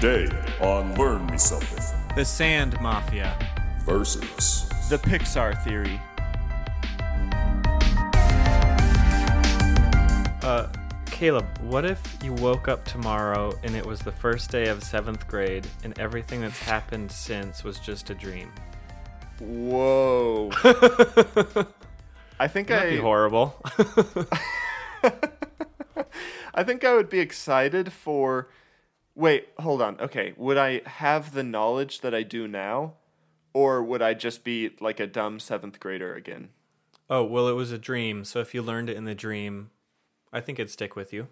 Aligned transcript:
Today 0.00 0.30
on 0.62 0.94
Learn 0.94 1.26
Me 1.26 1.36
Something 1.36 1.84
The 2.16 2.24
Sand 2.24 2.80
Mafia. 2.80 3.36
versus 3.84 4.66
The 4.88 4.96
Pixar 4.96 5.62
Theory. 5.62 6.00
Uh, 10.42 10.68
Caleb, 11.04 11.44
what 11.58 11.84
if 11.84 12.00
you 12.24 12.32
woke 12.32 12.66
up 12.66 12.82
tomorrow 12.86 13.52
and 13.62 13.76
it 13.76 13.84
was 13.84 14.00
the 14.00 14.10
first 14.10 14.50
day 14.50 14.68
of 14.68 14.82
seventh 14.82 15.28
grade 15.28 15.66
and 15.84 15.98
everything 15.98 16.40
that's 16.40 16.62
happened 16.62 17.12
since 17.12 17.62
was 17.62 17.78
just 17.78 18.08
a 18.08 18.14
dream? 18.14 18.50
Whoa. 19.38 20.48
I 22.40 22.48
think 22.48 22.68
That'd 22.68 22.90
be 22.90 22.98
I 22.98 23.02
horrible. 23.02 23.54
I 26.54 26.64
think 26.64 26.84
I 26.86 26.94
would 26.94 27.10
be 27.10 27.20
excited 27.20 27.92
for 27.92 28.48
Wait, 29.14 29.48
hold 29.58 29.82
on. 29.82 30.00
Okay, 30.00 30.34
would 30.36 30.56
I 30.56 30.82
have 30.86 31.34
the 31.34 31.42
knowledge 31.42 32.00
that 32.00 32.14
I 32.14 32.22
do 32.22 32.46
now 32.48 32.94
or 33.52 33.82
would 33.82 34.00
I 34.00 34.14
just 34.14 34.44
be 34.44 34.70
like 34.80 35.00
a 35.00 35.06
dumb 35.06 35.38
7th 35.38 35.80
grader 35.80 36.14
again? 36.14 36.50
oh, 37.10 37.24
well, 37.24 37.48
it 37.48 37.54
was 37.54 37.72
a 37.72 37.78
dream, 37.78 38.24
so 38.24 38.38
if 38.38 38.54
you 38.54 38.62
learned 38.62 38.88
it 38.88 38.96
in 38.96 39.04
the 39.04 39.16
dream, 39.16 39.70
I 40.32 40.40
think 40.40 40.60
it'd 40.60 40.70
stick 40.70 40.94
with 40.94 41.12
you. 41.12 41.26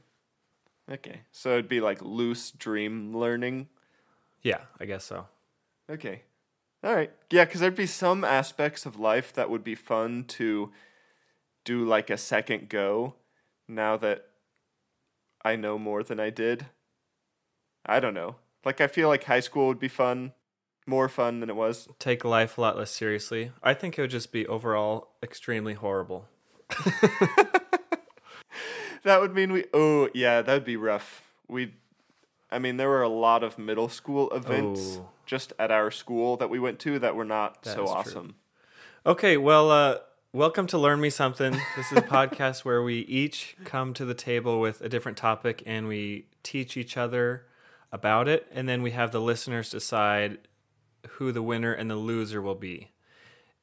Okay. 0.90 1.20
So 1.30 1.50
it'd 1.52 1.68
be 1.68 1.80
like 1.80 2.02
loose 2.02 2.50
dream 2.50 3.16
learning. 3.16 3.68
Yeah, 4.42 4.62
I 4.80 4.86
guess 4.86 5.04
so. 5.04 5.26
Okay. 5.88 6.22
All 6.82 6.94
right. 6.94 7.12
Yeah, 7.30 7.44
cuz 7.44 7.60
there'd 7.60 7.76
be 7.76 7.86
some 7.86 8.24
aspects 8.24 8.86
of 8.86 8.98
life 8.98 9.32
that 9.34 9.50
would 9.50 9.62
be 9.62 9.74
fun 9.74 10.24
to 10.24 10.72
do 11.64 11.84
like 11.84 12.10
a 12.10 12.16
second 12.16 12.68
go 12.68 13.14
now 13.68 13.96
that 13.98 14.30
I 15.44 15.54
know 15.56 15.78
more 15.78 16.02
than 16.02 16.18
I 16.18 16.30
did. 16.30 16.66
I 17.88 18.00
don't 18.00 18.14
know. 18.14 18.36
Like 18.64 18.80
I 18.80 18.86
feel 18.86 19.08
like 19.08 19.24
high 19.24 19.40
school 19.40 19.66
would 19.68 19.80
be 19.80 19.88
fun, 19.88 20.32
more 20.86 21.08
fun 21.08 21.40
than 21.40 21.48
it 21.48 21.56
was. 21.56 21.88
Take 21.98 22.24
life 22.24 22.58
a 22.58 22.60
lot 22.60 22.76
less 22.76 22.90
seriously. 22.90 23.50
I 23.62 23.72
think 23.74 23.98
it 23.98 24.02
would 24.02 24.10
just 24.10 24.30
be 24.30 24.46
overall 24.46 25.08
extremely 25.22 25.74
horrible. 25.74 26.26
That 29.04 29.20
would 29.20 29.32
mean 29.32 29.52
we 29.52 29.64
Oh, 29.72 30.08
yeah, 30.12 30.42
that 30.42 30.52
would 30.52 30.64
be 30.64 30.76
rough. 30.76 31.22
We 31.48 31.74
I 32.50 32.58
mean, 32.58 32.78
there 32.78 32.88
were 32.88 33.02
a 33.02 33.08
lot 33.08 33.42
of 33.44 33.56
middle 33.56 33.88
school 33.88 34.28
events 34.30 34.98
Oh. 35.00 35.08
just 35.24 35.52
at 35.58 35.70
our 35.70 35.90
school 35.90 36.36
that 36.38 36.50
we 36.50 36.58
went 36.58 36.78
to 36.80 36.98
that 36.98 37.14
were 37.14 37.24
not 37.24 37.62
That 37.62 37.74
so 37.76 37.84
is 37.84 37.90
true. 37.90 37.98
awesome. 37.98 38.34
Okay, 39.06 39.36
well, 39.36 39.70
uh, 39.70 39.98
welcome 40.32 40.66
to 40.66 40.78
Learn 40.78 41.00
Me 41.00 41.10
Something. 41.10 41.52
This 41.76 41.92
is 41.92 41.98
a 41.98 42.02
podcast 42.18 42.64
where 42.64 42.82
we 42.82 42.98
each 43.00 43.56
come 43.64 43.94
to 43.94 44.04
the 44.04 44.14
table 44.14 44.60
with 44.60 44.80
a 44.80 44.88
different 44.88 45.16
topic 45.16 45.62
and 45.64 45.86
we 45.86 46.26
teach 46.42 46.76
each 46.76 46.96
other 46.96 47.46
about 47.92 48.28
it, 48.28 48.46
and 48.52 48.68
then 48.68 48.82
we 48.82 48.90
have 48.92 49.12
the 49.12 49.20
listeners 49.20 49.70
decide 49.70 50.38
who 51.10 51.32
the 51.32 51.42
winner 51.42 51.72
and 51.72 51.90
the 51.90 51.96
loser 51.96 52.42
will 52.42 52.54
be. 52.54 52.90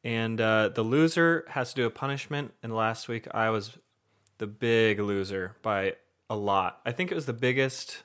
And 0.04 0.40
uh, 0.40 0.70
the 0.70 0.84
loser 0.84 1.46
has 1.50 1.70
to 1.70 1.76
do 1.76 1.86
a 1.86 1.90
punishment, 1.90 2.54
and 2.62 2.76
last 2.76 3.08
week 3.08 3.28
I 3.34 3.50
was 3.50 3.78
the 4.38 4.48
big 4.48 5.00
loser 5.00 5.56
by 5.62 5.96
a 6.30 6.36
lot. 6.36 6.82
I 6.86 6.92
think 6.92 7.12
it 7.12 7.16
was 7.16 7.26
the 7.26 7.34
biggest, 7.34 8.04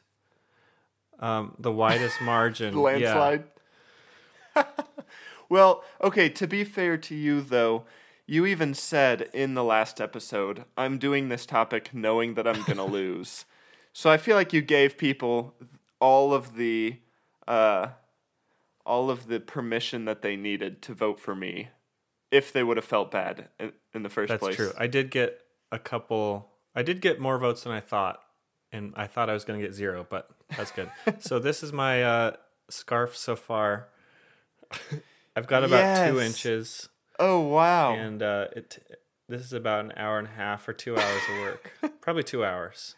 um, 1.19 1.55
the 1.59 1.73
widest 1.73 2.21
margin. 2.23 2.77
Landslide. 2.77 3.45
well, 5.49 5.85
okay, 6.03 6.29
to 6.29 6.47
be 6.47 6.65
fair 6.65 6.97
to 6.97 7.15
you 7.15 7.41
though, 7.41 7.85
you 8.27 8.47
even 8.47 8.75
said 8.75 9.29
in 9.33 9.55
the 9.55 9.65
last 9.65 10.01
episode, 10.01 10.65
I'm 10.77 10.99
doing 10.99 11.29
this 11.29 11.45
topic 11.45 11.91
knowing 11.93 12.35
that 12.35 12.47
I'm 12.47 12.63
going 12.63 12.77
to 12.77 12.85
lose. 12.85 13.45
So 13.93 14.09
I 14.09 14.19
feel 14.19 14.37
like 14.37 14.53
you 14.53 14.63
gave 14.63 14.97
people 14.97 15.55
all 16.01 16.33
of 16.35 16.57
the 16.57 16.97
uh 17.47 17.89
all 18.87 19.11
of 19.11 19.29
the 19.29 19.39
permission 19.39 20.05
that 20.07 20.23
they 20.23 20.35
needed 20.37 20.83
to 20.83 20.95
vote 20.95 21.21
for 21.21 21.35
me 21.35 21.69
if 22.31 22.53
they 22.53 22.63
would 22.63 22.77
have 22.77 22.85
felt 22.85 23.11
bad 23.11 23.49
in, 23.59 23.73
in 23.95 24.03
the 24.03 24.09
first 24.09 24.29
That's 24.31 24.41
place. 24.43 24.57
That's 24.57 24.71
true. 24.73 24.81
I 24.81 24.87
did 24.87 25.11
get 25.11 25.41
a 25.71 25.79
couple. 25.79 26.49
I 26.75 26.83
did 26.83 27.01
get 27.01 27.21
more 27.21 27.39
votes 27.39 27.65
than 27.65 27.73
I 27.73 27.81
thought, 27.81 28.21
and 28.73 28.93
I 28.97 29.07
thought 29.07 29.29
I 29.29 29.33
was 29.35 29.45
going 29.45 29.61
to 29.61 29.67
get 29.67 29.75
zero, 29.75 30.07
but 30.09 30.31
that's 30.57 30.71
good. 30.71 30.91
so 31.19 31.39
this 31.39 31.63
is 31.63 31.73
my 31.73 32.03
uh, 32.03 32.33
scarf 32.69 33.17
so 33.17 33.37
far. 33.37 33.89
I've 35.37 35.47
got 35.47 35.65
about 35.65 36.09
two 36.09 36.21
inches, 36.21 36.89
Oh, 37.19 37.41
wow. 37.41 37.95
and 37.95 38.23
uh, 38.23 38.47
it. 38.57 38.99
This 39.29 39.43
is 39.43 39.53
about 39.53 39.85
an 39.85 39.93
hour 39.97 40.19
and 40.19 40.27
a 40.27 40.33
half 40.33 40.67
or 40.69 40.73
two 40.73 40.97
hours 40.97 41.23
of 41.31 41.39
work. 41.41 41.73
Probably 42.01 42.25
two 42.25 42.45
hours. 42.45 42.97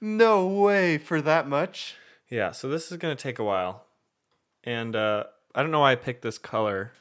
no 0.00 0.46
way 0.46 0.98
for 0.98 1.22
that 1.22 1.48
much. 1.48 1.94
Yeah. 2.32 2.52
So 2.52 2.68
this 2.70 2.90
is 2.90 2.96
going 2.96 3.14
to 3.14 3.22
take 3.22 3.38
a 3.38 3.44
while, 3.44 3.84
and 4.64 4.96
uh, 4.96 5.24
I 5.54 5.60
don't 5.60 5.70
know 5.70 5.80
why 5.80 5.92
I 5.92 5.96
picked 5.96 6.22
this 6.22 6.38
color. 6.38 6.92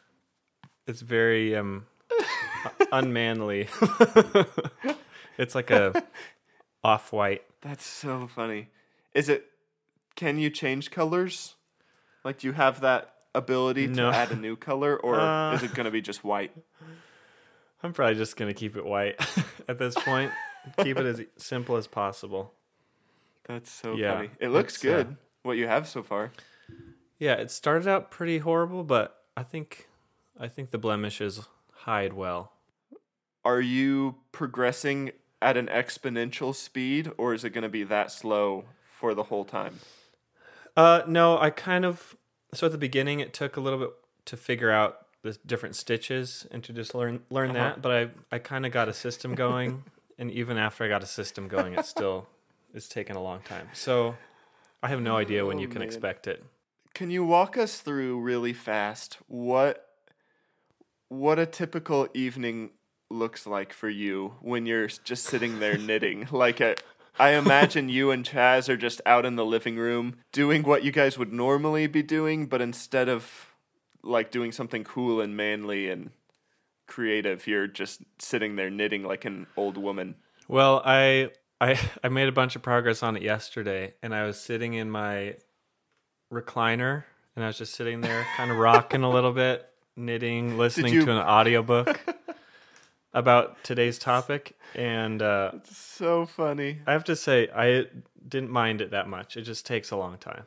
It's 0.88 1.00
very 1.00 1.56
um, 1.56 1.86
unmanly. 2.92 3.70
it's 5.38 5.56
like 5.56 5.72
a 5.72 6.04
off 6.84 7.14
white. 7.14 7.44
That's 7.62 7.86
so 7.86 8.28
funny. 8.28 8.68
Is 9.14 9.30
it? 9.30 9.46
Can 10.18 10.38
you 10.38 10.50
change 10.50 10.92
colors? 10.92 11.56
Like, 12.26 12.40
do 12.40 12.48
you 12.48 12.54
have 12.54 12.82
that 12.82 13.14
ability 13.34 13.88
to 13.88 13.94
No. 13.94 14.10
add 14.12 14.32
a 14.32 14.36
new 14.36 14.58
color, 14.58 14.98
or 14.98 15.18
Uh. 15.18 15.54
is 15.56 15.64
it 15.64 15.74
gonna 15.74 15.92
be 15.92 16.02
just 16.02 16.26
white? 16.26 16.52
I'm 17.82 17.94
probably 17.94 18.16
just 18.16 18.36
gonna 18.36 18.54
keep 18.54 18.76
it 18.76 18.84
white 18.86 19.16
at 19.70 19.78
this 19.78 19.96
point. 19.96 20.32
keep 20.84 20.98
it 20.98 21.06
as 21.06 21.22
simple 21.38 21.78
as 21.78 21.88
possible. 21.88 22.54
That's 23.48 23.70
so 23.72 23.96
Yeah, 23.96 24.16
funny. 24.16 24.30
It 24.40 24.50
looks 24.50 24.78
uh, 24.84 24.88
good. 24.88 25.18
what 25.44 25.58
you 25.58 25.68
have 25.68 25.88
so 25.88 26.04
far. 26.04 26.32
Yeah, 27.20 27.34
it 27.34 27.52
started 27.52 27.88
out 27.88 28.10
pretty 28.12 28.40
horrible, 28.40 28.84
but 28.84 29.18
I 29.38 29.44
think 29.44 29.88
I 30.40 30.48
think 30.48 30.72
the 30.72 30.78
blemishes 30.78 31.48
hide 31.74 32.14
well. 32.14 32.54
Are 33.44 33.62
you 33.62 34.16
progressing 34.32 35.12
at 35.42 35.58
an 35.58 35.68
exponential 35.68 36.54
speed, 36.56 37.12
or 37.18 37.34
is 37.34 37.44
it 37.44 37.50
gonna 37.52 37.70
be 37.70 37.84
that 37.84 38.12
slow 38.12 38.66
for 39.00 39.14
the 39.14 39.24
whole 39.24 39.46
time? 39.46 39.80
Uh, 40.76 41.02
no, 41.08 41.38
I 41.40 41.50
kind 41.50 41.86
of. 41.86 42.16
So 42.54 42.66
at 42.68 42.72
the 42.72 42.78
beginning, 42.78 43.20
it 43.20 43.34
took 43.34 43.56
a 43.58 43.62
little 43.62 43.80
bit 43.80 43.90
to 44.26 44.38
figure 44.38 44.72
out 44.72 45.06
the 45.24 45.38
different 45.46 45.76
stitches 45.76 46.48
and 46.52 46.64
to 46.64 46.74
just 46.74 46.94
learn 46.96 47.24
learn 47.30 47.50
Uh-huh. 47.52 47.60
that. 47.60 47.82
But 47.82 47.92
I 47.92 48.36
I 48.36 48.40
kind 48.40 48.66
of 48.66 48.72
got 48.72 48.88
a 48.90 48.94
system 48.94 49.36
going, 49.36 49.84
and 50.18 50.32
even 50.32 50.58
after 50.58 50.84
I 50.84 50.88
got 50.88 51.04
a 51.04 51.08
system 51.08 51.48
going, 51.48 51.74
it 51.74 51.86
still 51.86 52.28
it's 52.74 52.88
taken 52.88 53.16
a 53.16 53.22
long 53.24 53.42
time. 53.42 53.70
So 53.74 54.16
I 54.84 54.88
have 54.90 55.02
no 55.02 55.18
idea 55.18 55.46
when 55.46 55.58
Oh, 55.58 55.62
you 55.62 55.68
can 55.68 55.78
oh, 55.78 55.80
man. 55.82 55.88
expect 55.88 56.28
it. 56.28 56.44
Can 56.94 57.10
you 57.10 57.24
walk 57.24 57.58
us 57.58 57.80
through 57.80 58.20
really 58.20 58.54
fast 58.54 59.18
what 59.28 59.88
what 61.08 61.40
a 61.40 61.46
typical 61.46 62.08
evening 62.14 62.72
looks 63.10 63.46
like 63.46 63.74
for 63.74 63.90
you 63.90 64.36
when 64.42 64.66
you're 64.66 64.88
just 64.88 65.26
sitting 65.26 65.60
there 65.60 65.78
knitting? 65.88 66.28
Like 66.32 66.60
a, 66.62 66.76
I 67.20 67.32
imagine 67.32 67.90
you 67.90 68.12
and 68.12 68.26
Chaz 68.26 68.70
are 68.70 68.78
just 68.78 69.02
out 69.06 69.26
in 69.26 69.36
the 69.36 69.46
living 69.46 69.78
room 69.78 70.18
doing 70.32 70.64
what 70.64 70.84
you 70.84 70.92
guys 70.92 71.18
would 71.18 71.34
normally 71.34 71.88
be 71.88 72.02
doing, 72.04 72.46
but 72.46 72.62
instead 72.62 73.10
of 73.10 73.48
like 74.04 74.32
doing 74.32 74.52
something 74.52 74.84
cool 74.84 75.20
and 75.22 75.36
manly 75.36 75.90
and 75.90 76.12
creative, 76.88 77.46
you're 77.48 77.68
just 77.68 78.02
sitting 78.20 78.56
there 78.56 78.70
knitting 78.70 79.04
like 79.04 79.26
an 79.26 79.48
old 79.58 79.78
woman. 79.78 80.16
Well, 80.48 80.82
I 80.86 81.32
I 81.62 81.80
I 82.04 82.10
made 82.10 82.28
a 82.28 82.32
bunch 82.34 82.56
of 82.58 82.62
progress 82.62 83.02
on 83.04 83.16
it 83.16 83.22
yesterday, 83.24 83.94
and 84.04 84.14
I 84.14 84.26
was 84.26 84.38
sitting 84.40 84.74
in 84.74 84.92
my 84.92 85.36
recliner, 86.34 87.04
and 87.36 87.44
I 87.46 87.48
was 87.48 87.58
just 87.58 87.76
sitting 87.76 88.02
there, 88.02 88.26
kind 88.38 88.52
of 88.52 88.58
rocking 88.58 89.04
a 89.04 89.10
little 89.10 89.32
bit, 89.32 89.70
knitting, 89.96 90.58
listening 90.58 90.94
you- 90.96 91.06
to 91.06 91.12
an 91.12 91.18
audiobook 91.26 92.00
about 93.14 93.64
today's 93.64 94.00
topic, 94.00 94.58
and 94.76 95.22
uh, 95.22 95.52
So 95.70 96.26
funny. 96.26 96.80
I 96.88 96.94
have 96.94 97.04
to 97.06 97.16
say 97.16 97.50
I 97.56 97.86
didn't 98.28 98.50
mind 98.50 98.82
it 98.82 98.92
that 98.92 99.08
much. 99.08 99.38
It 99.38 99.44
just 99.44 99.66
takes 99.66 99.92
a 99.92 99.98
long 99.98 100.18
time. 100.18 100.44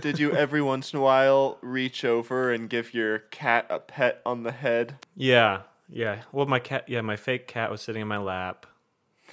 Did 0.00 0.18
you 0.18 0.32
every 0.32 0.62
once 0.62 0.94
in 0.94 0.98
a 0.98 1.02
while 1.02 1.58
reach 1.60 2.02
over 2.04 2.50
and 2.50 2.70
give 2.70 2.94
your 2.94 3.18
cat 3.18 3.66
a 3.68 3.78
pet 3.78 4.22
on 4.24 4.42
the 4.42 4.52
head? 4.52 4.96
Yeah, 5.14 5.62
yeah. 5.88 6.22
Well, 6.32 6.46
my 6.46 6.60
cat, 6.60 6.88
yeah, 6.88 7.02
my 7.02 7.16
fake 7.16 7.46
cat 7.46 7.70
was 7.70 7.82
sitting 7.82 8.00
in 8.02 8.08
my 8.08 8.16
lap, 8.18 8.64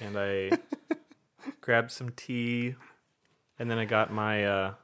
and 0.02 0.18
I 0.18 0.50
grabbed 1.60 1.90
some 1.90 2.10
tea, 2.10 2.74
and 3.58 3.70
then 3.70 3.78
I 3.78 3.84
got 3.84 4.12
my 4.12 4.44
uh, 4.44 4.74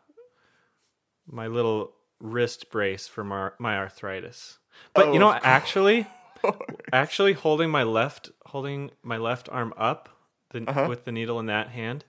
my 1.27 1.47
little 1.47 1.93
wrist 2.21 2.71
brace 2.71 3.07
for 3.09 3.25
my 3.25 3.51
my 3.59 3.77
arthritis. 3.79 4.59
But 4.95 5.09
Oh, 5.09 5.13
you 5.13 5.19
know, 5.19 5.27
what, 5.27 5.45
actually, 5.45 6.07
actually 6.93 7.33
holding 7.35 7.71
my 7.71 7.83
left 7.83 8.31
holding 8.47 8.91
my 9.03 9.17
left 9.17 9.49
arm 9.51 9.73
up 9.77 10.09
the, 10.51 10.65
Uh-huh. 10.69 10.87
with 10.89 11.05
the 11.05 11.13
needle 11.13 11.39
in 11.39 11.47
that 11.47 11.69
hand, 11.69 12.05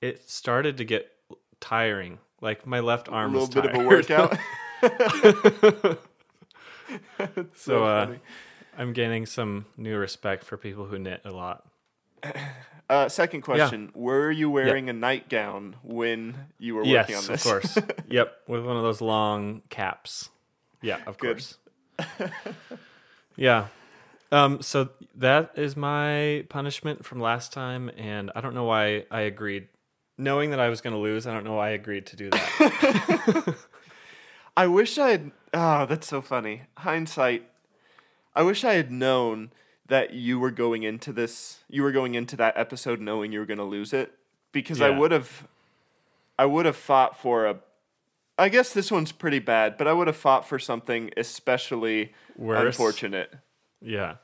it 0.00 0.28
started 0.28 0.76
to 0.78 0.84
get 0.84 1.10
tiring. 1.60 2.18
Like 2.40 2.66
my 2.66 2.80
left 2.80 3.08
arm 3.08 3.32
was 3.32 3.44
A 3.44 3.60
little 3.60 3.62
bit 3.62 3.74
of 3.74 3.80
a 3.80 3.88
workout. 3.88 4.38
That's 7.18 7.62
So, 7.62 7.84
uh. 7.84 8.16
I'm 8.78 8.92
gaining 8.92 9.24
some 9.24 9.64
new 9.78 9.96
respect 9.96 10.44
for 10.44 10.58
people 10.58 10.84
who 10.84 10.98
knit 10.98 11.22
a 11.24 11.30
lot. 11.30 11.66
Uh, 12.88 13.08
second 13.08 13.40
question: 13.42 13.90
Were 13.94 14.30
you 14.30 14.48
wearing 14.48 14.88
a 14.88 14.92
nightgown 14.92 15.76
when 15.82 16.36
you 16.58 16.74
were 16.76 16.82
working 16.82 16.92
Yes, 16.92 17.08
on 17.28 17.32
this? 17.32 17.44
Yes, 17.44 17.46
of 17.46 17.50
course. 17.50 17.78
yep, 18.08 18.36
with 18.46 18.64
one 18.64 18.76
of 18.76 18.82
those 18.82 19.00
long 19.00 19.62
caps. 19.70 20.30
Yeah, 20.82 20.98
of 21.06 21.18
Good. 21.18 21.42
course. 21.98 22.38
yeah. 23.36 23.66
Um, 24.32 24.60
so 24.62 24.90
that 25.16 25.52
is 25.56 25.76
my 25.76 26.44
punishment 26.48 27.04
from 27.04 27.20
last 27.20 27.52
time, 27.52 27.90
and 27.96 28.30
I 28.34 28.40
don't 28.40 28.54
know 28.54 28.64
why 28.64 29.04
I 29.10 29.22
agreed. 29.22 29.68
Knowing 30.18 30.50
that 30.50 30.60
I 30.60 30.68
was 30.68 30.80
going 30.80 30.94
to 30.94 30.98
lose, 31.00 31.26
I 31.26 31.32
don't 31.32 31.44
know 31.44 31.54
why 31.54 31.68
I 31.68 31.72
agreed 31.72 32.06
to 32.06 32.16
do 32.16 32.30
that. 32.30 33.54
I 34.56 34.66
wish 34.66 34.96
I 34.96 35.10
had. 35.10 35.32
Oh, 35.52 35.86
that's 35.86 36.06
so 36.06 36.22
funny. 36.22 36.62
Hindsight. 36.78 37.48
I 38.34 38.42
wish 38.42 38.64
I 38.64 38.74
had 38.74 38.90
known 38.90 39.50
that 39.88 40.12
you 40.12 40.38
were 40.38 40.50
going 40.50 40.82
into 40.82 41.12
this. 41.12 41.60
You 41.68 41.82
were 41.82 41.92
going 41.92 42.14
into 42.14 42.36
that 42.36 42.56
episode 42.56 43.00
knowing 43.00 43.32
you 43.32 43.40
were 43.40 43.46
going 43.46 43.58
to 43.58 43.64
lose 43.64 43.92
it, 43.92 44.12
because 44.52 44.80
I 44.80 44.90
would 44.90 45.12
have. 45.12 45.46
I 46.38 46.44
would 46.44 46.66
have 46.66 46.76
fought 46.76 47.18
for 47.18 47.46
a. 47.46 47.56
I 48.38 48.50
guess 48.50 48.72
this 48.72 48.90
one's 48.90 49.12
pretty 49.12 49.38
bad, 49.38 49.78
but 49.78 49.88
I 49.88 49.92
would 49.94 50.06
have 50.08 50.16
fought 50.16 50.46
for 50.46 50.58
something 50.58 51.10
especially 51.16 52.12
Worse. 52.36 52.66
unfortunate. 52.66 53.32
yeah. 53.80 54.16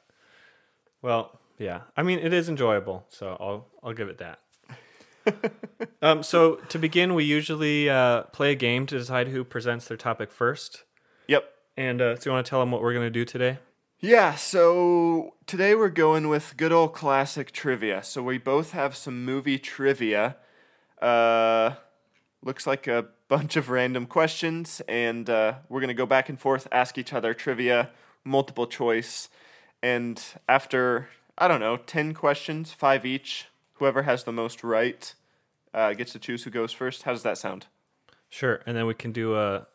Well, 1.00 1.40
yeah. 1.58 1.82
I 1.96 2.02
mean, 2.02 2.18
it 2.18 2.32
is 2.32 2.48
enjoyable, 2.48 3.06
so 3.08 3.36
I'll 3.40 3.66
I'll 3.82 3.94
give 3.94 4.08
it 4.08 4.18
that. 4.18 4.38
um, 6.02 6.22
so 6.22 6.56
to 6.68 6.78
begin, 6.78 7.14
we 7.14 7.24
usually 7.24 7.88
uh, 7.88 8.22
play 8.24 8.52
a 8.52 8.54
game 8.54 8.86
to 8.86 8.98
decide 8.98 9.28
who 9.28 9.44
presents 9.44 9.86
their 9.86 9.96
topic 9.96 10.30
first. 10.32 10.84
Yep. 11.28 11.44
And 11.76 12.00
uh, 12.02 12.16
so 12.16 12.28
you 12.30 12.34
want 12.34 12.44
to 12.44 12.50
tell 12.50 12.60
them 12.60 12.70
what 12.70 12.82
we're 12.82 12.92
going 12.92 13.06
to 13.06 13.10
do 13.10 13.24
today? 13.24 13.58
Yeah, 14.04 14.34
so 14.34 15.34
today 15.46 15.76
we're 15.76 15.88
going 15.88 16.28
with 16.28 16.56
good 16.56 16.72
old 16.72 16.92
classic 16.92 17.52
trivia. 17.52 18.02
So 18.02 18.20
we 18.20 18.36
both 18.36 18.72
have 18.72 18.96
some 18.96 19.24
movie 19.24 19.60
trivia. 19.60 20.38
Uh, 21.00 21.74
looks 22.42 22.66
like 22.66 22.88
a 22.88 23.06
bunch 23.28 23.54
of 23.54 23.70
random 23.70 24.06
questions, 24.06 24.82
and 24.88 25.30
uh, 25.30 25.54
we're 25.68 25.78
going 25.78 25.86
to 25.86 25.94
go 25.94 26.04
back 26.04 26.28
and 26.28 26.40
forth, 26.40 26.66
ask 26.72 26.98
each 26.98 27.12
other 27.12 27.32
trivia, 27.32 27.90
multiple 28.24 28.66
choice. 28.66 29.28
And 29.84 30.20
after, 30.48 31.08
I 31.38 31.46
don't 31.46 31.60
know, 31.60 31.76
10 31.76 32.12
questions, 32.12 32.72
five 32.72 33.06
each, 33.06 33.46
whoever 33.74 34.02
has 34.02 34.24
the 34.24 34.32
most 34.32 34.64
right 34.64 35.14
uh, 35.72 35.92
gets 35.92 36.10
to 36.14 36.18
choose 36.18 36.42
who 36.42 36.50
goes 36.50 36.72
first. 36.72 37.04
How 37.04 37.12
does 37.12 37.22
that 37.22 37.38
sound? 37.38 37.66
Sure, 38.28 38.62
and 38.66 38.76
then 38.76 38.86
we 38.86 38.94
can 38.94 39.12
do 39.12 39.36
a, 39.36 39.68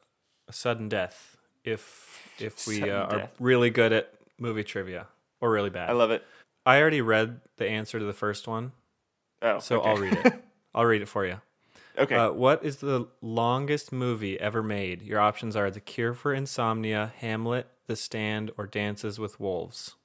a 0.49 0.51
sudden 0.51 0.89
death 0.89 1.37
if 1.63 2.21
if 2.39 2.67
we 2.67 2.89
uh, 2.89 3.05
are 3.05 3.29
really 3.39 3.69
good 3.69 3.93
at 3.93 4.16
movie 4.39 4.63
trivia 4.63 5.07
or 5.41 5.51
really 5.51 5.69
bad. 5.69 5.89
I 5.89 5.93
love 5.93 6.11
it. 6.11 6.23
I 6.65 6.79
already 6.81 7.01
read 7.01 7.41
the 7.57 7.67
answer 7.67 7.97
to 7.99 8.05
the 8.05 8.13
first 8.13 8.47
one, 8.47 8.71
Oh, 9.41 9.59
so 9.59 9.79
okay. 9.79 9.89
I'll 9.89 9.97
read 9.97 10.13
it. 10.13 10.33
I'll 10.75 10.85
read 10.85 11.01
it 11.01 11.07
for 11.07 11.25
you. 11.25 11.39
okay. 11.97 12.15
Uh, 12.15 12.31
what 12.31 12.63
is 12.63 12.77
the 12.77 13.07
longest 13.21 13.91
movie 13.91 14.39
ever 14.39 14.61
made? 14.61 15.01
Your 15.01 15.19
options 15.19 15.55
are 15.55 15.71
The 15.71 15.79
Cure 15.79 16.13
for 16.13 16.33
Insomnia, 16.33 17.13
Hamlet, 17.17 17.67
The 17.87 17.95
Stand, 17.95 18.51
or 18.57 18.67
Dances 18.67 19.17
with 19.19 19.39
Wolves. 19.39 19.95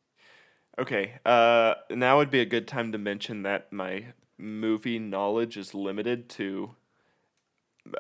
Okay, 0.79 1.14
uh, 1.26 1.75
now 1.90 2.17
would 2.17 2.31
be 2.31 2.40
a 2.40 2.46
good 2.46 2.67
time 2.67 2.93
to 2.93 2.99
mention 2.99 3.43
that 3.43 3.70
my 3.73 4.06
movie 4.38 4.99
knowledge 4.99 5.56
is 5.58 5.75
limited 5.75 6.29
to 6.31 6.75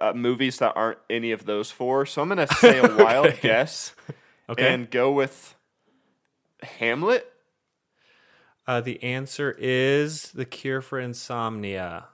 uh, 0.00 0.12
movies 0.14 0.58
that 0.58 0.72
aren't 0.76 0.98
any 1.10 1.32
of 1.32 1.44
those 1.44 1.70
four. 1.70 2.06
So 2.06 2.22
I'm 2.22 2.28
gonna 2.28 2.46
say 2.46 2.78
a 2.78 2.96
wild 2.96 3.34
guess 3.42 3.94
Okay. 4.48 4.72
and 4.72 4.90
go 4.90 5.12
with 5.12 5.54
Hamlet. 6.62 7.32
Uh, 8.66 8.80
the 8.80 9.02
answer 9.02 9.56
is 9.58 10.30
The 10.32 10.44
Cure 10.44 10.80
for 10.80 10.98
Insomnia. 11.00 12.06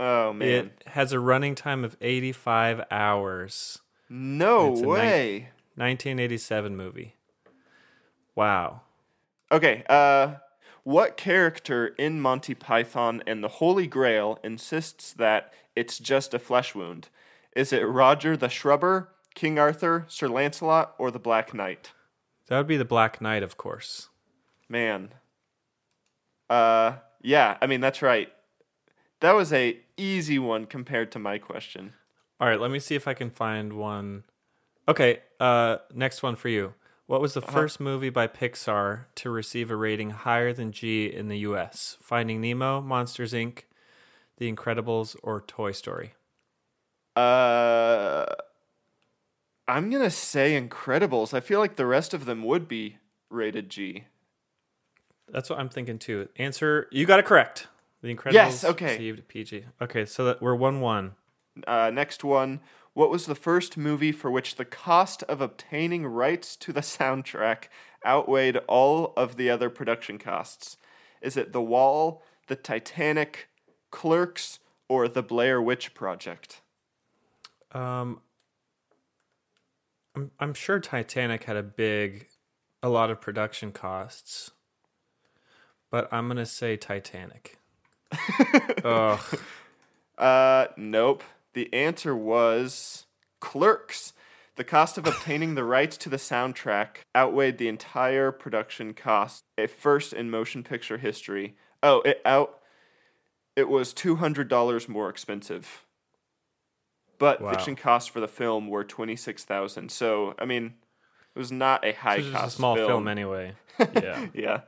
Oh 0.00 0.32
man, 0.32 0.48
It 0.48 0.82
has 0.88 1.12
a 1.12 1.20
running 1.20 1.54
time 1.54 1.84
of 1.84 1.96
85 2.00 2.84
hours. 2.90 3.78
no 4.08 4.70
way. 4.70 5.50
1987 5.76 6.76
movie. 6.76 7.14
Wow. 8.34 8.80
Okay, 9.52 9.84
uh, 9.88 10.36
what 10.84 11.16
character 11.16 11.88
in 11.98 12.20
Monty 12.20 12.54
Python 12.54 13.22
and 13.26 13.42
the 13.44 13.48
Holy 13.48 13.86
Grail 13.86 14.38
insists 14.42 15.12
that 15.14 15.52
it's 15.74 15.98
just 15.98 16.32
a 16.34 16.38
flesh 16.38 16.74
wound? 16.74 17.08
Is 17.54 17.72
it 17.72 17.80
Roger 17.86 18.36
the 18.36 18.48
Shrubber, 18.48 19.10
King 19.34 19.58
Arthur, 19.58 20.04
Sir 20.08 20.28
Lancelot, 20.28 20.94
or 20.98 21.10
the 21.10 21.18
Black 21.18 21.52
Knight? 21.54 21.92
That 22.48 22.58
would 22.58 22.66
be 22.66 22.76
the 22.76 22.84
Black 22.84 23.20
Knight, 23.20 23.42
of 23.42 23.56
course. 23.56 24.08
Man. 24.68 25.14
Uh 26.48 26.96
yeah, 27.22 27.56
I 27.60 27.66
mean 27.66 27.80
that's 27.80 28.02
right. 28.02 28.32
That 29.20 29.32
was 29.32 29.52
a 29.52 29.80
easy 29.96 30.38
one 30.38 30.66
compared 30.66 31.10
to 31.12 31.18
my 31.18 31.38
question. 31.38 31.94
All 32.38 32.46
right, 32.46 32.60
let 32.60 32.70
me 32.70 32.78
see 32.78 32.94
if 32.94 33.08
I 33.08 33.14
can 33.14 33.30
find 33.30 33.72
one. 33.72 34.24
Okay, 34.88 35.20
uh, 35.40 35.78
next 35.94 36.22
one 36.22 36.36
for 36.36 36.48
you. 36.48 36.74
What 37.06 37.20
was 37.20 37.34
the 37.34 37.40
first 37.40 37.80
movie 37.80 38.10
by 38.10 38.26
Pixar 38.26 39.06
to 39.16 39.30
receive 39.30 39.70
a 39.70 39.76
rating 39.76 40.10
higher 40.10 40.52
than 40.52 40.70
G 40.70 41.06
in 41.06 41.28
the 41.28 41.38
US? 41.38 41.96
Finding 42.00 42.40
Nemo, 42.40 42.80
Monsters 42.80 43.32
Inc., 43.32 43.62
The 44.36 44.52
Incredibles, 44.52 45.16
or 45.22 45.40
Toy 45.40 45.72
Story? 45.72 46.14
Uh 47.14 48.26
I'm 49.68 49.90
going 49.90 50.02
to 50.02 50.10
say 50.10 50.60
Incredibles. 50.60 51.34
I 51.34 51.40
feel 51.40 51.58
like 51.60 51.76
the 51.76 51.86
rest 51.86 52.14
of 52.14 52.24
them 52.24 52.44
would 52.44 52.68
be 52.68 52.98
rated 53.30 53.68
G. 53.68 54.04
That's 55.28 55.50
what 55.50 55.58
I'm 55.58 55.68
thinking 55.68 55.98
too. 55.98 56.28
Answer, 56.36 56.86
you 56.92 57.04
got 57.04 57.18
it 57.18 57.24
correct. 57.26 57.66
The 58.02 58.14
Incredibles 58.14 58.32
Yes, 58.32 58.64
okay. 58.64 58.92
received 58.92 59.26
PG. 59.28 59.64
Okay, 59.82 60.04
so 60.04 60.24
that 60.24 60.40
we're 60.40 60.54
1 60.54 60.80
1. 60.80 61.12
Uh, 61.66 61.90
next 61.92 62.22
one. 62.22 62.60
What 62.92 63.10
was 63.10 63.26
the 63.26 63.34
first 63.34 63.76
movie 63.76 64.12
for 64.12 64.30
which 64.30 64.54
the 64.54 64.64
cost 64.64 65.22
of 65.24 65.40
obtaining 65.40 66.06
rights 66.06 66.56
to 66.56 66.72
the 66.72 66.80
soundtrack 66.82 67.64
outweighed 68.06 68.58
all 68.68 69.12
of 69.16 69.36
the 69.36 69.50
other 69.50 69.68
production 69.68 70.18
costs? 70.18 70.76
Is 71.20 71.36
it 71.36 71.52
The 71.52 71.62
Wall, 71.62 72.22
The 72.46 72.56
Titanic, 72.56 73.48
Clerks, 73.90 74.60
or 74.88 75.08
The 75.08 75.22
Blair 75.22 75.60
Witch 75.60 75.92
Project? 75.92 76.60
Um, 77.72 78.20
I'm, 80.16 80.30
I'm 80.40 80.54
sure 80.54 80.80
Titanic 80.80 81.44
had 81.44 81.56
a 81.56 81.62
big, 81.62 82.26
a 82.82 82.88
lot 82.88 83.10
of 83.10 83.20
production 83.20 83.70
costs, 83.70 84.50
but 85.90 86.08
I'm 86.10 86.26
gonna 86.28 86.46
say 86.46 86.76
Titanic. 86.76 87.58
Ugh. 88.84 89.38
Uh, 90.16 90.66
nope. 90.76 91.22
The 91.52 91.72
answer 91.72 92.16
was 92.16 93.04
Clerks. 93.40 94.14
The 94.56 94.64
cost 94.64 94.96
of 94.96 95.06
obtaining 95.06 95.54
the 95.54 95.64
rights 95.64 95.98
to 95.98 96.08
the 96.08 96.16
soundtrack 96.16 97.02
outweighed 97.14 97.58
the 97.58 97.68
entire 97.68 98.32
production 98.32 98.94
cost. 98.94 99.44
A 99.58 99.66
first 99.66 100.14
in 100.14 100.30
motion 100.30 100.62
picture 100.62 100.96
history. 100.96 101.56
Oh, 101.82 102.00
it 102.02 102.22
out. 102.24 102.60
It 103.54 103.68
was 103.68 103.92
two 103.92 104.16
hundred 104.16 104.48
dollars 104.48 104.88
more 104.88 105.10
expensive. 105.10 105.85
But 107.18 107.40
Wow. 107.40 107.50
fiction 107.50 107.76
costs 107.76 108.08
for 108.10 108.20
the 108.20 108.28
film 108.28 108.68
were 108.68 108.84
twenty 108.84 109.16
six 109.16 109.44
thousand. 109.44 109.90
So 109.90 110.34
I 110.38 110.44
mean, 110.44 110.74
it 111.34 111.38
was 111.38 111.50
not 111.52 111.84
a 111.84 111.92
high 111.92 112.16
is 112.16 112.30
cost 112.30 112.46
a 112.54 112.56
small 112.56 112.74
film, 112.76 112.88
film. 112.88 113.08
anyway. 113.08 113.52
Yeah. 113.94 114.26
Yeah. 114.34 114.60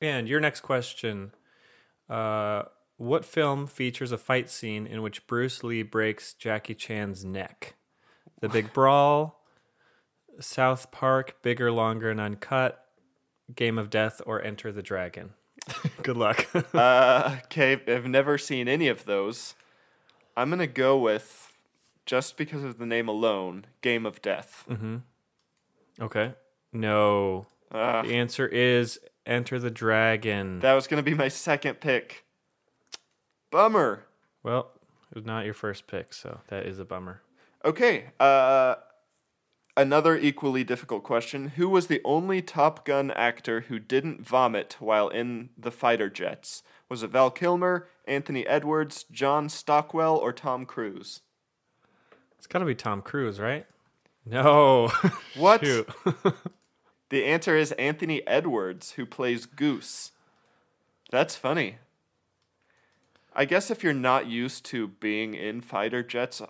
and 0.00 0.28
your 0.28 0.40
next 0.40 0.60
question: 0.60 1.32
uh, 2.08 2.64
What 2.96 3.24
film 3.24 3.66
features 3.66 4.12
a 4.12 4.18
fight 4.18 4.48
scene 4.50 4.86
in 4.86 5.02
which 5.02 5.26
Bruce 5.26 5.62
Lee 5.64 5.82
breaks 5.82 6.32
Jackie 6.34 6.74
Chan's 6.74 7.24
neck? 7.24 7.74
The 8.40 8.48
Big 8.48 8.72
Brawl, 8.72 9.40
South 10.40 10.90
Park, 10.92 11.42
Bigger, 11.42 11.72
Longer, 11.72 12.10
and 12.10 12.20
Uncut, 12.20 12.84
Game 13.54 13.78
of 13.78 13.90
Death, 13.90 14.20
or 14.26 14.40
Enter 14.42 14.70
the 14.70 14.82
Dragon. 14.82 15.30
Good 16.02 16.16
luck. 16.16 16.46
Uh, 16.74 17.38
okay, 17.46 17.80
I've 17.88 18.06
never 18.06 18.38
seen 18.38 18.68
any 18.68 18.86
of 18.88 19.04
those. 19.06 19.54
I'm 20.36 20.50
gonna 20.50 20.66
go 20.68 20.96
with, 20.98 21.47
just 22.08 22.38
because 22.38 22.64
of 22.64 22.78
the 22.78 22.86
name 22.86 23.06
alone, 23.06 23.66
Game 23.82 24.06
of 24.06 24.22
Death. 24.22 24.66
okay. 26.00 26.34
No. 26.72 27.46
Uh, 27.70 28.00
The 28.02 28.14
answer 28.14 28.46
is 28.46 28.98
Enter 29.26 29.58
the 29.58 29.70
Dragon. 29.70 30.58
that 30.60 30.72
was 30.72 30.86
gonna 30.86 31.02
be 31.02 31.12
my 31.14 31.28
second 31.28 31.80
pick. 31.80 32.24
Bummer. 33.50 34.04
well, 34.42 34.70
it 35.10 35.14
was 35.16 35.24
not 35.26 35.44
your 35.44 35.54
first 35.54 35.86
pick, 35.86 36.12
so 36.14 36.40
that 36.48 36.66
is 36.66 36.78
a 36.78 36.84
bummer. 36.84 37.22
Okay. 37.64 38.06
Uh, 38.18 38.76
another 39.76 40.16
equally 40.16 40.64
difficult 40.64 41.02
question: 41.04 41.48
Who 41.56 41.68
was 41.68 41.86
the 41.88 42.00
only 42.04 42.40
Top 42.42 42.84
Gun 42.86 43.10
actor 43.10 43.62
who 43.68 43.78
didn't 43.78 44.26
vomit 44.26 44.76
while 44.80 45.08
in 45.08 45.50
the 45.58 45.70
fighter 45.70 46.08
jets? 46.08 46.62
Was 46.88 47.02
it 47.02 47.10
Val 47.10 47.30
Kilmer, 47.30 47.88
Anthony 48.06 48.46
Edwards, 48.46 49.04
John 49.10 49.48
Stockwell, 49.50 50.16
or 50.16 50.32
Tom 50.32 50.64
Cruise? 50.64 51.20
It's 52.38 52.46
got 52.46 52.60
to 52.60 52.64
be 52.64 52.74
Tom 52.74 53.02
Cruise, 53.02 53.38
right? 53.38 53.66
No. 54.24 54.90
What? 55.36 55.62
The 57.10 57.24
answer 57.24 57.56
is 57.56 57.72
Anthony 57.72 58.26
Edwards, 58.26 58.92
who 58.92 59.06
plays 59.06 59.46
Goose. 59.46 60.12
That's 61.10 61.36
funny. 61.36 61.76
I 63.34 63.46
guess 63.46 63.70
if 63.70 63.82
you're 63.82 63.94
not 63.94 64.26
used 64.26 64.66
to 64.66 64.88
being 64.88 65.32
in 65.32 65.62
fighter 65.62 66.02
jets 66.02 66.42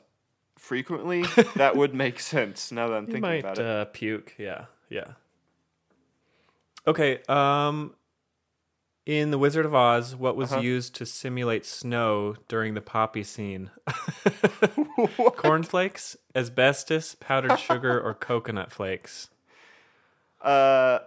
frequently, 0.57 1.23
that 1.55 1.77
would 1.77 1.95
make 1.95 2.19
sense. 2.19 2.73
Now 2.73 2.89
that 2.89 2.95
I'm 2.95 3.05
You 3.05 3.13
thinking 3.13 3.21
might 3.21 3.41
about 3.45 3.59
it. 3.61 3.65
uh, 3.65 3.85
puke. 3.85 4.35
Yeah, 4.37 4.65
yeah. 4.89 5.13
Okay. 6.89 7.21
Um, 7.29 7.95
in 9.09 9.31
the 9.31 9.39
Wizard 9.39 9.65
of 9.65 9.75
Oz, 9.75 10.15
what 10.15 10.37
was 10.37 10.53
Uh-huh. 10.53 10.61
used 10.61 10.95
to 10.97 11.07
simulate 11.07 11.65
snow 11.65 12.37
during 12.47 12.75
the 12.75 12.83
poppy 12.83 13.25
scene? 13.25 13.71
Cornflakes, 15.37 16.15
asbestos, 16.35 17.15
powdered 17.15 17.59
sugar, 17.59 17.99
or 17.99 18.13
coconut 18.13 18.71
flakes? 18.71 19.31
Uh, 20.43 20.99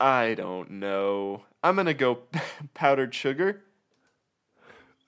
I 0.00 0.32
don't 0.34 0.70
know. 0.70 1.42
I'm 1.62 1.76
gonna 1.76 1.92
go 1.92 2.20
powdered 2.74 3.14
sugar. 3.14 3.60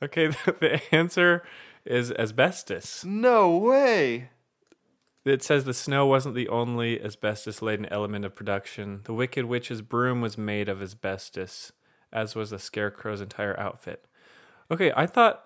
Okay, 0.02 0.26
the 0.26 0.82
answer 0.94 1.42
is 1.86 2.12
asbestos. 2.12 3.02
No 3.02 3.56
way. 3.56 4.28
It 5.24 5.42
says 5.42 5.64
the 5.64 5.74
snow 5.74 6.06
wasn't 6.06 6.34
the 6.34 6.48
only 6.48 7.00
asbestos 7.02 7.62
laden 7.62 7.86
element 7.86 8.24
of 8.24 8.34
production. 8.34 9.02
The 9.04 9.14
Wicked 9.14 9.44
Witch's 9.44 9.80
broom 9.80 10.20
was 10.20 10.36
made 10.36 10.68
of 10.68 10.82
asbestos, 10.82 11.72
as 12.12 12.34
was 12.34 12.50
the 12.50 12.58
Scarecrow's 12.58 13.20
entire 13.20 13.58
outfit. 13.58 14.04
Okay, 14.70 14.92
I 14.96 15.06
thought. 15.06 15.44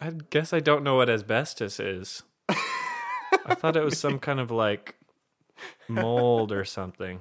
I 0.00 0.10
guess 0.30 0.52
I 0.52 0.58
don't 0.58 0.82
know 0.82 0.96
what 0.96 1.08
asbestos 1.08 1.78
is. 1.78 2.24
I 2.48 3.54
thought 3.54 3.76
it 3.76 3.84
was 3.84 3.96
some 3.96 4.18
kind 4.18 4.40
of 4.40 4.50
like 4.50 4.96
mold 5.86 6.50
or 6.50 6.64
something. 6.64 7.20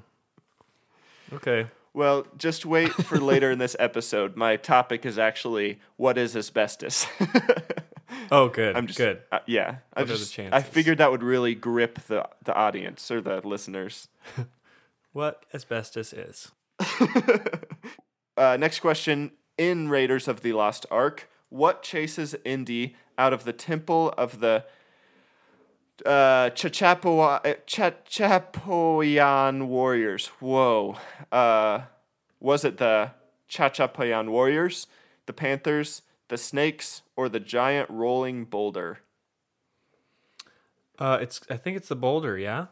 Okay. 1.32 1.68
Well, 1.94 2.26
just 2.38 2.66
wait 2.66 2.92
for 2.92 3.20
later 3.20 3.52
in 3.52 3.60
this 3.60 3.76
episode. 3.78 4.36
My 4.36 4.56
topic 4.56 5.06
is 5.06 5.20
actually 5.20 5.80
what 5.98 6.18
is 6.18 6.36
asbestos. 6.36 7.06
Oh, 8.32 8.50
good. 8.50 8.76
I'm 8.76 8.88
just 8.88 8.98
good. 8.98 9.22
uh, 9.32 9.40
yeah. 9.46 9.78
I 9.94 10.02
What 10.02 10.10
are 10.10 10.14
the 10.14 10.20
just 10.20 10.40
I 10.40 10.62
figured 10.62 10.98
that 11.00 11.12
would 11.12 11.24
really 11.24 11.56
grip 11.56 12.00
the 12.08 12.28
the 12.44 12.54
audience 12.54 13.10
or 13.12 13.22
the 13.22 13.42
listeners. 13.48 14.08
What 15.14 15.46
asbestos 15.54 16.12
is? 16.14 16.52
Uh, 18.36 18.58
next 18.58 18.80
question 18.80 19.32
in 19.60 19.90
Raiders 19.90 20.28
of 20.28 20.42
the 20.42 20.54
Lost 20.54 20.88
Ark, 20.90 21.30
what 21.50 21.84
chases 21.84 22.36
Indy 22.44 22.96
out 23.16 23.32
of 23.32 23.44
the 23.44 23.54
temple 23.54 24.12
of 24.18 24.40
the 24.40 24.66
uh, 26.04 26.50
Chachapoa- 26.50 27.46
uh, 27.46 27.92
Chachapoyan 28.08 29.68
warriors? 29.68 30.28
Whoa. 30.40 30.98
Uh, 31.32 31.82
was 32.40 32.66
it 32.66 32.78
the 32.78 33.12
Chachapoyan 33.48 34.30
warriors, 34.30 34.88
the 35.28 35.34
Panthers, 35.34 36.02
the 36.30 36.38
Snakes, 36.38 37.02
or 37.16 37.30
the 37.30 37.40
giant 37.40 37.90
rolling 37.90 38.46
boulder? 38.46 39.00
Uh, 41.00 41.18
it's. 41.22 41.42
I 41.50 41.58
think 41.58 41.78
it's 41.78 41.90
the 41.90 41.96
boulder. 41.96 42.38
Yeah. 42.38 42.68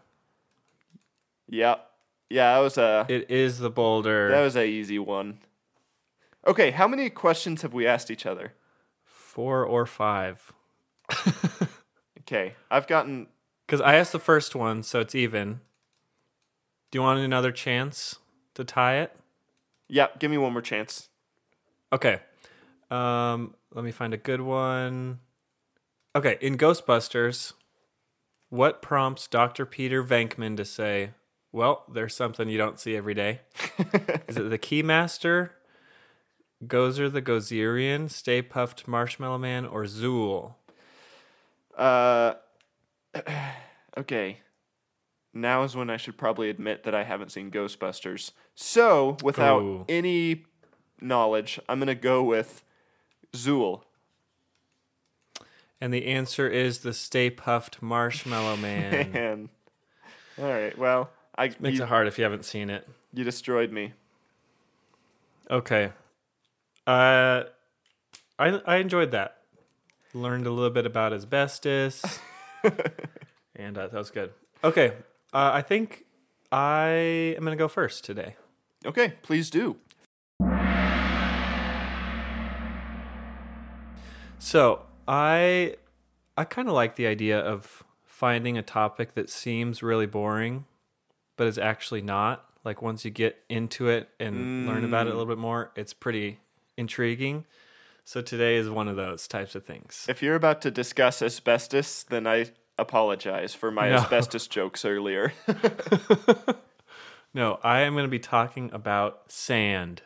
Yep. 1.49 1.87
Yeah, 2.29 2.53
that 2.55 2.59
was 2.59 2.77
a 2.77 3.05
It 3.09 3.29
is 3.29 3.59
the 3.59 3.69
boulder. 3.69 4.29
that 4.29 4.41
was 4.41 4.55
a 4.55 4.65
easy 4.65 4.97
one. 4.99 5.39
Okay, 6.47 6.71
how 6.71 6.87
many 6.87 7.09
questions 7.09 7.61
have 7.61 7.73
we 7.73 7.85
asked 7.85 8.09
each 8.09 8.25
other? 8.25 8.53
Four 9.03 9.65
or 9.65 9.85
five. 9.85 10.51
Okay, 12.21 12.53
I've 12.69 12.87
gotten 12.87 13.27
Because 13.67 13.81
I 13.81 13.95
asked 13.95 14.13
the 14.13 14.19
first 14.19 14.55
one, 14.55 14.83
so 14.83 15.01
it's 15.01 15.13
even. 15.15 15.59
Do 16.89 16.97
you 16.99 17.01
want 17.01 17.19
another 17.19 17.51
chance 17.51 18.19
to 18.53 18.63
tie 18.63 18.99
it? 18.99 19.13
Yep, 19.89 20.19
give 20.19 20.31
me 20.31 20.37
one 20.37 20.53
more 20.53 20.61
chance. 20.61 21.09
Okay. 21.91 22.21
Um, 22.91 23.55
let 23.73 23.85
me 23.85 23.91
find 23.91 24.13
a 24.13 24.17
good 24.17 24.41
one. 24.41 25.19
Okay, 26.15 26.37
in 26.41 26.57
Ghostbusters, 26.57 27.53
what 28.49 28.81
prompts 28.81 29.27
Dr. 29.27 29.65
Peter 29.65 30.03
Venkman 30.03 30.57
to 30.57 30.65
say, 30.65 31.11
Well, 31.53 31.85
there's 31.91 32.13
something 32.13 32.49
you 32.49 32.57
don't 32.57 32.79
see 32.79 32.97
every 32.97 33.13
day? 33.13 33.39
Is 34.27 34.35
it 34.35 34.49
the 34.49 34.59
Keymaster, 34.59 35.51
Gozer 36.65 37.11
the 37.11 37.21
Gozerian, 37.21 38.11
Stay 38.11 38.41
Puft 38.41 38.87
Marshmallow 38.87 39.37
Man, 39.37 39.65
or 39.65 39.83
Zuul? 39.83 40.55
Uh, 41.77 42.33
okay. 43.97 44.39
Now 45.33 45.63
is 45.63 45.77
when 45.77 45.89
I 45.89 45.95
should 45.95 46.17
probably 46.17 46.49
admit 46.49 46.83
that 46.83 46.93
I 46.93 47.05
haven't 47.05 47.31
seen 47.31 47.51
Ghostbusters. 47.51 48.31
So, 48.53 49.15
without 49.23 49.61
Ooh. 49.61 49.85
any 49.87 50.43
knowledge, 50.99 51.57
I'm 51.69 51.79
gonna 51.79 51.95
go 51.95 52.21
with 52.21 52.65
Zuul. 53.33 53.81
And 55.79 55.93
the 55.93 56.05
answer 56.05 56.47
is 56.47 56.79
the 56.79 56.93
Stay 56.93 57.31
Puft 57.31 57.81
Marshmallow 57.81 58.57
Man. 58.57 59.15
And 59.15 59.49
all 60.37 60.45
right, 60.49 60.77
well, 60.77 61.09
I 61.37 61.51
Makes 61.59 61.77
you, 61.77 61.83
it 61.83 61.87
hard 61.87 62.07
if 62.07 62.17
you 62.17 62.23
haven't 62.23 62.45
seen 62.45 62.69
it. 62.69 62.87
you 63.13 63.23
destroyed 63.23 63.71
me. 63.71 63.93
Okay. 65.49 65.91
Uh, 66.87 67.43
I 68.39 68.61
I 68.65 68.77
enjoyed 68.77 69.11
that. 69.11 69.37
Learned 70.13 70.45
a 70.45 70.51
little 70.51 70.69
bit 70.71 70.85
about 70.85 71.13
asbestos, 71.13 72.01
and 73.55 73.77
uh, 73.77 73.87
that 73.87 73.93
was 73.93 74.11
good. 74.11 74.31
Okay, 74.63 74.93
uh, 75.33 75.51
I 75.53 75.61
think 75.61 76.05
I 76.51 77.35
am 77.37 77.43
gonna 77.43 77.55
go 77.55 77.67
first 77.69 78.03
today. 78.03 78.35
Okay, 78.85 79.13
please 79.21 79.49
do. 79.49 79.77
So 84.41 84.81
I 85.07 85.75
I 86.35 86.43
kind 86.45 86.67
of 86.67 86.73
like 86.73 86.95
the 86.95 87.05
idea 87.05 87.39
of 87.39 87.83
finding 88.03 88.57
a 88.57 88.63
topic 88.63 89.13
that 89.13 89.29
seems 89.29 89.83
really 89.83 90.07
boring, 90.07 90.65
but 91.37 91.45
is 91.47 91.59
actually 91.59 92.01
not. 92.01 92.45
Like 92.65 92.81
once 92.81 93.05
you 93.05 93.11
get 93.11 93.37
into 93.49 93.87
it 93.87 94.09
and 94.19 94.67
learn 94.67 94.83
about 94.83 95.07
it 95.07 95.11
a 95.11 95.13
mm. 95.13 95.17
little 95.17 95.33
bit 95.33 95.39
more, 95.39 95.71
it's 95.75 95.93
pretty 95.93 96.39
intriguing. 96.75 97.45
So 98.03 98.21
today 98.21 98.55
is 98.55 98.67
one 98.67 98.87
of 98.87 98.95
those 98.95 99.27
types 99.27 99.53
of 99.55 99.63
things. 99.63 100.05
If 100.09 100.23
you're 100.23 100.35
about 100.35 100.61
to 100.63 100.71
discuss 100.71 101.21
asbestos, 101.21 102.03
then 102.03 102.25
I 102.25 102.47
apologize 102.77 103.53
for 103.53 103.71
my 103.71 103.89
No. 103.89 103.97
asbestos 103.97 104.47
jokes 104.57 104.85
earlier. 104.85 105.33
No, 107.33 107.59
I 107.63 107.81
am 107.81 107.93
going 107.93 108.03
to 108.03 108.09
be 108.09 108.19
talking 108.19 108.69
about 108.73 109.31
sand. 109.31 110.01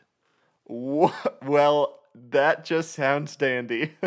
Well, 0.68 2.00
that 2.32 2.66
just 2.66 2.92
sounds 2.92 3.36
dandy. 3.36 3.94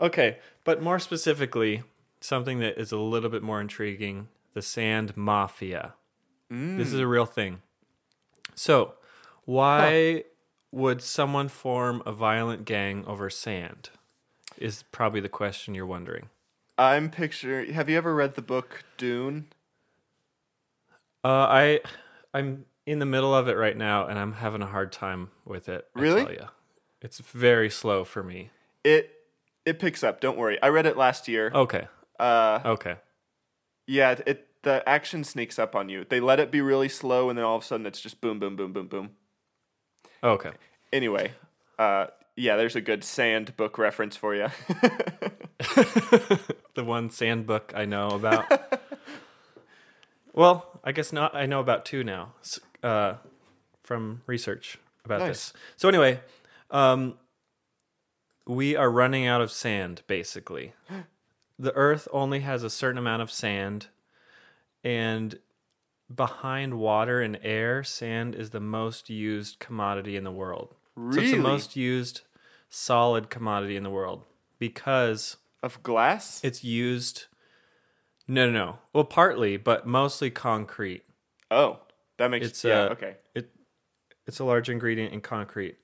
Okay, 0.00 0.38
but 0.64 0.82
more 0.82 0.98
specifically, 0.98 1.82
something 2.20 2.58
that 2.60 2.78
is 2.80 2.90
a 2.90 2.96
little 2.96 3.28
bit 3.28 3.42
more 3.42 3.60
intriguing 3.60 4.28
the 4.54 4.62
sand 4.62 5.16
mafia. 5.16 5.94
This 6.48 6.88
is 6.88 6.98
a 6.98 7.06
real 7.06 7.26
thing. 7.26 7.60
So, 8.54 8.94
why 9.44 10.24
would 10.72 11.00
someone 11.00 11.48
form 11.48 12.02
a 12.04 12.12
violent 12.12 12.64
gang 12.64 13.04
over 13.06 13.30
sand? 13.30 13.90
Is 14.56 14.82
probably 14.84 15.20
the 15.20 15.28
question 15.28 15.74
you're 15.74 15.86
wondering. 15.86 16.28
I'm 16.76 17.10
picturing. 17.10 17.72
Have 17.72 17.88
you 17.88 17.96
ever 17.96 18.14
read 18.14 18.34
the 18.34 18.42
book 18.42 18.84
Dune? 18.96 19.46
Uh, 21.22 21.28
I, 21.28 21.80
I'm 22.34 22.64
in 22.86 22.98
the 22.98 23.06
middle 23.06 23.34
of 23.34 23.48
it 23.48 23.56
right 23.56 23.76
now, 23.76 24.06
and 24.06 24.18
I'm 24.18 24.32
having 24.32 24.62
a 24.62 24.66
hard 24.66 24.90
time 24.90 25.30
with 25.44 25.68
it. 25.68 25.86
Really? 25.94 26.38
It's 27.02 27.18
very 27.18 27.70
slow 27.70 28.04
for 28.04 28.22
me. 28.22 28.50
It 28.84 29.10
it 29.64 29.78
picks 29.78 30.02
up. 30.02 30.20
Don't 30.20 30.36
worry. 30.38 30.60
I 30.62 30.68
read 30.68 30.86
it 30.86 30.96
last 30.96 31.28
year. 31.28 31.50
Okay. 31.54 31.86
Uh, 32.18 32.60
Okay. 32.64 32.96
yeah. 33.86 34.12
It, 34.12 34.22
it 34.26 34.46
the 34.62 34.86
action 34.86 35.24
sneaks 35.24 35.58
up 35.58 35.74
on 35.74 35.88
you. 35.88 36.04
They 36.08 36.20
let 36.20 36.38
it 36.40 36.50
be 36.50 36.60
really 36.60 36.88
slow, 36.90 37.30
and 37.30 37.38
then 37.38 37.44
all 37.46 37.56
of 37.56 37.62
a 37.62 37.66
sudden 37.66 37.86
it's 37.86 38.00
just 38.00 38.20
boom, 38.20 38.38
boom, 38.38 38.56
boom, 38.56 38.72
boom, 38.74 38.86
boom. 38.88 39.10
Okay. 40.22 40.50
Anyway, 40.92 41.32
uh, 41.78 42.08
yeah. 42.36 42.56
There's 42.56 42.76
a 42.76 42.80
good 42.82 43.02
sand 43.04 43.56
book 43.56 43.78
reference 43.78 44.16
for 44.16 44.34
you. 44.34 44.48
the 46.74 46.84
one 46.84 47.08
sand 47.10 47.46
book 47.46 47.72
I 47.74 47.84
know 47.86 48.08
about. 48.08 48.80
well, 50.34 50.80
I 50.84 50.92
guess 50.92 51.12
not. 51.12 51.34
I 51.34 51.46
know 51.46 51.60
about 51.60 51.84
two 51.84 52.04
now 52.04 52.34
uh, 52.82 53.14
from 53.82 54.22
research 54.26 54.78
about 55.04 55.20
Nice. 55.20 55.28
this. 55.28 55.52
So 55.76 55.88
anyway, 55.88 56.20
um, 56.70 57.18
we 58.46 58.76
are 58.76 58.90
running 58.90 59.26
out 59.26 59.40
of 59.40 59.50
sand. 59.50 60.02
Basically, 60.06 60.72
the 61.58 61.74
Earth 61.74 62.08
only 62.12 62.40
has 62.40 62.62
a 62.62 62.70
certain 62.70 62.98
amount 62.98 63.22
of 63.22 63.30
sand, 63.30 63.88
and 64.82 65.38
behind 66.14 66.78
water 66.78 67.20
and 67.20 67.38
air, 67.42 67.84
sand 67.84 68.34
is 68.34 68.50
the 68.50 68.60
most 68.60 69.08
used 69.08 69.58
commodity 69.58 70.16
in 70.16 70.24
the 70.24 70.32
world. 70.32 70.74
So 70.96 71.20
it's 71.20 71.30
the 71.30 71.38
most 71.38 71.76
used 71.76 72.22
solid 72.68 73.30
commodity 73.30 73.76
in 73.76 73.82
the 73.82 73.90
world 73.90 74.24
because 74.58 75.36
of 75.62 75.82
glass. 75.82 76.40
it's 76.44 76.62
used. 76.64 77.26
No, 78.28 78.46
no, 78.46 78.52
no. 78.52 78.78
Well, 78.92 79.04
partly, 79.04 79.56
but 79.56 79.86
mostly 79.86 80.30
concrete. 80.30 81.02
oh, 81.50 81.80
that 82.18 82.30
makes 82.30 82.46
It's 82.46 82.64
yeah. 82.64 82.82
uh, 82.82 82.88
okay. 82.90 83.16
It 83.34 83.50
it's 84.26 84.38
a 84.38 84.44
large 84.44 84.68
ingredient 84.68 85.12
in 85.12 85.20
concrete, 85.20 85.76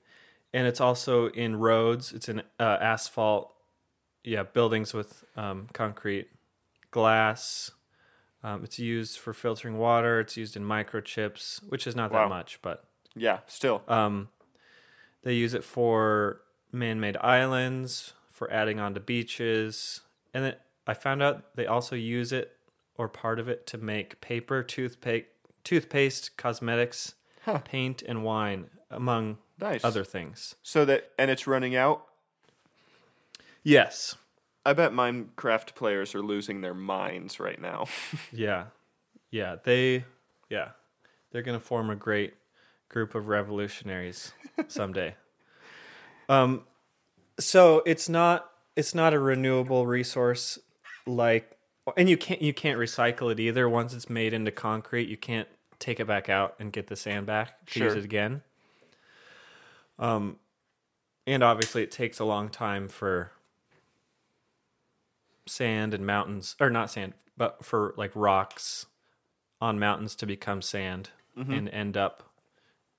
and 0.57 0.65
it's 0.67 0.81
also 0.81 1.27
in 1.27 1.55
roads. 1.57 2.11
It's 2.13 2.27
in 2.29 2.39
uh, 2.59 2.77
asphalt. 2.81 3.53
Yeah, 4.23 4.43
buildings 4.43 4.93
with 4.93 5.23
um, 5.37 5.67
concrete, 5.71 6.27
glass. 6.91 7.71
Um, 8.43 8.63
it's 8.63 8.77
used 8.79 9.19
for 9.19 9.33
filtering 9.33 9.77
water. 9.77 10.19
It's 10.19 10.35
used 10.35 10.57
in 10.57 10.63
microchips, 10.63 11.61
which 11.69 11.85
is 11.87 11.95
not 11.95 12.11
that 12.11 12.27
much, 12.29 12.59
but 12.61 12.83
Yeah, 13.15 13.39
still. 13.47 13.83
um, 13.87 14.29
they 15.23 15.33
use 15.33 15.53
it 15.53 15.63
for 15.63 16.41
man-made 16.71 17.17
islands, 17.17 18.13
for 18.31 18.51
adding 18.51 18.79
onto 18.79 18.99
beaches, 18.99 20.01
and 20.33 20.43
then 20.43 20.55
I 20.85 20.93
found 20.93 21.21
out 21.23 21.55
they 21.55 21.65
also 21.65 21.95
use 21.95 22.31
it 22.31 22.51
or 22.95 23.07
part 23.07 23.39
of 23.39 23.47
it 23.47 23.65
to 23.67 23.77
make 23.77 24.19
paper, 24.21 24.61
toothpaste, 24.63 25.27
toothpaste, 25.63 26.35
cosmetics, 26.37 27.13
Huh. 27.45 27.59
paint, 27.59 28.01
and 28.01 28.23
wine, 28.23 28.69
among 28.91 29.37
nice. 29.59 29.83
other 29.83 30.03
things. 30.03 30.55
So 30.63 30.85
that 30.85 31.11
and 31.17 31.29
it's 31.31 31.47
running 31.47 31.75
out. 31.75 32.05
Yes. 33.63 34.15
I 34.65 34.73
bet 34.73 34.91
Minecraft 34.91 35.75
players 35.75 36.13
are 36.15 36.21
losing 36.21 36.61
their 36.61 36.73
minds 36.73 37.39
right 37.39 37.59
now. 37.61 37.85
Yeah. 38.31 38.65
Yeah. 39.31 39.55
They. 39.63 40.05
Yeah. 40.49 40.69
They're 41.31 41.41
gonna 41.41 41.59
form 41.59 41.89
a 41.89 41.95
great 41.95 42.33
group 42.89 43.15
of 43.15 43.27
revolutionaries 43.27 44.31
someday. 44.67 45.15
um. 46.29 46.63
So 47.39 47.83
it's 47.85 48.09
not. 48.09 48.49
It's 48.75 48.93
not 48.95 49.13
a 49.13 49.19
renewable 49.19 49.85
resource 49.87 50.59
like, 51.05 51.57
and 51.95 52.09
you 52.09 52.17
can't. 52.17 52.41
You 52.41 52.53
can't 52.53 52.79
recycle 52.79 53.31
it 53.31 53.39
either. 53.39 53.67
Once 53.69 53.93
it's 53.93 54.09
made 54.09 54.33
into 54.33 54.51
concrete, 54.51 55.07
you 55.07 55.17
can't 55.17 55.47
take 55.79 55.99
it 55.99 56.07
back 56.07 56.29
out 56.29 56.55
and 56.59 56.71
get 56.71 56.87
the 56.87 56.95
sand 56.95 57.25
back 57.27 57.65
to 57.67 57.79
use 57.79 57.93
it 57.95 58.03
again. 58.03 58.41
Um. 59.99 60.37
And 61.25 61.43
obviously, 61.43 61.83
it 61.83 61.91
takes 61.91 62.19
a 62.19 62.25
long 62.25 62.47
time 62.47 62.87
for 62.87 63.31
sand 65.45 65.93
and 65.93 66.05
mountains, 66.05 66.55
or 66.59 66.69
not 66.69 66.89
sand, 66.89 67.13
but 67.35 67.65
for 67.65 67.93
like 67.97 68.11
rocks 68.15 68.85
on 69.59 69.77
mountains 69.79 70.15
to 70.15 70.25
become 70.25 70.61
sand 70.61 71.09
and 71.51 71.69
end 71.69 71.97
up 71.97 72.23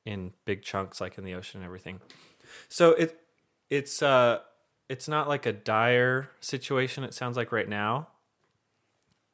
in 0.05 0.33
big 0.45 0.62
chunks 0.62 1.00
like 1.00 1.19
in 1.19 1.25
the 1.25 1.35
ocean 1.35 1.61
and 1.61 1.67
everything. 1.67 2.00
So 2.69 2.90
it 2.93 3.21
it's 3.71 4.02
uh 4.02 4.38
it's 4.88 5.09
not 5.09 5.28
like 5.28 5.45
a 5.47 5.52
dire 5.52 6.31
situation 6.40 7.05
it 7.05 7.14
sounds 7.14 7.37
like 7.37 7.50
right 7.50 7.69
now. 7.69 8.09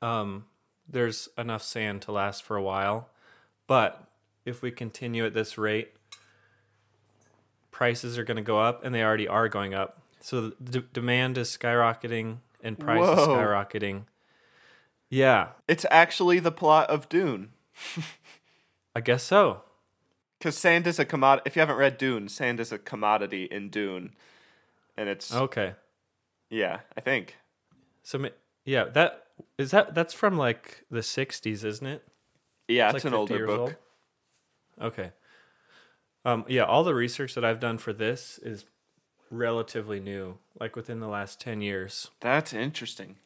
Um 0.02 0.46
there's 0.88 1.28
enough 1.36 1.62
sand 1.62 2.02
to 2.02 2.12
last 2.12 2.42
for 2.42 2.56
a 2.56 2.62
while, 2.62 3.08
but 3.66 4.08
if 4.44 4.62
we 4.62 4.70
continue 4.70 5.26
at 5.26 5.34
this 5.34 5.58
rate 5.58 5.92
prices 7.74 8.16
are 8.16 8.22
going 8.24 8.36
to 8.36 8.42
go 8.42 8.60
up 8.60 8.84
and 8.84 8.94
they 8.94 9.02
already 9.02 9.26
are 9.26 9.48
going 9.48 9.74
up. 9.74 10.00
So 10.20 10.52
the 10.60 10.80
d- 10.80 10.86
demand 10.92 11.36
is 11.36 11.48
skyrocketing 11.50 12.38
and 12.62 12.78
price 12.78 13.06
is 13.06 13.26
skyrocketing. 13.26 14.04
Yeah, 15.10 15.48
it's 15.68 15.84
actually 15.90 16.38
the 16.38 16.52
plot 16.52 16.88
of 16.88 17.08
Dune. 17.08 17.50
I 18.96 19.00
guess 19.00 19.24
so. 19.24 19.62
Because 20.38 20.56
sand 20.56 20.86
is 20.86 20.98
a 21.00 21.04
commodity. 21.04 21.42
If 21.46 21.56
you 21.56 21.60
haven't 21.60 21.76
read 21.76 21.98
Dune, 21.98 22.28
sand 22.28 22.60
is 22.60 22.70
a 22.70 22.78
commodity 22.78 23.44
in 23.44 23.70
Dune, 23.70 24.14
and 24.96 25.08
it's 25.08 25.34
Okay. 25.34 25.74
yeah, 26.48 26.80
I 26.96 27.00
think 27.00 27.36
So 28.04 28.24
yeah, 28.64 28.84
that 28.84 29.26
is 29.58 29.72
that 29.72 29.94
that's 29.94 30.14
from 30.14 30.38
like 30.38 30.84
the 30.90 31.00
60s, 31.00 31.64
isn't 31.64 31.86
it? 31.86 32.06
yeah, 32.68 32.86
It's 32.88 32.96
it's, 32.96 33.04
like 33.04 33.12
an 33.12 33.18
older 33.18 33.46
book. 33.46 33.60
old? 33.60 34.92
Okay. 34.92 35.10
Um 36.24 36.44
yeah, 36.48 36.64
all 36.64 36.84
the 36.84 36.94
research 36.94 37.34
that 37.34 37.44
I've 37.44 37.60
done 37.60 37.78
for 37.78 37.92
this 37.92 38.38
is 38.42 38.64
relatively 39.30 40.00
new, 40.00 40.38
like 40.58 40.76
within 40.76 41.00
the 41.00 41.08
last 41.08 41.40
10 41.40 41.60
years. 41.60 42.10
That's 42.20 42.52
interesting. 42.52 43.16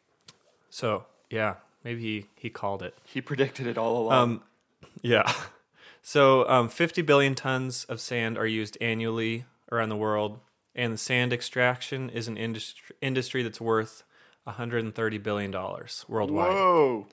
So, 0.70 1.06
yeah, 1.30 1.56
maybe 1.84 2.02
he 2.02 2.26
he 2.34 2.50
called 2.50 2.82
it. 2.82 2.94
He 3.04 3.20
predicted 3.20 3.66
it 3.66 3.78
all 3.78 3.98
along. 3.98 4.12
Um, 4.12 4.42
yeah. 5.02 5.30
So, 6.00 6.48
um, 6.48 6.70
50 6.70 7.02
billion 7.02 7.34
tons 7.34 7.84
of 7.84 8.00
sand 8.00 8.38
are 8.38 8.46
used 8.46 8.78
annually 8.80 9.44
around 9.70 9.90
the 9.90 9.96
world, 9.96 10.38
and 10.74 10.94
the 10.94 10.96
sand 10.96 11.34
extraction 11.34 12.08
is 12.08 12.28
an 12.28 12.38
industry 12.38 12.96
industry 13.02 13.42
that's 13.42 13.60
worth 13.60 14.04
130 14.44 15.18
billion 15.18 15.50
dollars 15.50 16.06
worldwide, 16.08 16.54
Whoa! 16.54 17.06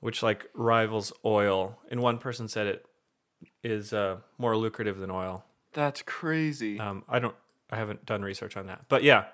which 0.00 0.24
like 0.24 0.48
rivals 0.54 1.12
oil. 1.24 1.78
And 1.88 2.00
one 2.00 2.18
person 2.18 2.48
said 2.48 2.66
it 2.66 2.84
is 3.62 3.92
uh, 3.92 4.18
more 4.38 4.56
lucrative 4.56 4.98
than 4.98 5.10
oil. 5.10 5.44
That's 5.72 6.02
crazy. 6.02 6.78
Um, 6.78 7.04
I 7.08 7.18
don't, 7.18 7.34
I 7.70 7.76
haven't 7.76 8.06
done 8.06 8.22
research 8.22 8.56
on 8.56 8.66
that, 8.66 8.84
but 8.88 9.02
yeah. 9.02 9.26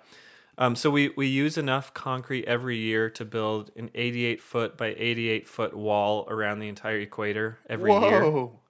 Um, 0.57 0.77
so 0.77 0.89
we 0.89 1.09
we 1.17 1.27
use 1.27 1.59
enough 1.59 1.93
concrete 1.95 2.45
every 2.45 2.77
year 2.77 3.11
to 3.11 3.25
build 3.25 3.73
an 3.77 3.91
88 3.95 4.41
foot 4.41 4.77
by 4.77 4.95
88 4.97 5.49
foot 5.49 5.75
wall 5.77 6.27
around 6.29 6.61
the 6.61 6.69
entire 6.69 7.01
equator 7.01 7.59
every 7.69 7.91
year. 7.91 8.23
Whoa! 8.23 8.61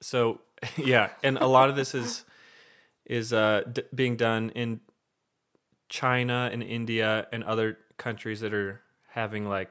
So 0.00 0.40
yeah, 0.76 1.10
and 1.22 1.38
a 1.38 1.46
lot 1.46 1.70
of 1.70 1.76
this 1.76 1.94
is 1.94 2.24
is 3.06 3.32
uh, 3.32 3.62
d- 3.70 3.82
being 3.94 4.16
done 4.16 4.50
in 4.50 4.80
China 5.88 6.48
and 6.52 6.62
India 6.62 7.26
and 7.32 7.42
other 7.44 7.78
countries 7.96 8.40
that 8.40 8.54
are 8.54 8.80
having 9.08 9.48
like 9.48 9.70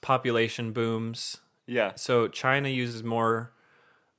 population 0.00 0.72
booms. 0.72 1.38
Yeah. 1.68 1.92
So 1.94 2.26
China 2.26 2.68
uses 2.68 3.04
more, 3.04 3.52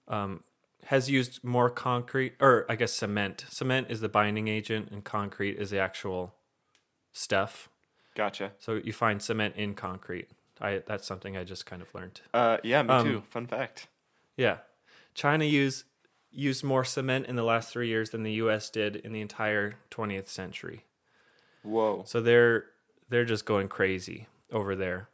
um, 0.08 0.44
has 0.86 1.10
used 1.10 1.44
more 1.44 1.70
concrete, 1.70 2.36
or 2.40 2.66
I 2.70 2.76
guess 2.76 2.94
cement. 2.94 3.46
Cement 3.50 3.88
is 3.90 4.00
the 4.00 4.08
binding 4.10 4.48
agent, 4.48 4.90
and 4.92 5.04
concrete 5.04 5.58
is 5.58 5.72
the 5.72 5.80
actual 5.80 6.36
stuff. 7.12 7.68
Gotcha. 8.16 8.52
So 8.60 8.76
you 8.76 8.94
find 8.94 9.22
cement 9.22 9.56
in 9.56 9.74
concrete. 9.74 10.30
I 10.62 10.84
that's 10.86 11.06
something 11.08 11.36
I 11.36 11.44
just 11.44 11.66
kind 11.66 11.82
of 11.82 11.94
learned. 11.94 12.22
Uh, 12.34 12.58
yeah, 12.64 12.84
me 12.84 12.90
Um, 12.90 13.06
too. 13.06 13.24
Fun 13.30 13.48
fact. 13.48 13.88
Yeah, 14.38 14.58
China 15.14 15.46
used 15.46 15.86
used 16.32 16.64
more 16.64 16.84
cement 16.86 17.26
in 17.26 17.36
the 17.36 17.44
last 17.44 17.72
three 17.74 17.88
years 17.88 18.12
than 18.12 18.24
the 18.24 18.34
U.S. 18.34 18.70
did 18.70 18.96
in 18.98 19.12
the 19.14 19.22
entire 19.22 19.76
20th 19.90 20.28
century. 20.28 20.86
Whoa. 21.64 22.04
So 22.06 22.22
they're 22.22 22.66
they're 23.10 23.26
just 23.26 23.46
going 23.46 23.68
crazy 23.70 24.28
over 24.52 24.76
there. 24.76 25.10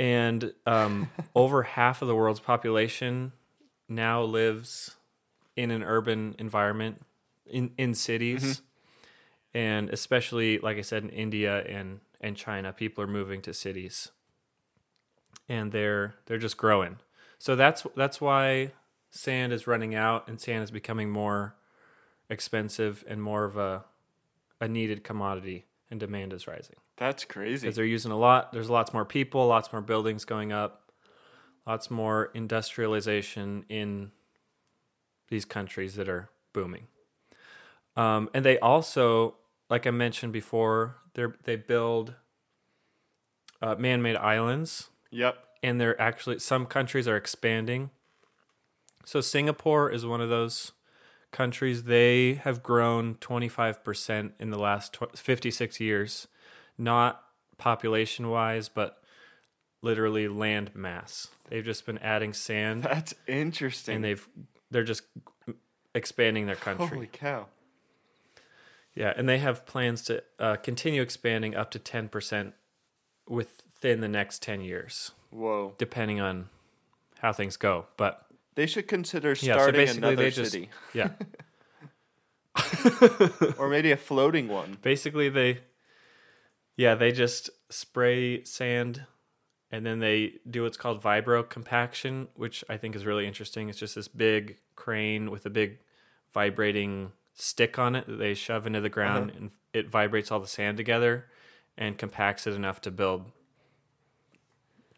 And 0.00 0.54
um, 0.66 1.10
over 1.34 1.62
half 1.62 2.00
of 2.00 2.08
the 2.08 2.14
world's 2.16 2.40
population 2.40 3.32
now 3.86 4.22
lives 4.22 4.96
in 5.56 5.70
an 5.70 5.82
urban 5.82 6.34
environment 6.38 7.02
in 7.46 7.72
in 7.76 7.92
cities. 7.94 8.62
And 9.52 9.90
especially 9.90 10.58
like 10.58 10.78
I 10.78 10.80
said 10.80 11.02
in 11.02 11.10
India 11.10 11.62
and 11.64 12.00
and 12.20 12.34
China, 12.34 12.72
people 12.72 13.04
are 13.04 13.08
moving 13.08 13.42
to 13.42 13.52
cities. 13.52 14.10
And 15.50 15.70
they're 15.70 16.14
they're 16.24 16.38
just 16.38 16.56
growing. 16.56 16.96
So 17.38 17.54
that's 17.54 17.86
that's 17.94 18.22
why 18.22 18.72
sand 19.10 19.52
is 19.52 19.66
running 19.66 19.94
out 19.94 20.28
and 20.28 20.40
sand 20.40 20.64
is 20.64 20.70
becoming 20.70 21.10
more 21.10 21.56
expensive 22.30 23.04
and 23.06 23.22
more 23.22 23.44
of 23.44 23.58
a 23.58 23.84
a 24.62 24.68
needed 24.68 25.04
commodity 25.04 25.66
and 25.90 25.98
demand 26.00 26.32
is 26.32 26.46
rising 26.46 26.76
That's 26.96 27.24
crazy. 27.24 27.66
because 27.66 27.76
they're 27.76 27.84
using 27.84 28.12
a 28.12 28.18
lot 28.18 28.52
there's 28.52 28.70
lots 28.70 28.92
more 28.92 29.04
people 29.04 29.46
lots 29.46 29.72
more 29.72 29.82
buildings 29.82 30.24
going 30.24 30.52
up 30.52 30.92
lots 31.66 31.90
more 31.90 32.30
industrialization 32.34 33.64
in 33.68 34.10
these 35.28 35.44
countries 35.44 35.94
that 35.96 36.08
are 36.08 36.30
booming 36.52 36.86
um, 37.96 38.28
and 38.34 38.44
they 38.44 38.58
also 38.60 39.34
like 39.68 39.86
i 39.86 39.90
mentioned 39.90 40.32
before 40.32 40.96
they 41.14 41.26
they 41.44 41.56
build 41.56 42.14
uh, 43.62 43.74
man-made 43.76 44.16
islands 44.16 44.88
Yep. 45.10 45.36
and 45.62 45.80
they're 45.80 46.00
actually 46.00 46.38
some 46.38 46.64
countries 46.66 47.06
are 47.08 47.16
expanding. 47.16 47.90
So 49.04 49.20
Singapore 49.20 49.90
is 49.90 50.06
one 50.06 50.20
of 50.20 50.28
those 50.30 50.72
countries. 51.32 51.84
They 51.84 52.34
have 52.34 52.62
grown 52.62 53.14
25% 53.16 54.32
in 54.38 54.50
the 54.50 54.58
last 54.58 54.96
56 55.14 55.80
years, 55.80 56.26
not 56.78 57.22
population 57.58 58.28
wise, 58.28 58.68
but 58.68 59.02
literally 59.82 60.28
land 60.28 60.70
mass. 60.74 61.28
They've 61.48 61.64
just 61.64 61.86
been 61.86 61.98
adding 61.98 62.32
sand 62.32 62.82
That's 62.82 63.14
interesting. 63.26 63.96
and 63.96 64.04
they've 64.04 64.28
they're 64.70 64.84
just 64.84 65.02
expanding 65.94 66.46
their 66.46 66.56
country. 66.56 66.86
Holy 66.86 67.08
cow. 67.10 67.46
Yeah, 68.94 69.12
and 69.16 69.28
they 69.28 69.38
have 69.38 69.66
plans 69.66 70.02
to 70.02 70.22
uh, 70.38 70.56
continue 70.56 71.00
expanding 71.02 71.54
up 71.54 71.70
to 71.72 71.78
10% 71.78 72.52
within 73.28 74.00
the 74.00 74.08
next 74.08 74.42
10 74.42 74.60
years. 74.60 75.12
Whoa. 75.30 75.74
depending 75.78 76.20
on 76.20 76.48
how 77.20 77.32
things 77.32 77.56
go. 77.56 77.86
But 77.96 78.26
They 78.54 78.66
should 78.66 78.88
consider 78.88 79.30
yeah, 79.30 79.34
so 79.34 79.52
starting 79.52 79.88
another 79.88 80.30
just 80.30 80.52
city. 80.52 80.70
yeah, 80.94 81.10
or 83.58 83.68
maybe 83.68 83.92
a 83.92 83.96
floating 83.96 84.48
one. 84.48 84.78
basically 84.82 85.28
they 85.28 85.60
yeah 86.76 86.94
they 86.94 87.12
just 87.12 87.50
spray 87.68 88.42
sand 88.44 89.06
and 89.70 89.86
then 89.86 90.00
they 90.00 90.34
do 90.48 90.64
what's 90.64 90.76
called 90.76 91.00
vibro 91.02 91.48
compaction, 91.48 92.28
which 92.34 92.64
I 92.68 92.76
think 92.76 92.96
is 92.96 93.06
really 93.06 93.26
interesting. 93.26 93.68
It's 93.68 93.78
just 93.78 93.94
this 93.94 94.08
big 94.08 94.58
crane 94.74 95.30
with 95.30 95.46
a 95.46 95.50
big 95.50 95.78
vibrating 96.32 97.12
stick 97.34 97.78
on 97.78 97.94
it 97.94 98.06
that 98.06 98.16
they 98.16 98.34
shove 98.34 98.66
into 98.66 98.80
the 98.80 98.88
ground 98.88 99.30
uh-huh. 99.30 99.38
and 99.38 99.50
it 99.72 99.88
vibrates 99.88 100.32
all 100.32 100.40
the 100.40 100.48
sand 100.48 100.76
together 100.76 101.26
and 101.78 101.96
compacts 101.96 102.46
it 102.46 102.54
enough 102.54 102.80
to 102.80 102.90
build 102.90 103.30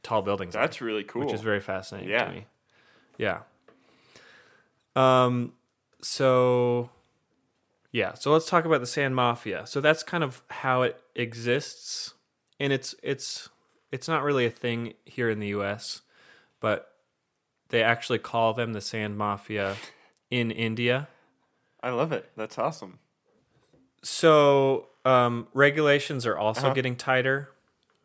tall 0.03 0.23
buildings. 0.23 0.55
That's 0.55 0.81
really 0.81 1.05
cool. 1.05 1.27
which 1.27 1.35
is 1.35 1.43
very 1.43 1.61
fascinating 1.61 2.11
Yeah. 2.11 2.25
to 2.25 2.33
me. 2.33 2.47
Yeah. 3.18 3.40
Um. 4.96 5.53
So. 6.01 6.90
Yeah. 7.92 8.14
So 8.14 8.33
let's 8.33 8.46
talk 8.46 8.64
about 8.64 8.81
the 8.81 8.87
sand 8.87 9.14
mafia. 9.14 9.66
So 9.66 9.81
that's 9.81 10.03
kind 10.03 10.25
of 10.25 10.42
how 10.51 10.83
it 10.83 11.01
exists, 11.14 12.14
and 12.59 12.72
it's 12.72 12.94
it's 13.03 13.48
it's 13.90 14.09
not 14.09 14.22
really 14.22 14.46
a 14.46 14.51
thing 14.51 14.94
here 15.05 15.29
in 15.29 15.38
the 15.40 15.48
U.S., 15.48 16.01
but 16.61 16.92
they 17.68 17.83
actually 17.83 18.18
call 18.18 18.55
them 18.55 18.72
the 18.72 18.81
sand 18.81 19.18
mafia 19.18 19.77
in 20.31 20.51
India. 20.51 21.09
I 21.83 21.90
love 21.90 22.12
it. 22.12 22.31
That's 22.37 22.59
awesome. 22.59 22.98
So 24.03 24.88
um, 25.05 25.48
regulations 25.53 26.27
are 26.27 26.37
also 26.38 26.66
Uh-huh. 26.66 26.75
getting 26.75 26.96
tighter 26.96 27.51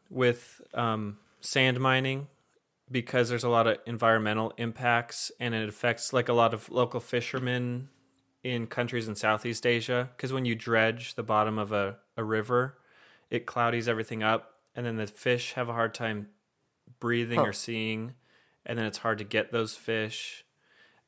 with 0.09 0.61
um, 0.73 1.17
sand 1.41 1.79
mining 1.79 2.27
because 2.89 3.29
there's 3.29 3.43
a 3.43 3.49
lot 3.49 3.67
of 3.67 3.77
environmental 3.85 4.53
impacts 4.57 5.31
and 5.39 5.53
it 5.53 5.67
affects 5.67 6.13
like 6.13 6.29
a 6.29 6.33
lot 6.33 6.53
of 6.53 6.69
local 6.69 6.99
fishermen 6.99 7.89
in 8.43 8.67
countries 8.67 9.07
in 9.07 9.15
Southeast 9.15 9.65
Asia. 9.65 10.09
Because 10.15 10.31
when 10.31 10.45
you 10.45 10.55
dredge 10.55 11.15
the 11.15 11.23
bottom 11.23 11.57
of 11.57 11.71
a, 11.71 11.97
a 12.15 12.23
river, 12.23 12.77
it 13.29 13.45
cloudies 13.45 13.87
everything 13.87 14.23
up, 14.23 14.53
and 14.75 14.85
then 14.85 14.95
the 14.95 15.07
fish 15.07 15.53
have 15.53 15.67
a 15.67 15.73
hard 15.73 15.93
time 15.93 16.27
breathing 16.99 17.39
Huh. 17.39 17.47
or 17.47 17.53
seeing, 17.53 18.13
and 18.65 18.77
then 18.79 18.85
it's 18.85 18.99
hard 18.99 19.17
to 19.17 19.23
get 19.25 19.51
those 19.51 19.75
fish. 19.75 20.45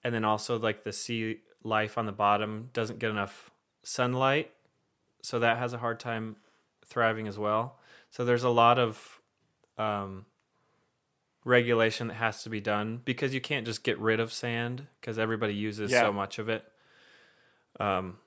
And 0.04 0.14
then 0.14 0.26
also, 0.26 0.60
like 0.60 0.84
the 0.84 0.92
sea 0.92 1.38
life 1.64 1.98
on 1.98 2.06
the 2.06 2.12
bottom 2.12 2.70
doesn't 2.74 3.00
get 3.00 3.10
enough 3.10 3.52
sunlight, 3.84 4.52
so 5.22 5.40
that 5.40 5.58
has 5.58 5.74
a 5.74 5.78
hard 5.78 6.00
time 6.00 6.36
thriving 6.86 7.28
as 7.28 7.38
well. 7.38 7.80
So 8.10 8.26
there's 8.26 8.44
a 8.44 8.50
lot 8.50 8.80
of 8.80 9.22
um, 9.78 10.26
regulation 11.50 12.08
that 12.08 12.14
has 12.16 12.44
to 12.44 12.50
be 12.50 12.62
done 12.62 13.02
because 13.04 13.34
you 13.34 13.42
can't 13.42 13.66
just 13.66 13.84
get 13.84 14.00
rid 14.00 14.20
of 14.20 14.32
sand 14.32 14.88
because 15.02 15.18
everybody 15.20 15.54
uses 15.54 15.92
Yeah. 15.92 16.02
so 16.02 16.14
much 16.14 16.40
of 16.40 16.48
it. 16.48 16.64
Um, 17.80 18.18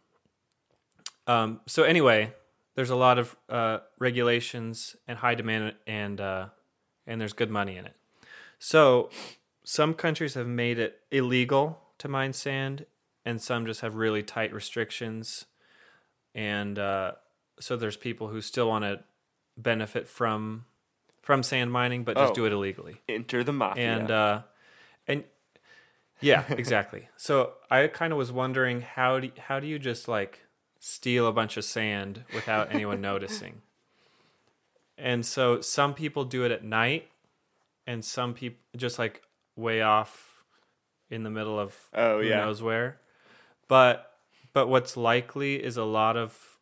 um, 1.27 1.61
so 1.67 1.85
anyway, 1.85 2.35
there's 2.75 2.91
a 2.91 2.97
lot 2.97 3.19
of 3.19 3.37
uh, 3.49 3.79
regulations 3.99 4.97
and 5.07 5.19
high 5.19 5.35
demand, 5.35 5.75
and 5.87 6.21
uh, 6.21 6.49
and 7.07 7.21
there's 7.21 7.33
good 7.33 7.51
money 7.51 7.77
in 7.77 7.85
it. 7.87 7.95
So 8.59 9.11
some 9.65 9.95
countries 9.95 10.35
have 10.35 10.47
made 10.47 10.79
it 10.79 11.01
illegal 11.11 11.79
to 11.99 12.09
mine 12.09 12.33
sand, 12.33 12.87
and 13.25 13.41
some 13.41 13.67
just 13.67 13.81
have 13.83 13.95
really 13.95 14.23
tight 14.23 14.53
restrictions. 14.53 15.47
And 16.35 16.79
uh, 16.79 17.13
so 17.61 17.77
there's 17.77 17.97
people 17.97 18.29
who 18.29 18.41
still 18.41 18.69
want 18.69 18.85
to 18.85 19.05
benefit 19.57 20.09
from 20.09 20.65
from 21.23 21.43
sand 21.43 21.71
mining, 21.73 22.05
but 22.05 22.17
just 22.17 22.33
Oh. 22.33 22.35
do 22.35 22.45
it 22.47 22.53
illegally 22.53 23.01
Enter 23.09 23.43
the 23.45 23.53
mafia. 23.53 23.97
and 23.97 24.11
uh 24.11 24.43
and 25.09 25.25
yeah 26.21 26.45
exactly 26.51 27.09
so 27.17 27.55
i 27.71 27.87
kind 27.89 28.13
of 28.13 28.19
was 28.19 28.31
wondering 28.31 28.81
how 28.83 29.19
do 29.21 29.31
how 29.49 29.59
do 29.59 29.67
you 29.67 29.79
just 29.79 30.07
like 30.09 30.41
steal 30.79 31.27
a 31.27 31.33
bunch 31.33 31.57
of 31.57 31.65
sand 31.65 32.25
without 32.35 32.73
anyone 32.75 33.01
noticing 33.11 33.63
and 34.99 35.25
so 35.27 35.61
some 35.61 35.95
people 35.95 36.25
do 36.25 36.45
it 36.45 36.51
at 36.53 36.63
night 36.65 37.09
and 37.87 38.05
some 38.05 38.35
people 38.35 38.59
just 38.77 38.99
like 38.99 39.23
way 39.57 39.81
off 39.83 40.45
in 41.11 41.23
the 41.25 41.31
middle 41.31 41.59
of 41.59 41.77
Oh, 41.95 42.21
who 42.21 42.27
yeah. 42.29 42.39
knows 42.45 42.63
where 42.63 42.99
but 43.69 44.11
but 44.53 44.69
what's 44.69 44.97
likely 44.97 45.63
is 45.63 45.77
a 45.77 45.85
lot 45.85 46.17
of 46.17 46.59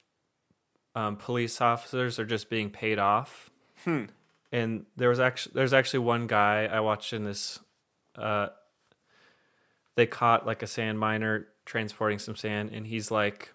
um, 0.94 1.16
police 1.16 1.60
officers 1.60 2.18
are 2.18 2.24
just 2.26 2.48
being 2.50 2.70
paid 2.70 2.98
off 2.98 3.50
Hmm. 3.84 4.04
And 4.52 4.86
there 4.96 5.08
was 5.08 5.20
actually 5.20 5.52
there's 5.54 5.72
actually 5.72 6.00
one 6.00 6.26
guy 6.26 6.64
I 6.66 6.80
watched 6.80 7.12
in 7.12 7.24
this 7.24 7.58
uh 8.16 8.48
they 9.96 10.06
caught 10.06 10.46
like 10.46 10.62
a 10.62 10.66
sand 10.66 10.98
miner 10.98 11.48
transporting 11.64 12.18
some 12.18 12.36
sand 12.36 12.70
and 12.72 12.86
he's 12.86 13.10
like 13.10 13.52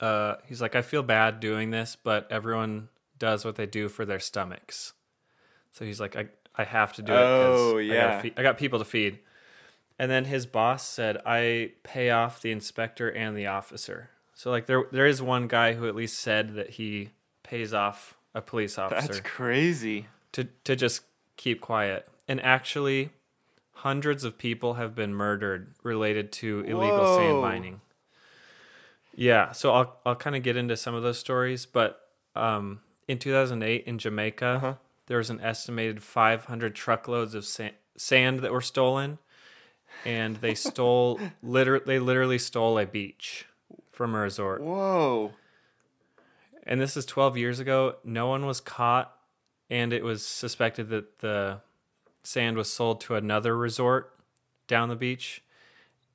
uh 0.00 0.36
he's 0.46 0.60
like 0.60 0.74
I 0.74 0.82
feel 0.82 1.02
bad 1.02 1.40
doing 1.40 1.70
this 1.70 1.96
but 2.02 2.26
everyone 2.30 2.88
does 3.18 3.44
what 3.44 3.56
they 3.56 3.66
do 3.66 3.88
for 3.88 4.04
their 4.04 4.20
stomachs. 4.20 4.94
So 5.70 5.84
he's 5.84 6.00
like 6.00 6.16
I 6.16 6.26
I 6.56 6.64
have 6.64 6.92
to 6.94 7.02
do 7.02 7.12
it 7.12 7.16
Oh, 7.16 7.78
I, 7.78 7.80
yeah. 7.82 7.94
gotta 8.10 8.22
fe- 8.22 8.34
I 8.36 8.42
got 8.42 8.58
people 8.58 8.78
to 8.78 8.84
feed. 8.84 9.20
And 9.98 10.10
then 10.10 10.24
his 10.24 10.46
boss 10.46 10.86
said 10.88 11.18
I 11.24 11.72
pay 11.82 12.10
off 12.10 12.40
the 12.40 12.50
inspector 12.50 13.08
and 13.10 13.36
the 13.36 13.46
officer. 13.46 14.10
So 14.34 14.50
like 14.50 14.66
there 14.66 14.84
there 14.90 15.06
is 15.06 15.22
one 15.22 15.46
guy 15.46 15.74
who 15.74 15.86
at 15.86 15.94
least 15.94 16.18
said 16.18 16.54
that 16.54 16.70
he 16.70 17.10
pays 17.42 17.72
off 17.72 18.16
a 18.34 18.40
police 18.40 18.78
officer 18.78 19.06
That's 19.06 19.20
crazy. 19.20 20.06
to 20.32 20.44
to 20.64 20.74
just 20.76 21.02
keep 21.36 21.60
quiet. 21.60 22.08
And 22.28 22.40
actually, 22.40 23.10
hundreds 23.72 24.24
of 24.24 24.38
people 24.38 24.74
have 24.74 24.94
been 24.94 25.12
murdered 25.14 25.74
related 25.82 26.32
to 26.32 26.60
illegal 26.60 27.16
sand 27.16 27.38
mining. 27.40 27.80
Yeah, 29.14 29.52
so 29.52 29.72
I'll 29.72 29.96
I'll 30.06 30.16
kind 30.16 30.36
of 30.36 30.42
get 30.42 30.56
into 30.56 30.76
some 30.76 30.94
of 30.94 31.02
those 31.02 31.18
stories, 31.18 31.66
but 31.66 32.00
um, 32.34 32.80
in 33.08 33.18
2008 33.18 33.84
in 33.84 33.98
Jamaica, 33.98 34.46
Uh-huh. 34.46 34.74
there 35.06 35.18
was 35.18 35.28
an 35.30 35.40
estimated 35.40 36.02
500 36.02 36.74
truckloads 36.74 37.34
of 37.34 37.44
sa- 37.44 37.68
sand 37.96 38.40
that 38.40 38.52
were 38.52 38.62
stolen, 38.62 39.18
and 40.06 40.36
they 40.36 40.54
stole 40.54 41.20
liter- 41.42 41.80
they 41.84 41.98
literally 41.98 42.38
stole 42.38 42.78
a 42.78 42.86
beach 42.86 43.44
from 43.90 44.14
a 44.14 44.18
resort. 44.20 44.62
Whoa. 44.62 45.32
And 46.64 46.80
this 46.80 46.96
is 46.96 47.04
12 47.06 47.36
years 47.36 47.58
ago. 47.60 47.96
No 48.04 48.28
one 48.28 48.46
was 48.46 48.60
caught, 48.60 49.12
and 49.68 49.92
it 49.92 50.04
was 50.04 50.24
suspected 50.24 50.88
that 50.90 51.18
the 51.18 51.60
sand 52.22 52.56
was 52.56 52.72
sold 52.72 53.00
to 53.02 53.16
another 53.16 53.56
resort 53.56 54.14
down 54.68 54.88
the 54.88 54.96
beach. 54.96 55.42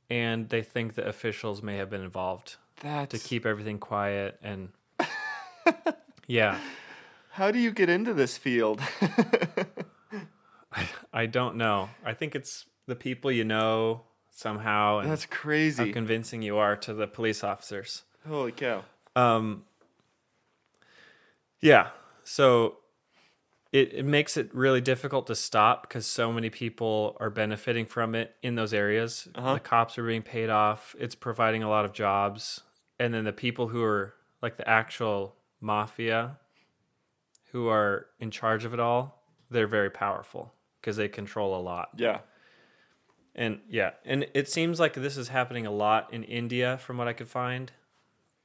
And 0.09 0.47
they 0.47 0.61
think 0.61 0.95
that 0.95 1.05
officials 1.07 1.61
may 1.61 1.75
have 1.77 1.89
been 1.89 2.01
involved 2.01 2.55
That's 2.81 3.11
to 3.11 3.19
keep 3.27 3.45
everything 3.45 3.77
quiet. 3.77 4.39
And 4.41 4.69
yeah, 6.27 6.59
How 7.31 7.51
do 7.51 7.59
you 7.59 7.71
get 7.71 7.89
into 7.89 8.13
this 8.13 8.37
field? 8.37 8.79
I 11.13 11.25
don't 11.25 11.55
know. 11.57 11.89
I 12.05 12.13
think 12.13 12.35
it's 12.35 12.65
the 12.85 12.95
people 12.95 13.31
you 13.31 13.43
know 13.43 14.03
somehow 14.31 14.99
and 14.99 15.09
That's 15.09 15.25
crazy. 15.25 15.87
how 15.87 15.93
convincing 15.93 16.41
you 16.41 16.57
are 16.57 16.75
to 16.77 16.93
the 16.93 17.07
police 17.07 17.43
officers. 17.43 18.03
Holy 18.27 18.51
cow. 18.51 18.83
Um, 19.15 19.63
yeah. 21.61 21.89
So 22.23 22.77
it, 23.71 23.93
it 23.93 24.05
makes 24.05 24.37
it 24.37 24.53
really 24.53 24.81
difficult 24.81 25.27
to 25.27 25.35
stop 25.35 25.83
because 25.83 26.05
so 26.05 26.31
many 26.31 26.49
people 26.49 27.17
are 27.19 27.29
benefiting 27.29 27.85
from 27.85 28.15
it 28.15 28.35
in 28.41 28.55
those 28.55 28.73
areas. 28.73 29.27
Uh-huh. 29.35 29.55
The 29.55 29.59
cops 29.59 29.97
are 29.97 30.05
being 30.05 30.23
paid 30.23 30.49
off. 30.49 30.95
It's 30.99 31.15
providing 31.15 31.63
a 31.63 31.69
lot 31.69 31.85
of 31.85 31.93
jobs. 31.93 32.61
And 32.99 33.13
then 33.13 33.25
the 33.25 33.33
people 33.33 33.67
who 33.67 33.83
are 33.83 34.13
like 34.41 34.57
the 34.57 34.67
actual 34.67 35.35
mafia 35.59 36.37
who 37.51 37.67
are 37.67 38.07
in 38.19 38.31
charge 38.31 38.65
of 38.65 38.73
it 38.73 38.79
all, 38.79 39.23
they're 39.49 39.67
very 39.67 39.89
powerful 39.89 40.53
because 40.81 40.97
they 40.97 41.07
control 41.07 41.59
a 41.59 41.61
lot. 41.61 41.89
Yeah. 41.97 42.19
And 43.35 43.59
yeah, 43.69 43.91
and 44.03 44.25
it 44.33 44.49
seems 44.49 44.79
like 44.79 44.93
this 44.93 45.15
is 45.15 45.27
happening 45.27 45.67
a 45.67 45.71
lot 45.71 46.11
in 46.11 46.23
India 46.23 46.79
from 46.79 46.97
what 46.97 47.07
I 47.07 47.13
could 47.13 47.29
find. 47.29 47.71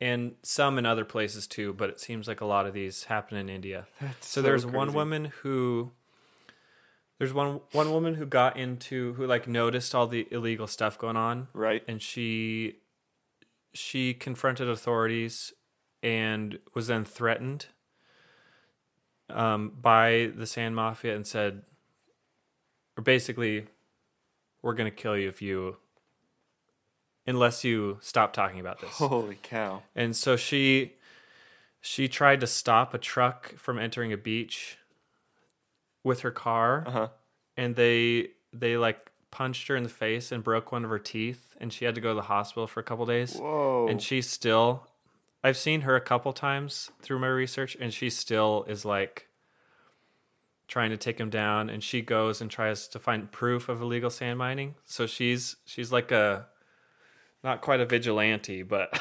And 0.03 0.35
some 0.43 0.79
in 0.79 0.87
other 0.87 1.05
places 1.05 1.47
too, 1.47 1.73
but 1.75 1.89
it 1.89 2.01
seems 2.01 2.27
like 2.27 2.41
a 2.41 2.45
lot 2.45 2.67
of 2.67 2.75
these 2.75 3.05
happen 3.05 3.39
in 3.39 3.49
India. 3.49 3.87
That's 4.01 4.27
So, 4.27 4.43
there's 4.43 4.67
one 4.67 4.93
woman 4.95 5.27
who 5.43 5.93
there's 7.19 7.33
one 7.33 7.61
one 7.71 7.93
woman 7.93 8.15
who 8.15 8.27
got 8.27 8.57
into 8.57 9.13
who 9.15 9.27
like 9.27 9.47
noticed 9.47 9.95
all 9.95 10.09
the 10.09 10.27
illegal 10.33 10.67
stuff 10.67 10.99
going 10.99 11.17
on 11.17 11.47
Right. 11.53 11.85
and 11.87 12.03
she 12.03 12.79
she 13.75 14.13
confronted 14.13 14.69
authorities 14.69 15.53
and 16.03 16.59
was 16.75 16.89
then 16.89 17.05
threatened 17.05 17.67
um, 19.31 19.73
by 19.81 20.33
the 20.37 20.47
sand 20.47 20.75
mafia 20.75 21.15
and 21.15 21.25
said 21.27 21.63
or 22.97 23.03
basically 23.05 23.67
we're 24.63 24.75
going 24.75 24.91
to 24.91 24.97
kill 24.97 25.17
you 25.17 25.29
if 25.29 25.41
you 25.41 25.77
unless 27.27 27.65
you 27.65 27.99
stop 28.01 28.33
talking 28.33 28.61
about 28.61 28.81
this 28.81 28.91
Holy 28.91 29.39
cow. 29.43 29.83
and 29.95 30.15
so 30.17 30.37
she 30.37 30.95
she 31.81 32.09
tried 32.09 32.41
to 32.41 32.47
stop 32.47 32.95
a 32.95 32.99
truck 32.99 33.55
from 33.57 33.79
entering 33.79 34.13
a 34.13 34.17
beach 34.17 34.79
with 36.05 36.21
her 36.21 36.31
car 36.31 36.85
Uh 36.87 36.91
huh. 36.91 37.09
and 37.57 37.77
they 37.77 38.29
they 38.53 38.77
like 38.77 39.11
punched 39.31 39.69
her 39.69 39.77
in 39.77 39.83
the 39.83 39.89
face 39.89 40.31
and 40.33 40.45
broke 40.45 40.73
one 40.73 40.85
of 40.85 40.91
her 40.91 40.99
teeth 40.99 41.55
and 41.59 41.73
she 41.73 41.85
had 41.85 41.95
to 41.95 42.01
go 42.01 42.11
to 42.11 42.15
the 42.17 42.23
hospital 42.23 42.67
for 42.67 42.81
a 42.81 42.83
couple 42.83 43.07
days 43.07 43.37
Whoa. 43.37 43.87
and 43.89 44.03
she 44.03 44.21
still 44.23 44.87
I've 45.45 45.57
seen 45.57 45.81
her 45.83 45.97
a 45.97 46.01
couple 46.01 46.33
times 46.33 46.91
through 47.01 47.19
my 47.19 47.27
research 47.29 47.77
and 47.81 47.93
she 47.93 48.11
still 48.11 48.65
is 48.69 48.85
like 48.85 49.27
trying 50.69 50.91
to 50.91 50.97
take 50.97 51.19
him 51.21 51.29
down, 51.29 51.69
and 51.69 51.83
she 51.85 52.01
goes 52.01 52.41
and 52.41 52.51
tries 52.51 52.89
to 52.89 52.99
find 52.99 53.31
proof 53.31 53.69
of 53.69 53.83
illegal 53.83 54.09
sand 54.09 54.39
mining. 54.39 54.75
So 54.87 55.07
she's 55.07 55.57
she's 55.67 55.93
like 55.93 56.11
a 56.11 56.47
not 57.45 57.61
quite 57.61 57.81
a 57.81 57.87
vigilante, 57.87 58.63
but 58.63 58.99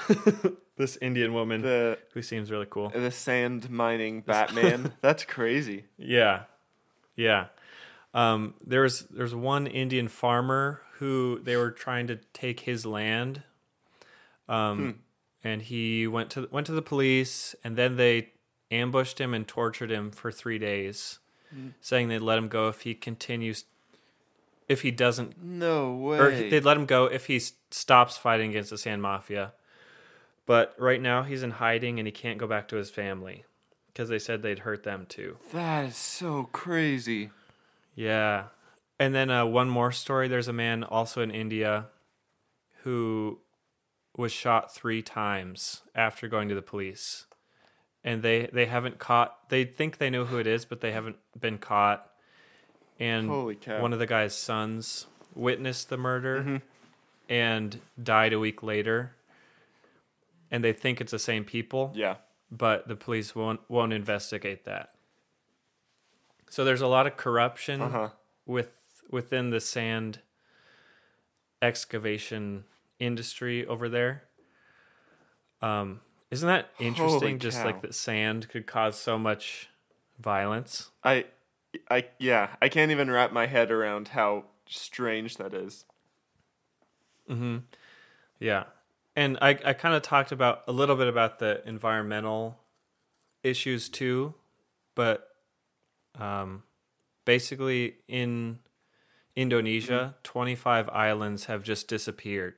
this 0.78 0.98
Indian 1.02 1.34
woman 1.34 1.62
The 1.62 1.98
who 2.14 2.22
seems 2.22 2.50
really 2.52 2.68
cool. 2.70 2.90
the 2.90 3.12
sand 3.12 3.70
mining 3.70 4.22
Batman. 4.26 4.94
That's 5.02 5.24
crazy. 5.26 5.86
Yeah, 5.98 6.44
yeah. 7.16 7.48
Um, 8.14 8.56
there's 8.66 9.02
there's 9.02 9.34
one 9.36 9.68
Indian 9.68 10.08
farmer 10.08 10.82
who 11.00 11.40
they 11.44 11.56
were 11.56 11.72
trying 11.72 12.08
to 12.08 12.18
take 12.34 12.62
his 12.62 12.86
land, 12.86 13.44
um, 14.50 15.00
and 15.44 15.62
he 15.62 16.08
went 16.08 16.30
to 16.32 16.48
went 16.52 16.68
to 16.68 16.74
the 16.74 16.82
police, 16.82 17.56
and 17.64 17.76
then 17.78 17.96
they 17.96 18.30
ambushed 18.70 19.20
him 19.20 19.34
and 19.34 19.48
tortured 19.48 19.92
him 19.92 20.12
for 20.12 20.32
three 20.32 20.58
days, 20.60 21.20
saying 21.80 22.08
they'd 22.10 22.20
let 22.20 22.38
him 22.38 22.48
go 22.48 22.68
if 22.70 22.82
he 22.82 22.94
continues, 22.94 23.66
if 24.72 24.82
he 24.82 24.92
doesn't, 24.92 25.42
No 25.44 25.94
way. 25.94 26.18
or 26.20 26.32
they'd 26.32 26.64
let 26.66 26.78
him 26.78 26.86
go 26.86 27.06
if 27.06 27.28
he 27.28 27.40
stops 27.70 28.18
fighting 28.18 28.50
against 28.52 28.70
the 28.70 28.78
sand 28.78 29.02
mafia. 29.02 29.54
But 30.46 30.76
right 30.80 31.02
now 31.02 31.24
he's 31.24 31.44
in 31.44 31.52
hiding 31.52 32.00
and 32.00 32.08
he 32.08 32.12
can't 32.12 32.38
go 32.40 32.48
back 32.48 32.68
to 32.70 32.76
his 32.78 32.90
family 32.90 33.46
because 33.88 34.10
they 34.10 34.20
said 34.20 34.42
they'd 34.42 34.60
hurt 34.60 34.84
them 34.84 35.06
too. 35.08 35.38
that 35.54 35.86
is 35.86 35.96
so 35.98 36.50
crazy. 36.52 37.30
Yeah. 37.96 38.46
And 39.00 39.14
then 39.14 39.30
uh, 39.30 39.46
one 39.46 39.70
more 39.70 39.92
story. 39.92 40.28
There's 40.28 40.48
a 40.48 40.54
man 40.54 40.84
also 40.84 41.22
in 41.22 41.32
India 41.32 41.88
who 42.84 43.40
was 44.16 44.32
shot 44.32 44.74
three 44.74 45.02
times 45.02 45.82
after 45.96 46.28
going 46.28 46.50
to 46.50 46.56
the 46.56 46.62
police. 46.62 47.26
And 48.04 48.24
they, 48.24 48.50
they 48.52 48.66
haven't 48.66 48.98
caught, 48.98 49.50
they 49.50 49.64
think 49.64 49.98
they 49.98 50.10
know 50.10 50.26
who 50.26 50.38
it 50.40 50.48
is, 50.48 50.66
but 50.66 50.82
they 50.82 50.92
haven't 50.92 51.18
been 51.40 51.58
caught. 51.60 52.10
And 53.02 53.30
one 53.30 53.94
of 53.94 54.00
the 54.00 54.06
guy's 54.06 54.36
sons 54.36 55.08
witnessed 55.36 55.90
the 55.90 55.98
murder 55.98 56.40
Mm-hmm. 56.42 56.56
and 57.30 57.80
died 58.02 58.34
a 58.34 58.40
week 58.40 58.62
later. 58.62 59.16
And 60.52 60.64
they 60.64 60.74
think 60.74 61.02
it's 61.02 61.12
the 61.12 61.20
same 61.20 61.44
people 61.46 61.92
Yeah. 61.96 62.16
but 62.52 62.88
the 62.88 62.96
police 62.96 63.34
won't 63.36 63.62
won't 63.70 63.92
investigate 63.94 64.66
that. 64.66 64.92
So 66.50 66.64
there's 66.66 66.82
a 66.82 66.88
lot 66.88 67.08
of 67.08 67.16
corruption 67.18 67.82
Uh-huh. 67.82 68.10
with 68.46 68.70
within 69.10 69.50
the 69.50 69.60
sand 69.62 70.20
excavation 71.62 72.66
industry 73.00 73.66
over 73.66 73.88
there. 73.90 74.24
Um, 75.62 76.02
isn't 76.30 76.48
that 76.48 76.70
interesting? 76.80 77.20
Holy 77.20 77.38
Just 77.38 77.60
cow. 77.60 77.66
like 77.66 77.82
that 77.82 77.94
sand 77.96 78.50
could 78.50 78.66
cause 78.68 78.98
so 78.98 79.18
much 79.18 79.70
violence. 80.20 80.92
I 81.04 81.26
I 81.90 82.06
yeah, 82.20 82.56
I 82.62 82.70
can't 82.70 82.92
even 82.92 83.10
wrap 83.10 83.32
my 83.32 83.48
head 83.48 83.72
around 83.72 84.10
how 84.10 84.46
strange 84.68 85.38
that 85.38 85.54
is. 85.54 85.86
Yeah. 88.40 88.64
And 89.16 89.38
I, 89.42 89.50
I 89.64 89.74
kind 89.74 89.94
of 89.96 90.02
talked 90.02 90.32
about 90.32 90.64
a 90.68 90.72
little 90.72 90.96
bit 90.96 91.08
about 91.08 91.40
the 91.40 91.62
environmental 91.68 92.58
issues 93.44 93.88
too, 93.90 94.34
but 94.96 95.30
um, 96.20 96.64
basically 97.26 97.96
in 98.08 98.60
Indonesia, 99.36 100.16
25 100.24 100.90
islands 100.90 101.46
have 101.46 101.64
just 101.64 101.88
disappeared 101.88 102.56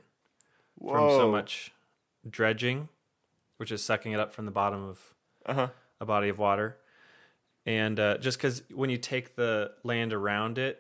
from 0.80 1.10
so 1.10 1.32
much 1.32 1.72
dredging, 2.28 2.90
which 3.58 3.72
is 3.72 3.84
sucking 3.84 4.12
it 4.12 4.20
up 4.20 4.34
from 4.34 4.46
the 4.46 4.52
bottom 4.52 4.84
of 4.84 5.14
Uh-huh. 5.46 5.70
a 6.00 6.06
body 6.06 6.30
of 6.30 6.38
water. 6.40 6.78
And 7.66 8.00
uh, 8.00 8.18
just 8.18 8.38
because 8.38 8.64
when 8.74 8.90
you 8.90 8.98
take 8.98 9.36
the 9.36 9.72
land 9.84 10.14
around 10.14 10.58
it, 10.58 10.80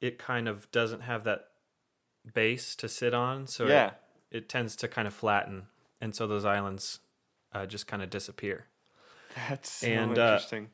it 0.00 0.18
kind 0.18 0.48
of 0.48 0.70
doesn't 0.70 1.02
have 1.02 1.24
that 1.24 1.44
base 2.34 2.74
to 2.76 2.88
sit 2.88 3.14
on. 3.14 3.46
So 3.46 3.68
Yeah. 3.68 3.88
it, 4.30 4.38
it 4.38 4.48
tends 4.48 4.76
to 4.76 4.88
kind 4.88 5.06
of 5.06 5.14
flatten. 5.14 5.66
And 6.00 6.14
so 6.14 6.26
those 6.26 6.44
islands 6.44 7.00
uh, 7.52 7.66
just 7.66 7.86
kind 7.86 8.02
of 8.02 8.10
disappear. 8.10 8.66
That's 9.48 9.70
so 9.70 9.86
And, 9.86 10.18
uh, 10.18 10.32
interesting. 10.32 10.70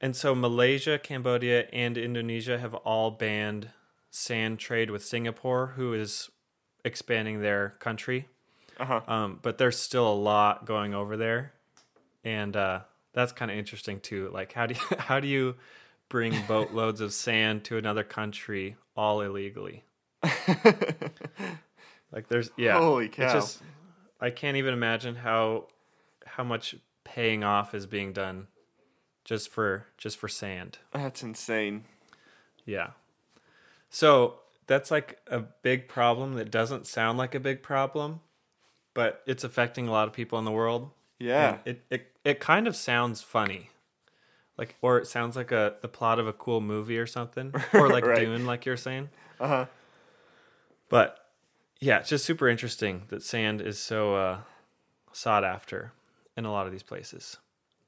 And 0.00 0.14
so 0.14 0.34
Malaysia, 0.34 0.98
Cambodia, 0.98 1.66
and 1.72 1.96
Indonesia 1.96 2.58
have 2.58 2.74
all 2.74 3.10
banned 3.10 3.70
sand 4.10 4.58
trade 4.58 4.90
with 4.90 5.04
Singapore, 5.04 5.68
who 5.68 5.94
is 5.94 6.30
expanding 6.84 7.40
their 7.40 7.70
country. 7.80 8.28
uh-huh. 8.78 9.00
Um, 9.08 9.38
but 9.42 9.58
there's 9.58 9.78
still 9.78 10.06
a 10.06 10.14
lot 10.14 10.66
going 10.66 10.94
over 10.94 11.16
there, 11.16 11.54
and 12.24 12.56
uh, 12.56 12.80
that's 13.16 13.32
kind 13.32 13.50
of 13.50 13.56
interesting 13.56 13.98
too. 13.98 14.30
Like, 14.32 14.52
how 14.52 14.66
do 14.66 14.74
you 14.74 14.96
how 14.98 15.18
do 15.18 15.26
you 15.26 15.56
bring 16.08 16.34
boatloads 16.46 17.00
of 17.00 17.12
sand 17.12 17.64
to 17.64 17.78
another 17.78 18.04
country 18.04 18.76
all 18.96 19.22
illegally? 19.22 19.84
like, 22.12 22.28
there's 22.28 22.50
yeah, 22.56 22.78
Holy 22.78 23.08
cow. 23.08 23.32
just 23.32 23.62
I 24.20 24.30
can't 24.30 24.58
even 24.58 24.74
imagine 24.74 25.16
how 25.16 25.68
how 26.24 26.44
much 26.44 26.76
paying 27.04 27.42
off 27.42 27.74
is 27.74 27.86
being 27.86 28.12
done 28.12 28.48
just 29.24 29.50
for 29.50 29.86
just 29.96 30.18
for 30.18 30.28
sand. 30.28 30.78
That's 30.92 31.22
insane. 31.22 31.84
Yeah. 32.66 32.90
So 33.88 34.40
that's 34.66 34.90
like 34.90 35.20
a 35.28 35.38
big 35.38 35.88
problem 35.88 36.34
that 36.34 36.50
doesn't 36.50 36.86
sound 36.86 37.16
like 37.16 37.34
a 37.34 37.40
big 37.40 37.62
problem, 37.62 38.20
but 38.92 39.22
it's 39.26 39.42
affecting 39.42 39.88
a 39.88 39.92
lot 39.92 40.06
of 40.06 40.12
people 40.12 40.38
in 40.38 40.44
the 40.44 40.52
world. 40.52 40.90
Yeah. 41.18 41.58
It 41.64 41.82
it 41.90 42.12
it 42.24 42.40
kind 42.40 42.66
of 42.66 42.76
sounds 42.76 43.22
funny. 43.22 43.70
Like 44.58 44.76
or 44.82 44.98
it 44.98 45.06
sounds 45.06 45.36
like 45.36 45.52
a 45.52 45.74
the 45.82 45.88
plot 45.88 46.18
of 46.18 46.26
a 46.26 46.32
cool 46.32 46.60
movie 46.60 46.98
or 46.98 47.06
something. 47.06 47.52
Or 47.74 47.88
like 47.88 48.04
Right. 48.06 48.20
Dune, 48.20 48.46
like 48.46 48.64
you're 48.66 48.76
saying. 48.76 49.08
Uh-huh. 49.40 49.66
But 50.88 51.18
yeah, 51.80 51.98
it's 51.98 52.08
just 52.08 52.24
super 52.24 52.48
interesting 52.48 53.02
that 53.08 53.22
sand 53.22 53.60
is 53.60 53.78
so 53.78 54.14
uh, 54.14 54.38
sought 55.12 55.44
after 55.44 55.92
in 56.36 56.44
a 56.44 56.52
lot 56.52 56.66
of 56.66 56.72
these 56.72 56.82
places. 56.82 57.36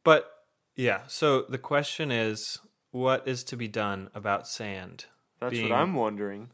But 0.04 0.30
yeah, 0.76 1.02
so 1.06 1.42
the 1.48 1.58
question 1.58 2.10
is 2.10 2.58
what 2.90 3.26
is 3.26 3.44
to 3.44 3.56
be 3.56 3.68
done 3.68 4.10
about 4.14 4.46
sand? 4.48 5.06
That's 5.40 5.52
being- 5.52 5.68
what 5.70 5.78
I'm 5.78 5.94
wondering. 5.94 6.50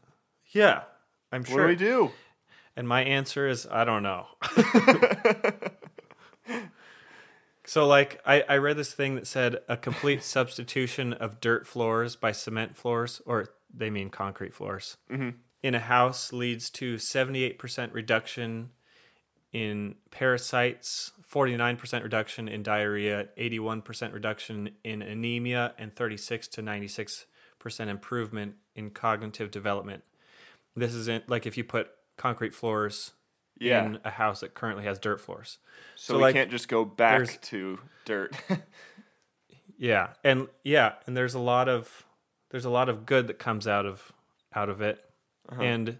Yeah, 0.51 0.83
I'm 1.31 1.43
sure. 1.43 1.55
What 1.55 1.61
do 1.63 1.67
we 1.69 1.75
do? 1.75 2.11
And 2.77 2.87
my 2.87 3.03
answer 3.03 3.47
is 3.47 3.67
I 3.71 3.83
don't 3.83 4.03
know. 4.03 4.27
so 7.65 7.87
like 7.87 8.21
I, 8.25 8.43
I 8.47 8.57
read 8.57 8.77
this 8.77 8.93
thing 8.93 9.15
that 9.15 9.27
said 9.27 9.57
a 9.67 9.77
complete 9.77 10.23
substitution 10.35 11.13
of 11.13 11.39
dirt 11.41 11.67
floors 11.67 12.15
by 12.15 12.31
cement 12.31 12.77
floors, 12.77 13.21
or 13.25 13.49
they 13.73 13.89
mean 13.89 14.09
concrete 14.09 14.53
floors, 14.53 14.97
mm-hmm. 15.11 15.29
in 15.63 15.75
a 15.75 15.79
house 15.79 16.31
leads 16.31 16.69
to 16.71 16.95
78% 16.95 17.93
reduction 17.93 18.71
in 19.51 19.95
parasites, 20.11 21.11
49% 21.31 22.03
reduction 22.03 22.47
in 22.47 22.61
diarrhea, 22.61 23.29
81% 23.37 24.13
reduction 24.13 24.71
in 24.83 25.01
anemia, 25.01 25.73
and 25.77 25.95
36 25.95 26.49
to 26.49 26.61
96% 26.61 27.25
improvement 27.87 28.55
in 28.75 28.89
cognitive 28.89 29.51
development. 29.51 30.03
This 30.75 30.93
is 30.93 31.07
in, 31.07 31.21
like 31.27 31.45
if 31.45 31.57
you 31.57 31.63
put 31.63 31.89
concrete 32.17 32.53
floors 32.53 33.13
Yeah. 33.57 33.85
in 33.85 33.99
a 34.03 34.09
house 34.09 34.41
that 34.41 34.53
currently 34.53 34.83
has 34.83 34.99
dirt 34.99 35.21
floors. 35.21 35.59
So, 35.95 36.13
so, 36.13 36.17
we 36.17 36.23
like, 36.23 36.35
can't 36.35 36.51
just 36.51 36.67
go 36.67 36.83
back 36.83 37.41
to 37.43 37.79
dirt. 38.05 38.35
Yeah, 39.77 40.09
and 40.23 40.47
yeah, 40.63 40.93
and 41.05 41.15
there's 41.15 41.33
a 41.33 41.39
lot 41.39 41.67
of 41.67 42.05
there's 42.49 42.65
a 42.65 42.69
lot 42.69 42.89
of 42.89 43.05
good 43.05 43.27
that 43.27 43.39
comes 43.39 43.67
out 43.67 43.85
of 43.85 44.13
out 44.53 44.69
of 44.69 44.81
it, 44.81 45.03
uh-huh. 45.49 45.61
and 45.61 45.97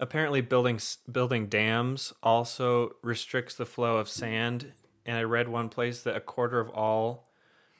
apparently 0.00 0.40
building 0.40 0.80
building 1.10 1.46
dams 1.48 2.12
also 2.22 2.92
restricts 3.02 3.54
the 3.54 3.66
flow 3.66 3.98
of 3.98 4.08
sand. 4.08 4.72
And 5.06 5.18
I 5.18 5.22
read 5.22 5.48
one 5.48 5.68
place 5.68 6.02
that 6.02 6.16
a 6.16 6.20
quarter 6.20 6.58
of 6.60 6.70
all 6.70 7.28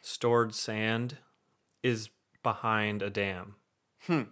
stored 0.02 0.54
sand 0.54 1.16
is 1.82 2.10
behind 2.42 3.02
a 3.02 3.08
dam. 3.08 3.54
Hmm. 4.00 4.22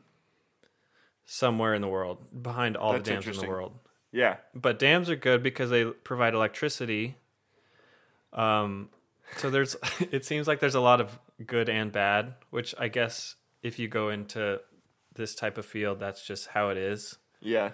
Somewhere 1.24 1.72
in 1.72 1.80
the 1.80 1.88
world, 1.88 2.42
behind 2.42 2.76
all 2.76 2.92
That's 2.92 3.08
the 3.08 3.14
dams 3.14 3.26
in 3.28 3.36
the 3.38 3.48
world. 3.48 3.78
Yeah. 4.12 4.36
But 4.54 4.78
dams 4.78 5.10
are 5.10 5.16
good 5.16 5.42
because 5.42 5.70
they 5.70 5.84
provide 5.84 6.34
electricity. 6.34 7.16
Um, 8.32 8.90
so 9.38 9.50
there's, 9.50 9.76
it 10.12 10.24
seems 10.24 10.46
like 10.46 10.60
there's 10.60 10.74
a 10.74 10.80
lot 10.80 11.00
of 11.00 11.18
good 11.44 11.68
and 11.68 11.90
bad, 11.90 12.34
which 12.50 12.74
I 12.78 12.88
guess 12.88 13.36
if 13.62 13.78
you 13.78 13.88
go 13.88 14.10
into 14.10 14.60
this 15.14 15.34
type 15.34 15.58
of 15.58 15.66
field, 15.66 15.98
that's 15.98 16.24
just 16.24 16.48
how 16.48 16.68
it 16.68 16.76
is. 16.76 17.16
Yeah. 17.40 17.70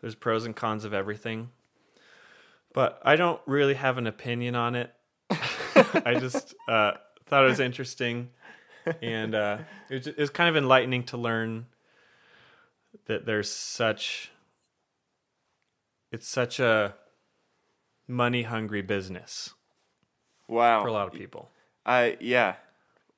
There's 0.00 0.14
pros 0.14 0.44
and 0.44 0.54
cons 0.54 0.84
of 0.84 0.92
everything. 0.94 1.50
But 2.72 3.00
I 3.02 3.16
don't 3.16 3.40
really 3.46 3.74
have 3.74 3.98
an 3.98 4.06
opinion 4.06 4.54
on 4.54 4.74
it. 4.74 4.92
I 5.30 6.16
just 6.20 6.54
uh, 6.68 6.92
thought 7.26 7.44
it 7.44 7.48
was 7.48 7.60
interesting, 7.60 8.30
and 9.02 9.34
uh, 9.34 9.58
it, 9.88 9.94
was, 9.94 10.06
it 10.06 10.18
was 10.18 10.30
kind 10.30 10.48
of 10.48 10.56
enlightening 10.56 11.04
to 11.04 11.16
learn 11.16 11.66
that 13.06 13.26
there's 13.26 13.50
such 13.50 14.30
it's 16.10 16.26
such 16.28 16.58
a 16.60 16.94
money 18.06 18.42
hungry 18.42 18.82
business 18.82 19.54
Wow. 20.48 20.82
for 20.82 20.88
a 20.88 20.92
lot 20.92 21.06
of 21.08 21.12
people. 21.12 21.50
I 21.84 22.16
yeah. 22.20 22.56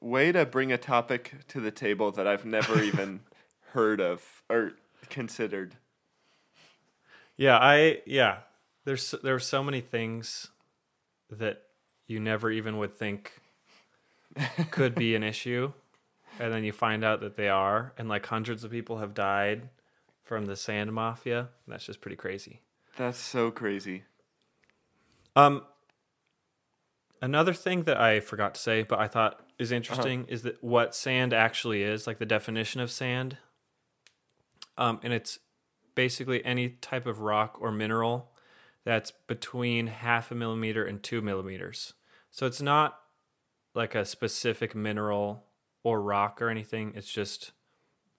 way 0.00 0.32
to 0.32 0.44
bring 0.46 0.72
a 0.72 0.78
topic 0.78 1.34
to 1.48 1.60
the 1.60 1.70
table 1.70 2.10
that 2.12 2.26
I've 2.26 2.44
never 2.44 2.82
even 2.90 3.20
heard 3.72 4.00
of 4.00 4.42
or 4.48 4.72
considered. 5.08 5.76
Yeah, 7.36 7.56
I 7.58 8.02
yeah. 8.06 8.38
There's 8.84 9.14
there 9.22 9.34
are 9.34 9.38
so 9.40 9.62
many 9.62 9.80
things 9.80 10.48
that 11.30 11.62
you 12.06 12.18
never 12.18 12.50
even 12.50 12.78
would 12.78 12.96
think 12.96 13.40
could 14.70 14.94
be 14.94 15.14
an 15.14 15.22
issue, 15.22 15.72
and 16.38 16.52
then 16.52 16.64
you 16.64 16.72
find 16.72 17.04
out 17.04 17.20
that 17.20 17.36
they 17.36 17.48
are, 17.48 17.92
and 17.96 18.08
like 18.08 18.26
hundreds 18.26 18.64
of 18.64 18.70
people 18.70 18.98
have 18.98 19.14
died 19.14 19.68
from 20.24 20.46
the 20.46 20.56
sand 20.56 20.92
mafia. 20.92 21.48
That's 21.68 21.84
just 21.86 22.00
pretty 22.00 22.16
crazy. 22.16 22.60
That's 22.96 23.18
so 23.18 23.50
crazy. 23.50 24.04
Um, 25.36 25.62
another 27.22 27.52
thing 27.52 27.84
that 27.84 28.00
I 28.00 28.20
forgot 28.20 28.54
to 28.54 28.60
say, 28.60 28.82
but 28.82 28.98
I 28.98 29.08
thought 29.08 29.40
is 29.58 29.72
interesting, 29.72 30.26
is 30.28 30.42
that 30.42 30.62
what 30.62 30.94
sand 30.94 31.32
actually 31.32 31.82
is, 31.82 32.06
like 32.06 32.18
the 32.18 32.26
definition 32.26 32.80
of 32.80 32.90
sand. 32.90 33.38
Um, 34.76 35.00
and 35.02 35.12
it's 35.12 35.38
basically 35.94 36.44
any 36.44 36.70
type 36.70 37.06
of 37.06 37.20
rock 37.20 37.58
or 37.60 37.70
mineral 37.70 38.32
that's 38.84 39.12
between 39.26 39.88
half 39.88 40.30
a 40.30 40.34
millimeter 40.34 40.84
and 40.84 41.02
two 41.02 41.20
millimeters. 41.20 41.92
So 42.30 42.46
it's 42.46 42.62
not 42.62 42.98
like 43.74 43.94
a 43.94 44.04
specific 44.04 44.74
mineral 44.74 45.44
or 45.82 46.00
rock 46.00 46.40
or 46.40 46.48
anything. 46.48 46.92
It's 46.96 47.10
just 47.10 47.52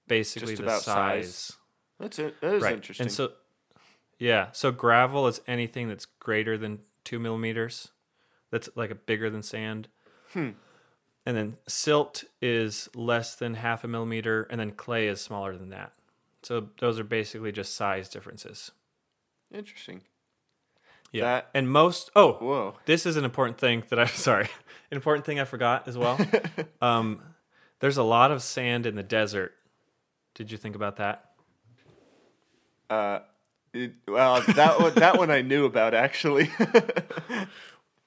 basically 0.07 0.55
Just 0.55 0.63
the 0.63 0.79
size. 0.79 1.36
size. 1.36 1.57
That's 1.99 2.19
it. 2.19 2.41
That 2.41 2.55
is 2.55 2.63
right. 2.63 2.73
interesting. 2.73 3.05
And 3.05 3.12
so, 3.12 3.31
yeah, 4.21 4.49
so 4.51 4.71
gravel 4.71 5.25
is 5.25 5.41
anything 5.47 5.88
that's 5.88 6.05
greater 6.05 6.55
than 6.57 6.79
two 7.03 7.17
millimeters. 7.17 7.89
That's 8.51 8.69
like 8.75 8.91
a 8.91 8.95
bigger 8.95 9.31
than 9.31 9.41
sand. 9.41 9.88
Hmm. 10.34 10.49
And 11.25 11.36
then 11.36 11.57
silt 11.67 12.23
is 12.39 12.88
less 12.93 13.34
than 13.36 13.55
half 13.55 13.84
a 13.84 13.88
millimeter, 13.88 14.43
and 14.51 14.60
then 14.60 14.71
clay 14.71 15.07
is 15.07 15.21
smaller 15.21 15.55
than 15.57 15.69
that. 15.71 15.93
So 16.43 16.69
those 16.79 16.99
are 16.99 17.03
basically 17.03 17.51
just 17.51 17.73
size 17.75 18.10
differences. 18.10 18.71
interesting. 19.51 20.01
Yeah. 21.12 21.23
That- 21.23 21.49
and 21.55 21.69
most 21.69 22.12
oh 22.15 22.34
Whoa. 22.34 22.75
this 22.86 23.05
is 23.07 23.17
an 23.17 23.25
important 23.25 23.57
thing 23.57 23.84
that 23.89 23.97
I 23.99 24.05
sorry. 24.27 24.45
An 24.91 24.95
important 24.95 25.25
thing 25.25 25.39
I 25.39 25.45
forgot 25.45 25.88
as 25.88 25.97
well. 25.97 26.19
um 26.81 27.21
there's 27.79 27.97
a 27.97 28.03
lot 28.03 28.29
of 28.31 28.43
sand 28.43 28.86
in 28.86 28.93
the 28.95 29.03
desert. 29.03 29.53
Did 30.36 30.51
you 30.51 30.57
think 30.57 30.75
about 30.75 30.97
that? 30.97 31.31
Uh, 32.89 33.19
it, 33.73 33.93
well, 34.07 34.41
that 34.41 34.79
one, 34.79 34.93
that 34.95 35.17
one 35.17 35.31
I 35.31 35.41
knew 35.41 35.65
about 35.65 35.93
actually. 35.93 36.49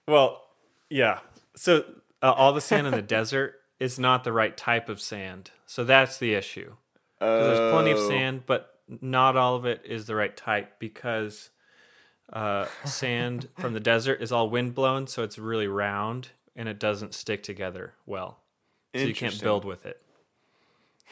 Well, 0.06 0.42
yeah. 0.90 1.20
So 1.56 1.84
uh, 2.22 2.32
all 2.32 2.52
the 2.52 2.60
sand 2.60 2.86
in 2.86 2.92
the 2.92 3.00
desert 3.02 3.54
is 3.80 3.98
not 3.98 4.22
the 4.24 4.32
right 4.32 4.54
type 4.56 4.88
of 4.90 5.00
sand. 5.00 5.50
So 5.66 5.82
that's 5.84 6.18
the 6.18 6.34
issue. 6.34 6.74
'Cause 7.20 7.46
there's 7.58 7.72
plenty 7.72 7.90
of 7.92 7.98
Oh. 7.98 8.08
sand, 8.08 8.42
but 8.44 8.80
not 9.00 9.34
all 9.36 9.56
of 9.56 9.64
it 9.64 9.80
is 9.84 10.06
the 10.06 10.14
right 10.14 10.36
type 10.36 10.78
because 10.78 11.48
uh, 12.32 12.66
sand 12.84 13.48
from 13.58 13.72
the 13.72 13.80
desert 13.80 14.20
is 14.20 14.30
all 14.30 14.50
wind 14.50 14.74
blown, 14.74 15.06
so 15.06 15.22
it's 15.22 15.38
really 15.38 15.68
round 15.68 16.28
and 16.54 16.68
it 16.68 16.78
doesn't 16.78 17.14
stick 17.14 17.42
together 17.42 17.94
well. 18.04 18.40
So 18.94 19.00
you 19.02 19.14
can't 19.14 19.40
build 19.40 19.64
with 19.64 19.86
it. 19.86 20.02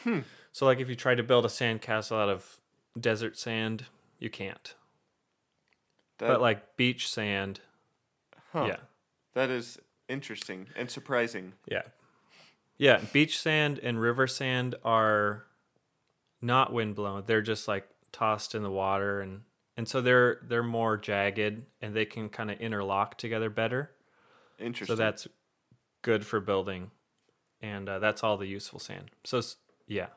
Hmm. 0.03 0.19
So, 0.51 0.65
like, 0.67 0.79
if 0.79 0.87
you 0.87 0.95
try 0.95 1.15
to 1.15 1.23
build 1.23 1.45
a 1.45 1.49
sand 1.49 1.81
castle 1.81 2.17
out 2.19 2.29
of 2.29 2.57
desert 2.99 3.37
sand, 3.39 3.85
you 4.23 4.29
can't. 4.29 4.73
That, 6.19 6.27
but 6.27 6.41
like 6.41 6.77
beach 6.77 7.09
sand, 7.09 7.59
huh, 8.53 8.65
yeah, 8.69 8.77
that 9.33 9.49
is 9.49 9.77
interesting 10.07 10.67
and 10.75 10.89
surprising. 10.89 11.53
Yeah. 11.67 11.81
Yeah, 12.77 13.01
beach 13.11 13.39
sand 13.39 13.79
and 13.83 13.99
river 13.99 14.25
sand 14.27 14.75
are 14.83 15.43
not 16.41 16.73
wind-blown. 16.73 17.23
They're 17.27 17.41
just 17.41 17.67
like 17.67 17.87
tossed 18.11 18.55
in 18.55 18.63
the 18.63 18.71
water 18.71 19.21
and 19.21 19.41
and 19.75 19.87
so 19.87 20.01
they're 20.01 20.39
they're 20.47 20.63
more 20.63 20.97
jagged 20.97 21.63
and 21.81 21.95
they 21.95 22.05
can 22.05 22.29
kind 22.29 22.49
of 22.49 22.59
interlock 22.59 23.17
together 23.17 23.49
better. 23.49 23.91
Interesting. 24.59 24.95
So 24.95 25.01
that's 25.01 25.27
good 26.01 26.25
for 26.25 26.39
building. 26.39 26.91
And 27.61 27.87
uh, 27.87 27.99
that's 27.99 28.23
all 28.23 28.37
the 28.37 28.47
useful 28.47 28.79
sand. 28.79 29.11
So 29.23 29.41
yeah. 29.87 30.07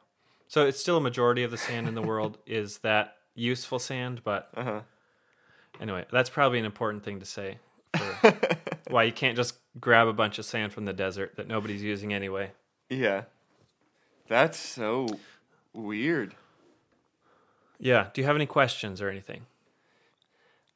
So 0.48 0.66
it's 0.66 0.80
still 0.80 0.98
a 0.98 1.00
majority 1.00 1.42
of 1.42 1.50
the 1.50 1.58
sand 1.58 1.88
in 1.88 1.94
the 1.94 2.02
world 2.02 2.38
is 2.46 2.78
that 2.78 3.16
useful 3.36 3.78
sand, 3.78 4.22
but 4.24 4.48
uh 4.56 4.64
huh. 4.64 4.80
anyway, 5.80 6.04
that's 6.10 6.30
probably 6.30 6.58
an 6.58 6.64
important 6.64 7.04
thing 7.04 7.20
to 7.20 7.26
say 7.26 7.58
for 7.96 8.34
why 8.90 9.04
you 9.04 9.12
can't 9.12 9.36
just 9.36 9.58
grab 9.80 10.08
a 10.08 10.12
bunch 10.12 10.38
of 10.38 10.44
sand 10.44 10.72
from 10.72 10.86
the 10.86 10.92
desert 10.92 11.36
that 11.36 11.46
nobody's 11.46 11.82
using 11.82 12.12
anyway. 12.12 12.50
Yeah. 12.88 13.24
That's 14.28 14.58
so 14.58 15.06
weird. 15.72 16.34
Yeah. 17.78 18.08
Do 18.12 18.20
you 18.20 18.26
have 18.26 18.36
any 18.36 18.46
questions 18.46 19.00
or 19.00 19.08
anything? 19.08 19.46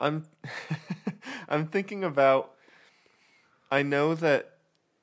I'm 0.01 0.27
I'm 1.49 1.67
thinking 1.67 2.05
about 2.05 2.53
I 3.73 3.83
know 3.83 4.15
that 4.15 4.55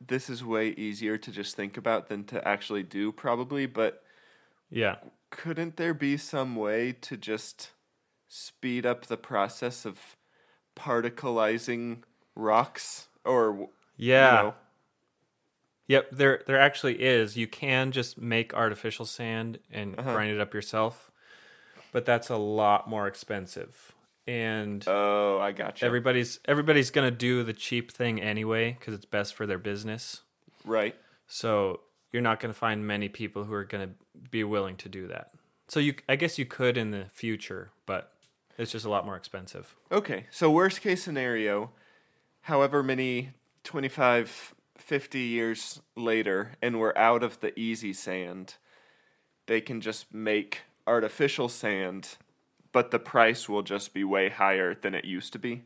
this 0.06 0.30
is 0.30 0.44
way 0.44 0.70
easier 0.70 1.18
to 1.18 1.32
just 1.32 1.56
think 1.56 1.76
about 1.78 2.08
than 2.08 2.24
to 2.26 2.48
actually 2.48 2.84
do 2.84 3.12
probably, 3.12 3.66
but 3.66 4.04
Yeah. 4.70 4.98
Couldn't 5.30 5.78
there 5.78 5.94
be 5.94 6.18
some 6.18 6.56
way 6.56 6.92
to 7.02 7.18
just 7.18 7.72
speed 8.28 8.86
up 8.86 9.06
the 9.06 9.18
process 9.18 9.86
of 9.86 10.16
particleizing 10.76 12.00
rocks 12.36 13.08
or 13.26 13.70
Yeah. 13.96 14.32
you 14.32 14.44
know, 14.44 14.56
Yep, 15.90 16.10
there 16.12 16.44
there 16.48 16.60
actually 16.60 17.02
is. 17.02 17.38
You 17.38 17.48
can 17.48 17.92
just 17.94 18.18
make 18.18 18.54
artificial 18.54 19.06
sand 19.06 19.60
and 19.72 19.98
Uh-huh. 19.98 20.12
grind 20.12 20.32
it 20.32 20.40
up 20.42 20.54
yourself, 20.54 21.10
but 21.94 22.06
that's 22.06 22.30
a 22.30 22.36
lot 22.36 22.90
more 22.90 23.08
expensive. 23.08 23.94
And 24.28 24.84
Oh, 24.86 25.40
I 25.40 25.54
got 25.54 25.82
you. 25.82 25.88
everybody's 25.88 26.42
everybody's 26.44 26.92
going 26.92 27.10
to 27.10 27.16
do 27.18 27.42
the 27.44 27.54
cheap 27.54 27.90
thing 27.92 28.22
anyway 28.22 28.78
cuz 28.82 28.94
it's 28.94 29.06
best 29.06 29.34
for 29.34 29.46
their 29.48 29.58
business. 29.58 30.24
right. 30.66 30.96
So 31.28 31.80
you're 32.12 32.22
not 32.22 32.40
going 32.40 32.54
to 32.54 32.58
find 32.60 32.86
many 32.88 33.10
people 33.10 33.44
who 33.44 33.54
are 33.54 33.64
going 33.66 33.88
to 33.90 33.94
be 34.30 34.44
willing 34.44 34.76
to 34.78 34.90
do 34.90 35.08
that. 35.08 35.32
So 35.68 35.80
you 35.80 35.96
I 36.08 36.16
guess 36.16 36.38
you 36.38 36.46
could 36.46 36.78
in 36.78 36.92
the 36.92 37.06
future, 37.12 37.72
but 37.86 38.14
it's 38.58 38.72
just 38.72 38.86
a 38.86 38.90
lot 38.90 39.06
more 39.06 39.16
expensive. 39.16 39.76
Okay, 39.92 40.26
so 40.32 40.50
worst 40.50 40.82
case 40.82 41.04
scenario, 41.04 41.72
however 42.42 42.82
many 42.82 43.32
25, 43.64 44.56
50 44.78 45.20
years 45.20 45.82
later, 45.96 46.54
and 46.62 46.80
we're 46.80 46.96
out 46.96 47.22
of 47.24 47.40
the 47.42 47.58
easy 47.60 47.92
sand, 47.94 48.56
they 49.48 49.60
can 49.60 49.82
just 49.82 50.14
make 50.14 50.62
artificial 50.88 51.50
sand, 51.50 52.16
but 52.72 52.92
the 52.92 53.00
price 53.00 53.50
will 53.50 53.62
just 53.64 53.94
be 53.94 54.04
way 54.04 54.30
higher 54.30 54.74
than 54.74 54.96
it 54.96 55.04
used 55.06 55.34
to 55.34 55.40
be. 55.40 55.64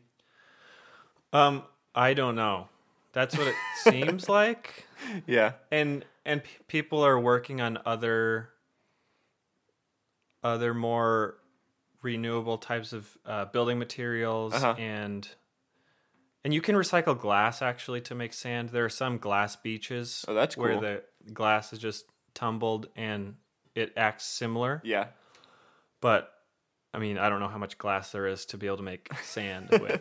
Um 1.32 1.62
I 1.94 2.14
don't 2.14 2.34
know. 2.34 2.68
That's 3.12 3.36
what 3.36 3.46
it 3.46 3.54
seems 3.76 4.28
like. 4.28 4.86
Yeah. 5.26 5.52
and 5.70 6.04
and 6.24 6.42
p- 6.44 6.50
people 6.68 7.04
are 7.04 7.18
working 7.18 7.60
on 7.60 7.78
other 7.86 8.50
other 10.42 10.74
more 10.74 11.36
renewable 12.02 12.58
types 12.58 12.92
of 12.92 13.16
uh, 13.24 13.44
building 13.46 13.78
materials 13.78 14.52
Uh-huh. 14.54 14.74
and 14.78 15.28
and 16.44 16.52
you 16.52 16.60
can 16.60 16.74
recycle 16.74 17.16
glass 17.16 17.62
actually 17.62 18.00
to 18.00 18.16
make 18.16 18.32
sand. 18.32 18.70
There 18.70 18.84
are 18.84 18.88
some 18.88 19.18
glass 19.18 19.54
beaches 19.54 20.24
Oh, 20.26 20.34
that's 20.34 20.56
where 20.56 20.80
the 20.80 21.02
glass 21.32 21.72
is 21.72 21.78
just 21.78 22.06
tumbled 22.34 22.88
and 22.96 23.36
it 23.76 23.92
acts 23.96 24.24
similar. 24.24 24.80
Yeah. 24.84 25.06
but 26.00 26.32
i 26.94 26.98
mean 26.98 27.16
i 27.16 27.28
don't 27.30 27.40
know 27.40 27.48
how 27.48 27.56
much 27.58 27.78
glass 27.78 28.12
there 28.12 28.26
is 28.26 28.44
to 28.46 28.58
be 28.58 28.66
able 28.66 28.76
to 28.78 28.82
make 28.82 29.08
sand 29.22 29.68
with. 29.80 30.00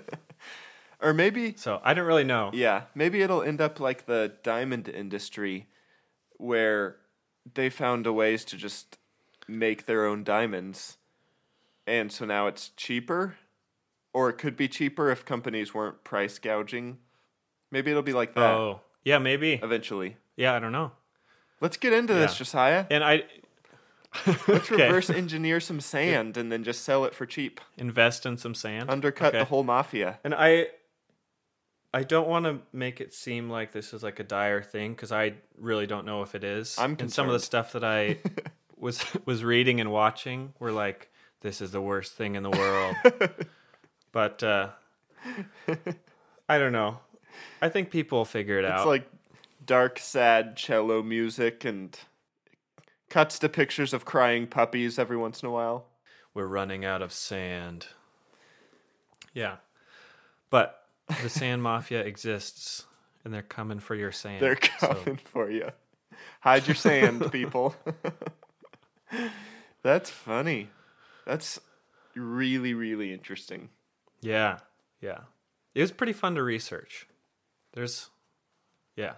Or 0.99 1.13
maybe, 1.13 1.55
so 1.55 1.79
i 1.83 1.93
don't 1.93 2.05
really 2.07 2.23
know. 2.23 2.49
Yeah, 2.53 2.83
maybe 2.95 3.21
it'll 3.21 3.43
end 3.43 3.61
up 3.61 3.79
like 3.79 4.05
the 4.07 4.33
diamond 4.43 4.87
industry 4.89 5.67
where 6.41 6.97
they 7.53 7.69
found 7.69 8.05
a 8.07 8.13
ways 8.13 8.43
to 8.45 8.57
just 8.57 8.97
make 9.47 9.85
their 9.85 10.05
own 10.05 10.23
diamonds. 10.23 10.97
And 11.87 12.11
so 12.11 12.25
now 12.25 12.47
it's 12.47 12.69
cheaper. 12.69 13.37
Or 14.13 14.29
it 14.29 14.37
could 14.37 14.57
be 14.57 14.67
cheaper 14.67 15.09
if 15.09 15.23
companies 15.23 15.73
weren't 15.73 16.03
price 16.03 16.37
gouging. 16.39 16.97
Maybe 17.71 17.91
it'll 17.91 18.03
be 18.03 18.13
like 18.13 18.33
that 18.35 18.55
oh 18.55 18.81
yeah 19.05 19.17
maybe 19.17 19.53
eventually. 19.63 20.17
yeah 20.35 20.53
i 20.53 20.59
don't 20.59 20.71
know 20.73 20.91
Let's 21.61 21.77
get 21.77 21.93
into 21.93 22.13
this, 22.13 22.35
Josiah. 22.37 22.85
and 22.91 23.03
i 23.03 23.23
Let's 24.27 24.69
Okay. 24.71 24.83
reverse 24.87 25.09
engineer 25.09 25.59
some 25.61 25.79
sand 25.93 26.35
and 26.37 26.51
then 26.51 26.63
just 26.65 26.83
sell 26.83 27.05
it 27.05 27.15
for 27.15 27.25
cheap. 27.25 27.61
invest 27.77 28.25
in 28.25 28.35
some 28.37 28.53
sand 28.53 28.89
Undercut 28.89 29.31
the 29.31 29.45
whole 29.45 29.63
mafia. 29.63 30.19
And 30.25 30.35
I 30.35 30.67
I 31.93 32.03
don't 32.03 32.27
want 32.27 32.45
to 32.45 32.59
make 32.71 33.01
it 33.01 33.13
seem 33.13 33.49
like 33.49 33.73
this 33.73 33.93
is 33.93 34.01
like 34.01 34.19
a 34.19 34.23
dire 34.23 34.61
thing 34.61 34.93
because 34.93 35.11
I 35.11 35.33
really 35.57 35.87
don't 35.87 36.05
know 36.05 36.21
if 36.21 36.35
it 36.35 36.43
is. 36.43 36.77
I'm 36.79 36.95
and 36.99 37.11
some 37.11 37.27
of 37.27 37.33
the 37.33 37.39
stuff 37.39 37.73
that 37.73 37.83
I 37.83 38.17
was 38.77 39.03
was 39.25 39.43
reading 39.43 39.81
and 39.81 39.91
watching 39.91 40.53
were 40.59 40.71
like 40.71 41.09
this 41.41 41.59
is 41.59 41.71
the 41.71 41.81
worst 41.81 42.13
thing 42.13 42.35
in 42.35 42.43
the 42.43 42.49
world. 42.49 42.95
but 44.11 44.41
uh 44.41 44.69
I 46.47 46.57
don't 46.57 46.71
know. 46.71 46.99
I 47.61 47.69
think 47.69 47.91
people 47.91 48.19
will 48.19 48.25
figure 48.25 48.57
it 48.57 48.65
It's 48.65 48.71
out. 48.71 48.79
It's 48.79 48.87
like 48.87 49.09
dark, 49.65 49.99
sad 49.99 50.55
cello 50.55 51.03
music 51.03 51.65
and 51.65 51.97
cuts 53.09 53.37
to 53.39 53.49
pictures 53.49 53.93
of 53.93 54.05
crying 54.05 54.47
puppies 54.47 54.97
every 54.97 55.17
once 55.17 55.43
in 55.43 55.49
a 55.49 55.51
while. 55.51 55.85
We're 56.33 56.47
running 56.47 56.85
out 56.85 57.01
of 57.01 57.11
sand. 57.11 57.87
Yeah. 59.33 59.57
But 60.49 60.80
the 61.21 61.29
sand 61.29 61.61
mafia 61.63 62.01
exists 62.01 62.85
and 63.23 63.33
they're 63.33 63.41
coming 63.41 63.79
for 63.79 63.95
your 63.95 64.11
sand. 64.11 64.41
They're 64.41 64.59
so- 64.79 64.93
coming 64.93 65.17
for 65.17 65.49
you. 65.49 65.69
Hide 66.41 66.67
your 66.67 66.75
sand, 66.75 67.31
people. 67.31 67.75
That's 69.83 70.09
funny. 70.09 70.69
That's 71.25 71.59
really, 72.15 72.73
really 72.73 73.13
interesting. 73.13 73.69
yeah. 74.21 74.59
Yeah. 75.01 75.21
It 75.73 75.81
was 75.81 75.91
pretty 75.91 76.13
fun 76.13 76.35
to 76.35 76.43
research. 76.43 77.07
There's 77.73 78.09
yeah. 78.95 79.13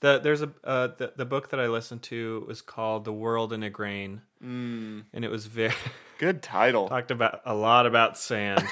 The 0.00 0.18
there's 0.18 0.40
a 0.40 0.50
uh, 0.64 0.88
the, 0.96 1.12
the 1.16 1.24
book 1.26 1.50
that 1.50 1.58
I 1.60 1.66
listened 1.66 2.02
to 2.04 2.44
was 2.48 2.62
called 2.62 3.04
The 3.04 3.12
World 3.12 3.52
in 3.52 3.62
a 3.62 3.68
Grain. 3.70 4.22
Mm. 4.42 5.04
And 5.12 5.24
it 5.24 5.30
was 5.30 5.46
very 5.46 5.74
Good 6.18 6.42
title. 6.42 6.88
talked 6.88 7.10
about 7.10 7.40
a 7.44 7.54
lot 7.54 7.86
about 7.86 8.16
sand. 8.16 8.64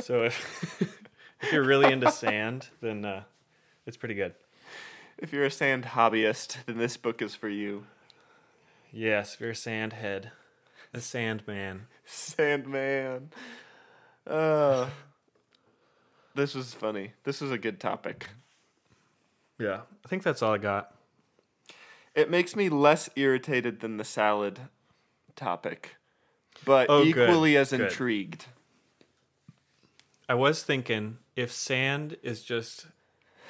so 0.00 0.22
if 0.24 1.01
if 1.42 1.52
you're 1.52 1.64
really 1.64 1.92
into 1.92 2.10
sand, 2.10 2.68
then 2.80 3.04
uh, 3.04 3.22
it's 3.86 3.96
pretty 3.96 4.14
good. 4.14 4.34
If 5.18 5.32
you're 5.32 5.44
a 5.44 5.50
sand 5.50 5.84
hobbyist, 5.84 6.56
then 6.66 6.78
this 6.78 6.96
book 6.96 7.20
is 7.22 7.34
for 7.34 7.48
you. 7.48 7.84
Yes, 8.92 9.34
if 9.34 9.40
you're 9.40 9.50
a 9.50 9.56
sand 9.56 9.92
head, 9.94 10.32
a 10.92 11.00
sand 11.00 11.46
man. 11.46 11.86
Sandman. 12.04 13.30
Uh, 14.26 14.88
this 16.34 16.54
was 16.54 16.74
funny. 16.74 17.12
This 17.24 17.40
was 17.40 17.50
a 17.50 17.58
good 17.58 17.80
topic. 17.80 18.28
Yeah, 19.58 19.80
I 20.04 20.08
think 20.08 20.22
that's 20.22 20.42
all 20.42 20.52
I 20.52 20.58
got. 20.58 20.94
It 22.14 22.30
makes 22.30 22.54
me 22.54 22.68
less 22.68 23.08
irritated 23.16 23.80
than 23.80 23.96
the 23.96 24.04
salad 24.04 24.60
topic, 25.36 25.96
but 26.64 26.86
Oh, 26.90 27.04
good, 27.10 27.28
equally 27.28 27.56
as 27.56 27.70
good. 27.70 27.80
intrigued. 27.82 28.46
I 30.28 30.34
was 30.34 30.62
thinking 30.62 31.18
if 31.36 31.50
sand 31.52 32.16
is 32.22 32.42
just 32.42 32.86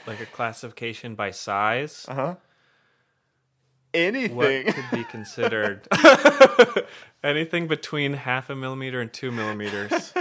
like 0.07 0.21
a 0.21 0.27
classification 0.27 1.15
by 1.15 1.31
size, 1.31 2.05
Uh 2.09 2.15
huh. 2.15 2.35
what 2.35 4.01
Anything. 4.01 4.73
could 4.73 4.85
be 4.93 5.05
considered 5.05 5.87
anything 7.25 7.67
between 7.69 8.15
half 8.15 8.49
a 8.51 8.57
millimeter 8.57 9.01
and 9.01 9.13
two 9.13 9.31
millimeters 9.31 10.13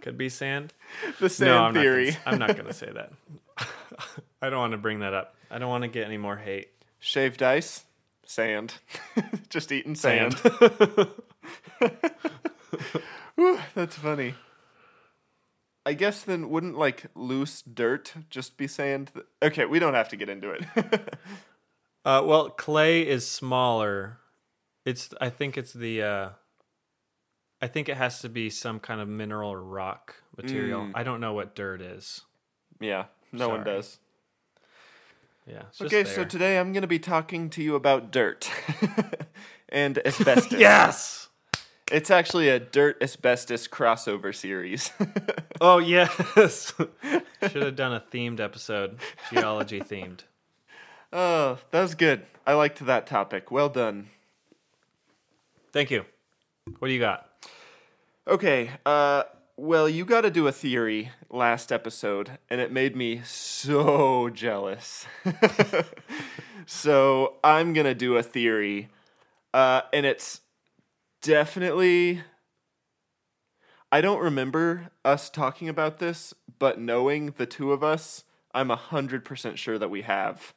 could 0.00 0.16
be 0.16 0.28
sand. 0.28 0.72
the 1.20 1.28
sand 1.28 1.48
no, 1.50 1.58
I'm 1.64 1.74
theory. 1.74 2.10
Not 2.10 2.24
gonna, 2.24 2.32
I'm 2.34 2.38
not 2.38 2.56
going 2.56 2.66
to 2.66 2.72
say 2.74 2.90
that. 2.92 3.12
I 4.42 4.48
don't 4.50 4.58
want 4.60 4.72
to 4.72 4.78
bring 4.78 5.00
that 5.00 5.12
up. 5.14 5.34
I 5.50 5.58
don't 5.58 5.68
want 5.68 5.82
to 5.82 5.88
get 5.88 6.04
any 6.06 6.18
more 6.18 6.36
hate. 6.36 6.68
Shaved 7.00 7.42
ice, 7.42 7.84
sand. 8.24 8.74
Just 9.50 9.72
eating 9.72 9.94
sand. 9.96 10.36
Sand. 10.38 11.08
Whew, 13.36 13.58
that's 13.74 13.96
funny. 13.96 14.34
I 15.86 15.94
guess 15.94 16.22
then 16.22 16.50
wouldn't 16.50 16.76
like 16.76 17.06
loose 17.14 17.62
dirt 17.62 18.12
just 18.28 18.58
be 18.58 18.66
sand? 18.66 19.12
Okay, 19.42 19.64
we 19.64 19.78
don't 19.78 19.94
have 19.94 20.08
to 20.10 20.16
get 20.16 20.28
into 20.28 20.50
it. 20.50 21.14
Uh, 22.06 22.22
well, 22.24 22.50
clay 22.50 23.04
is 23.04 23.28
smaller. 23.28 24.20
It's. 24.84 25.12
I 25.20 25.28
think 25.28 25.58
it's 25.58 25.72
the. 25.72 26.00
Uh, 26.00 26.28
I 27.60 27.66
think 27.66 27.88
it 27.88 27.96
has 27.96 28.20
to 28.20 28.28
be 28.28 28.48
some 28.48 28.78
kind 28.78 29.00
of 29.00 29.08
mineral 29.08 29.50
or 29.50 29.60
rock 29.60 30.14
material. 30.36 30.82
Mm. 30.82 30.92
I 30.94 31.02
don't 31.02 31.20
know 31.20 31.32
what 31.32 31.56
dirt 31.56 31.80
is. 31.82 32.20
yeah, 32.78 33.06
no 33.32 33.48
one 33.48 33.64
does. 33.64 33.98
Yeah. 35.48 35.62
Okay, 35.80 36.04
so 36.04 36.24
today 36.24 36.58
I'm 36.60 36.72
going 36.72 36.82
to 36.82 36.88
be 36.88 37.00
talking 37.00 37.50
to 37.50 37.62
you 37.62 37.74
about 37.74 38.12
dirt 38.12 38.48
and 39.68 39.98
asbestos. 40.06 40.52
yes. 40.60 41.25
It's 41.90 42.10
actually 42.10 42.48
a 42.48 42.58
dirt 42.58 43.00
asbestos 43.00 43.68
crossover 43.68 44.34
series. 44.34 44.90
Oh 45.58 45.78
yes. 45.78 46.74
Should 47.40 47.62
have 47.62 47.76
done 47.76 47.94
a 47.94 48.04
themed 48.12 48.40
episode, 48.40 48.98
geology 49.32 49.80
themed. 49.80 50.24
oh, 51.14 51.56
that 51.70 51.80
was 51.80 51.94
good. 51.94 52.26
I 52.46 52.52
liked 52.52 52.84
that 52.84 53.06
topic. 53.06 53.50
Well 53.50 53.70
done. 53.70 54.10
Thank 55.72 55.90
you. 55.90 56.04
What 56.78 56.88
do 56.88 56.92
you 56.94 57.00
got? 57.00 57.30
Okay, 58.28 58.72
uh 58.84 59.22
well, 59.56 59.88
you 59.88 60.04
got 60.04 60.20
to 60.20 60.30
do 60.30 60.46
a 60.46 60.52
theory 60.52 61.10
last 61.30 61.72
episode 61.72 62.32
and 62.50 62.60
it 62.60 62.70
made 62.70 62.94
me 62.94 63.22
so 63.24 64.28
jealous. 64.28 65.06
so, 66.66 67.36
I'm 67.42 67.72
going 67.72 67.86
to 67.86 67.94
do 67.94 68.16
a 68.18 68.22
theory 68.22 68.90
uh 69.54 69.80
and 69.94 70.04
it's 70.04 70.42
definitely 71.22 72.22
I 73.92 74.00
don't 74.00 74.20
remember 74.20 74.90
us 75.04 75.30
talking 75.30 75.68
about 75.68 75.98
this, 75.98 76.34
but 76.58 76.78
knowing 76.80 77.34
the 77.36 77.46
two 77.46 77.72
of 77.72 77.84
us, 77.84 78.24
I'm 78.52 78.68
100% 78.68 79.56
sure 79.56 79.78
that 79.78 79.90
we 79.90 80.02
have. 80.02 80.54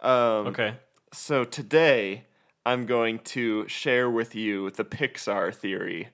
Um 0.00 0.48
Okay. 0.48 0.74
so 1.12 1.44
today 1.44 2.26
I'm 2.64 2.86
going 2.86 3.20
to 3.20 3.66
share 3.68 4.10
with 4.10 4.34
you 4.34 4.70
the 4.70 4.84
Pixar 4.84 5.54
theory. 5.54 6.08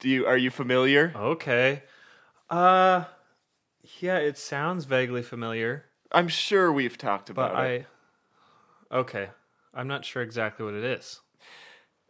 Do 0.00 0.08
you 0.08 0.26
are 0.26 0.36
you 0.36 0.50
familiar? 0.50 1.12
Okay. 1.16 1.82
Uh 2.50 3.04
yeah, 4.00 4.18
it 4.18 4.38
sounds 4.38 4.86
vaguely 4.86 5.22
familiar, 5.22 5.86
I'm 6.10 6.28
sure 6.28 6.72
we've 6.72 6.96
talked 6.98 7.32
but 7.34 7.52
about 7.52 7.64
it. 7.64 7.86
I 8.92 8.96
Okay. 8.96 9.30
I'm 9.74 9.88
not 9.88 10.04
sure 10.04 10.22
exactly 10.22 10.64
what 10.64 10.74
it 10.74 10.84
is. 10.84 11.20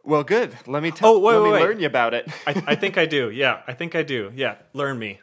Well, 0.05 0.23
good. 0.23 0.55
Let 0.67 0.83
me 0.83 0.91
tell. 0.91 1.09
Oh, 1.15 1.19
wait, 1.19 1.33
let 1.33 1.39
me 1.43 1.43
wait, 1.45 1.53
wait. 1.53 1.61
learn 1.67 1.79
you 1.79 1.87
about 1.87 2.13
it. 2.13 2.27
I, 2.45 2.63
I 2.67 2.75
think 2.75 2.97
I 2.97 3.05
do. 3.05 3.29
Yeah, 3.33 3.61
I 3.67 3.73
think 3.73 3.95
I 3.95 4.03
do. 4.03 4.31
Yeah, 4.35 4.55
learn 4.73 4.99
me. 4.99 5.19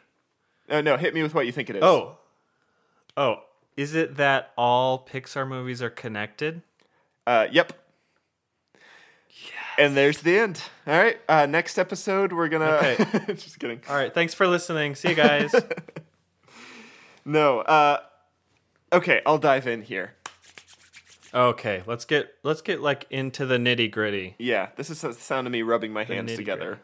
oh 0.69 0.81
no, 0.81 0.97
hit 0.97 1.13
me 1.13 1.23
with 1.23 1.33
what 1.33 1.45
you 1.45 1.51
think 1.51 1.69
it 1.69 1.77
is. 1.77 1.83
Oh. 1.83 2.17
Oh, 3.15 3.37
is 3.77 3.95
it 3.95 4.17
that 4.17 4.51
all 4.57 5.07
Pixar 5.11 5.47
movies 5.47 5.81
are 5.81 5.89
connected? 5.89 6.61
uh, 7.27 7.47
yep. 7.51 7.73
Yes. 9.29 9.51
And 9.77 9.95
there's 9.97 10.19
the 10.21 10.37
end. 10.37 10.61
All 10.85 10.97
right. 10.97 11.17
Uh, 11.27 11.45
next 11.47 11.77
episode, 11.79 12.33
we're 12.33 12.49
gonna. 12.49 12.65
Okay. 12.65 13.33
just 13.33 13.59
kidding. 13.59 13.81
All 13.89 13.95
right, 13.95 14.13
thanks 14.13 14.33
for 14.33 14.47
listening. 14.47 14.95
See 14.95 15.09
you 15.09 15.15
guys. 15.15 15.53
No. 17.25 17.59
Uh, 17.61 17.99
okay, 18.91 19.21
I'll 19.25 19.37
dive 19.37 19.65
in 19.65 19.81
here. 19.81 20.13
Okay, 21.33 21.83
let's 21.85 22.05
get 22.05 22.33
let's 22.43 22.61
get 22.61 22.81
like 22.81 23.05
into 23.09 23.45
the 23.45 23.57
nitty-gritty. 23.57 24.35
Yeah, 24.39 24.69
this 24.75 24.89
is 24.89 25.01
the 25.01 25.13
sound 25.13 25.47
of 25.47 25.53
me 25.53 25.61
rubbing 25.61 25.91
my 25.93 26.03
hands 26.03 26.35
together. 26.35 26.79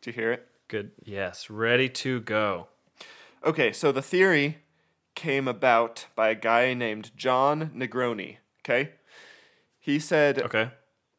Do 0.00 0.10
you 0.10 0.12
hear 0.12 0.32
it? 0.32 0.46
Good. 0.68 0.92
Yes, 1.04 1.50
ready 1.50 1.88
to 1.90 2.20
go. 2.20 2.68
Okay, 3.44 3.72
so 3.72 3.92
the 3.92 4.02
theory 4.02 4.58
came 5.14 5.48
about 5.48 6.06
by 6.14 6.28
a 6.28 6.34
guy 6.34 6.74
named 6.74 7.10
John 7.16 7.70
Negroni. 7.74 8.36
Okay, 8.62 8.92
he 9.78 9.98
said 9.98 10.40
Okay. 10.40 10.70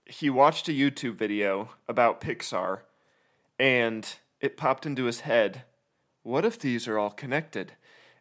he 0.06 0.30
watched 0.30 0.70
a 0.70 0.72
YouTube 0.72 1.16
video 1.16 1.70
about 1.88 2.22
Pixar, 2.22 2.82
and 3.58 4.16
it 4.40 4.56
popped 4.58 4.86
into 4.86 5.06
his 5.06 5.22
head. 5.22 5.64
What 6.24 6.46
if 6.46 6.60
these 6.60 6.88
are 6.88 6.98
all 7.00 7.10
connected? 7.12 7.74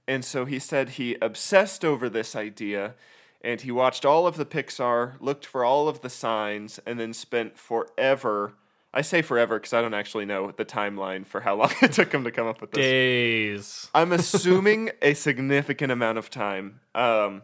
And 0.09 0.25
so 0.25 0.47
he 0.47 0.59
said 0.59 0.91
he 0.91 1.19
obsessed 1.21 1.85
over 1.85 2.09
this 2.09 2.35
idea, 2.35 2.95
and 3.43 3.61
he 3.61 3.71
watched 3.71 4.07
all 4.07 4.27
of 4.27 4.39
the 4.39 4.47
Pixar, 4.47 5.21
looked 5.21 5.45
for 5.45 5.67
all 5.67 5.87
of 5.87 6.01
the 6.01 6.09
signs, 6.09 6.81
and 6.87 6.99
then 6.99 7.13
spent 7.13 7.59
forever. 7.59 8.55
I 8.95 9.03
say 9.03 9.21
forever 9.21 9.59
because 9.59 9.75
I 9.75 9.83
don't 9.83 9.93
actually 9.93 10.25
know 10.25 10.51
the 10.51 10.65
timeline 10.65 11.27
for 11.27 11.43
how 11.43 11.57
long 11.57 11.73
it 11.83 11.93
took 11.93 12.11
him 12.11 12.25
to 12.25 12.31
come 12.31 12.47
up 12.47 12.63
with 12.63 12.71
this. 12.71 12.83
Days. 12.83 13.91
I'm 13.95 14.13
assuming 14.15 14.91
a 15.03 15.13
significant 15.13 15.93
amount 15.93 16.17
of 16.17 16.31
time. 16.31 16.81
Um, 16.95 17.43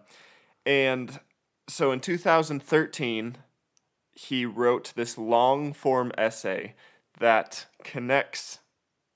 and 0.64 1.20
so 1.68 1.92
in 1.92 2.00
2013, 2.00 3.36
he 4.12 4.46
wrote 4.46 4.94
this 4.96 5.18
long 5.18 5.74
form 5.74 6.12
essay 6.16 6.74
that 7.18 7.66
connects 7.84 8.60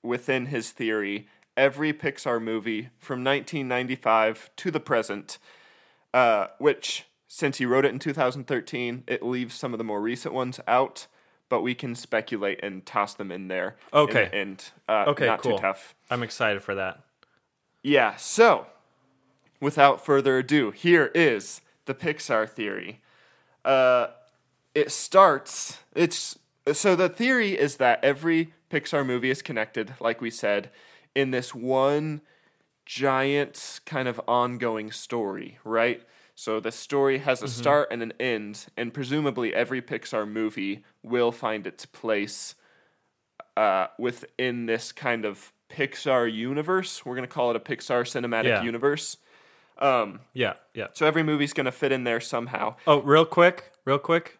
within 0.03 0.45
his 0.45 0.69
theory 0.69 1.27
every 1.59 1.91
Pixar 1.93 2.41
movie 2.41 2.89
from 2.97 3.23
1995 3.23 4.49
to 4.55 4.71
the 4.71 4.79
present, 4.79 5.37
uh, 6.13 6.47
which, 6.57 7.03
since 7.27 7.57
he 7.57 7.65
wrote 7.65 7.85
it 7.85 7.91
in 7.91 7.99
2013, 7.99 9.03
it 9.07 9.21
leaves 9.21 9.53
some 9.55 9.73
of 9.73 9.77
the 9.77 9.83
more 9.83 10.01
recent 10.01 10.33
ones 10.33 10.59
out. 10.67 11.07
But 11.49 11.61
we 11.61 11.73
can 11.75 11.95
speculate 11.95 12.59
and 12.63 12.85
toss 12.85 13.15
them 13.15 13.31
in 13.31 13.47
there. 13.47 13.75
Okay. 13.91 14.29
And, 14.31 14.63
uh, 14.87 15.05
Okay, 15.07 15.25
not 15.25 15.41
cool. 15.41 15.57
too 15.57 15.61
tough. 15.63 15.95
I'm 16.09 16.21
excited 16.21 16.61
for 16.61 16.75
that. 16.75 17.01
Yeah, 17.81 18.15
so 18.17 18.67
without 19.59 20.05
further 20.05 20.37
ado, 20.37 20.69
here 20.71 21.11
is 21.15 21.61
the 21.85 21.95
Pixar 21.95 22.47
theory. 22.47 23.01
Uh, 23.65 24.07
it 24.75 24.91
starts, 24.91 25.79
it's 25.95 26.37
so 26.71 26.95
the 26.95 27.09
theory 27.09 27.57
is 27.57 27.77
that 27.77 28.03
every 28.03 28.53
Pixar 28.71 29.03
movie 29.03 29.31
is 29.31 29.41
connected, 29.41 29.95
like 29.99 30.21
we 30.21 30.29
said, 30.29 30.69
in 31.15 31.31
this 31.31 31.53
one 31.55 32.21
giant 32.85 33.79
kind 33.85 34.07
of 34.07 34.19
ongoing 34.27 34.91
story, 34.91 35.59
right? 35.63 36.01
So 36.35 36.59
the 36.59 36.71
story 36.71 37.17
has 37.19 37.43
a 37.43 37.47
start 37.49 37.89
and 37.91 38.01
an 38.01 38.13
end, 38.19 38.67
and 38.77 38.93
presumably 38.93 39.53
every 39.53 39.81
Pixar 39.81 40.27
movie 40.27 40.83
will 41.03 41.31
find 41.33 41.67
its 41.67 41.85
place 41.85 42.55
uh, 43.57 43.87
within 43.97 44.65
this 44.65 44.91
kind 44.93 45.25
of 45.25 45.51
Pixar 45.69 46.33
universe. 46.33 47.05
We're 47.05 47.15
gonna 47.15 47.27
call 47.27 47.49
it 47.49 47.57
a 47.57 47.59
Pixar 47.59 48.03
cinematic 48.03 48.45
Yeah. 48.45 48.63
universe. 48.63 49.17
Um, 49.77 50.21
Yeah, 50.33 50.53
yeah. 50.73 50.87
so 50.93 51.05
every 51.05 51.23
movie's 51.23 51.53
gonna 51.53 51.71
fit 51.73 51.91
in 51.91 52.05
there 52.05 52.21
somehow. 52.21 52.75
Oh, 52.87 53.01
real 53.01 53.25
quick, 53.25 53.71
real 53.85 53.99
quick. 53.99 54.39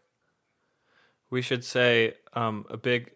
We 1.29 1.41
should 1.41 1.63
say 1.63 2.15
um, 2.33 2.65
a 2.69 2.77
big, 2.77 3.11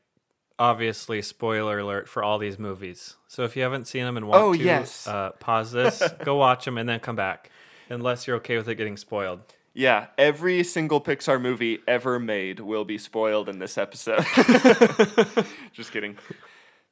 obviously, 0.60 1.22
spoiler 1.22 1.80
alert 1.80 2.08
for 2.08 2.24
all 2.24 2.38
these 2.38 2.58
movies. 2.60 3.16
So 3.28 3.44
if 3.44 3.56
you 3.56 3.64
haven't 3.64 3.86
seen 3.88 4.04
them 4.06 4.18
and 4.18 4.28
want 4.28 4.42
Oh, 4.44 4.54
to 4.54 4.60
yes. 4.64 5.08
uh, 5.08 5.32
pause 5.40 5.72
this, 5.72 6.04
go 6.24 6.36
watch 6.38 6.66
them 6.66 6.78
and 6.78 6.88
then 6.88 7.00
come 7.00 7.16
back. 7.16 7.50
Unless 7.90 8.28
you're 8.28 8.38
okay 8.38 8.58
with 8.58 8.68
it 8.70 8.76
getting 8.76 8.98
spoiled. 8.98 9.42
Yeah, 9.76 10.08
every 10.18 10.64
single 10.64 11.02
Pixar 11.02 11.42
movie 11.42 11.80
ever 11.88 12.20
made 12.20 12.60
will 12.60 12.86
be 12.86 12.98
spoiled 12.98 13.50
in 13.50 13.58
this 13.60 13.78
episode. 13.78 14.24
Just 15.74 15.92
kidding. 15.92 16.18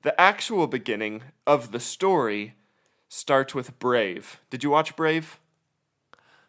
The 0.02 0.20
actual 0.20 0.66
beginning 0.68 1.22
of 1.46 1.72
the 1.72 1.80
story 1.80 2.56
starts 3.08 3.54
with 3.54 3.78
Brave. 3.78 4.42
Did 4.50 4.64
you 4.64 4.72
watch 4.72 4.96
Brave? 4.96 5.40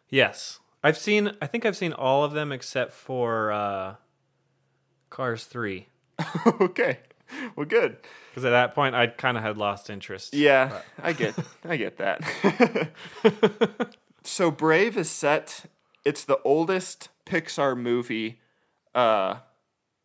Yes, 0.09 0.59
I've 0.83 0.97
seen. 0.97 1.33
I 1.41 1.45
think 1.47 1.65
I've 1.65 1.77
seen 1.77 1.93
all 1.93 2.23
of 2.23 2.33
them 2.33 2.51
except 2.51 2.93
for 2.93 3.51
uh, 3.51 3.95
Cars 5.09 5.45
Three. 5.45 5.87
okay. 6.61 6.99
Well, 7.55 7.65
good. 7.65 7.97
Because 8.29 8.45
at 8.45 8.51
that 8.51 8.75
point, 8.75 8.95
I 8.95 9.07
kind 9.07 9.37
of 9.37 9.43
had 9.43 9.57
lost 9.57 9.89
interest. 9.89 10.33
Yeah, 10.33 10.81
I 11.01 11.13
get 11.13 11.35
I 11.67 11.77
get 11.77 11.97
that. 11.97 12.91
so 14.23 14.51
Brave 14.51 14.97
is 14.97 15.09
set 15.09 15.65
it's 16.05 16.25
the 16.25 16.39
oldest 16.43 17.09
Pixar 17.25 17.77
movie 17.77 18.39
uh 18.93 19.35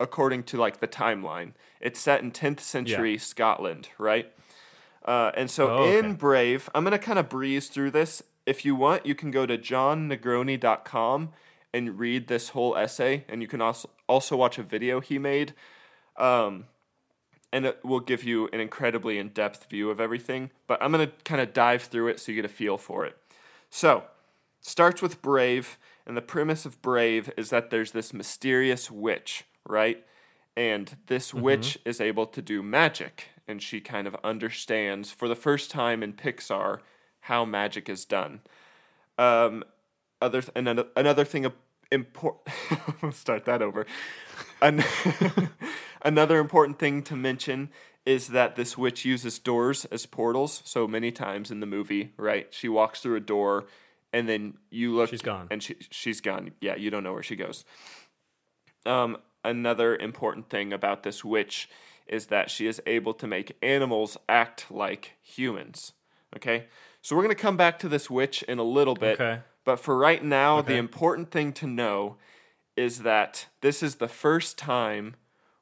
according 0.01 0.45
to 0.45 0.57
like 0.57 0.81
the 0.81 0.89
timeline. 0.89 1.53
It's 1.81 1.99
set 2.01 2.23
in 2.23 2.31
10th 2.33 2.61
century 2.61 3.19
Scotland, 3.19 3.89
right? 3.99 4.31
Uh, 5.05 5.31
and 5.35 5.51
so 5.51 5.69
Oh, 5.71 5.75
okay. 5.85 5.99
in 5.99 6.15
Brave, 6.15 6.69
I'm 6.75 6.85
going 6.85 6.93
to 6.93 6.99
kind 6.99 7.19
of 7.19 7.29
breeze 7.29 7.69
through 7.69 7.93
this. 7.93 8.23
If 8.47 8.65
you 8.65 8.75
want, 8.77 9.07
you 9.07 9.15
can 9.15 9.31
go 9.31 9.47
to 9.47 9.57
johnnegroni.com 9.57 11.31
and 11.73 11.99
read 11.99 12.29
this 12.29 12.51
whole 12.51 12.77
essay 12.77 13.25
and 13.29 13.43
you 13.43 13.49
can 13.49 13.61
also 13.61 13.91
also 14.09 14.37
watch 14.37 14.59
a 14.59 14.63
video 14.63 15.01
he 15.01 15.19
made. 15.19 15.55
Um, 16.19 16.67
and 17.53 17.65
it 17.65 17.83
will 17.83 18.01
give 18.01 18.25
you 18.25 18.49
an 18.53 18.61
incredibly 18.61 19.19
in-depth 19.19 19.71
view 19.71 19.91
of 19.91 20.01
everything. 20.01 20.51
But 20.67 20.83
I'm 20.83 20.91
gonna 20.93 21.13
kind 21.25 21.41
of 21.41 21.53
dive 21.53 21.83
through 21.83 22.09
it 22.09 22.21
so 22.21 22.33
you 22.33 22.37
get 22.37 22.45
a 22.45 22.53
feel 22.53 22.77
for 22.77 23.07
it. 23.07 23.17
So, 23.71 24.05
starts 24.61 25.01
with 25.01 25.23
Brave, 25.23 25.79
and 26.07 26.17
the 26.17 26.23
premise 26.23 26.67
of 26.67 26.83
Brave 26.83 27.31
is 27.37 27.51
that 27.51 27.71
there's 27.71 27.93
this 27.93 28.13
mysterious 28.13 28.91
witch, 28.91 29.45
right? 29.67 30.05
And 30.57 30.97
this 31.07 31.33
witch 31.33 31.79
is 31.85 32.01
able 32.01 32.27
to 32.27 32.43
do 32.43 32.63
magic, 32.63 33.29
and 33.47 33.63
she 33.63 33.81
kind 33.81 34.07
of 34.07 34.17
understands 34.25 35.11
for 35.13 35.29
the 35.29 35.37
first 35.37 35.71
time 35.71 36.03
in 36.03 36.15
Pixar 36.15 36.81
how 37.23 37.45
magic 37.45 37.89
is 37.89 38.05
done. 38.05 38.41
Um, 39.17 39.63
other 40.21 40.43
th- 40.43 40.53
another 40.57 40.87
another 40.97 41.25
thing 41.25 41.47
important. 41.93 42.55
start 43.13 43.45
that 43.45 43.63
over. 43.63 43.87
An- 44.61 44.85
another 46.03 46.39
important 46.39 46.79
thing 46.79 47.03
to 47.05 47.17
mention 47.17 47.71
is 48.07 48.29
that 48.29 48.57
this 48.57 48.79
witch 48.79 49.05
uses 49.05 49.39
doors 49.39 49.85
as 49.87 50.07
portals. 50.07 50.63
So 50.65 50.89
many 50.89 51.13
times 51.13 51.51
in 51.51 51.61
the 51.61 51.67
movie, 51.67 52.13
right? 52.17 52.47
She 52.51 52.69
walks 52.69 53.01
through 53.01 53.17
a 53.17 53.21
door, 53.21 53.67
and 54.13 54.29
then 54.29 54.55
you 54.71 54.95
look. 54.97 55.11
She's 55.11 55.23
gone. 55.23 55.49
and 55.51 55.63
she 55.63 55.77
she's 55.91 56.21
gone. 56.21 56.53
Yeah, 56.61 56.77
you 56.77 56.91
don't 56.91 57.05
know 57.05 57.13
where 57.13 57.23
she 57.23 57.37
goes. 57.37 57.65
Um, 58.87 59.19
another 59.45 59.97
important 59.97 60.49
thing 60.49 60.73
about 60.73 61.03
this 61.03 61.25
witch 61.25 61.69
is 62.07 62.29
that 62.29 62.51
she 62.51 62.67
is 62.67 62.81
able 62.87 63.13
to 63.13 63.27
make 63.27 63.57
animals 63.63 64.17
act 64.29 64.71
like 64.71 65.17
humans. 65.21 65.93
Okay, 66.35 66.67
so 67.03 67.15
we're 67.15 67.23
gonna 67.23 67.35
come 67.35 67.57
back 67.59 67.79
to 67.81 67.89
this 67.89 68.09
witch 68.09 68.43
in 68.45 68.59
a 68.59 68.63
little 68.63 68.95
bit. 68.95 69.21
Okay. 69.21 69.41
But 69.65 69.79
for 69.79 69.99
right 69.99 70.25
now, 70.25 70.63
the 70.63 70.77
important 70.77 71.31
thing 71.31 71.53
to 71.55 71.67
know 71.67 72.17
is 72.75 73.03
that 73.03 73.49
this 73.61 73.83
is 73.83 73.97
the 73.97 74.09
first 74.09 74.57
time 74.57 75.17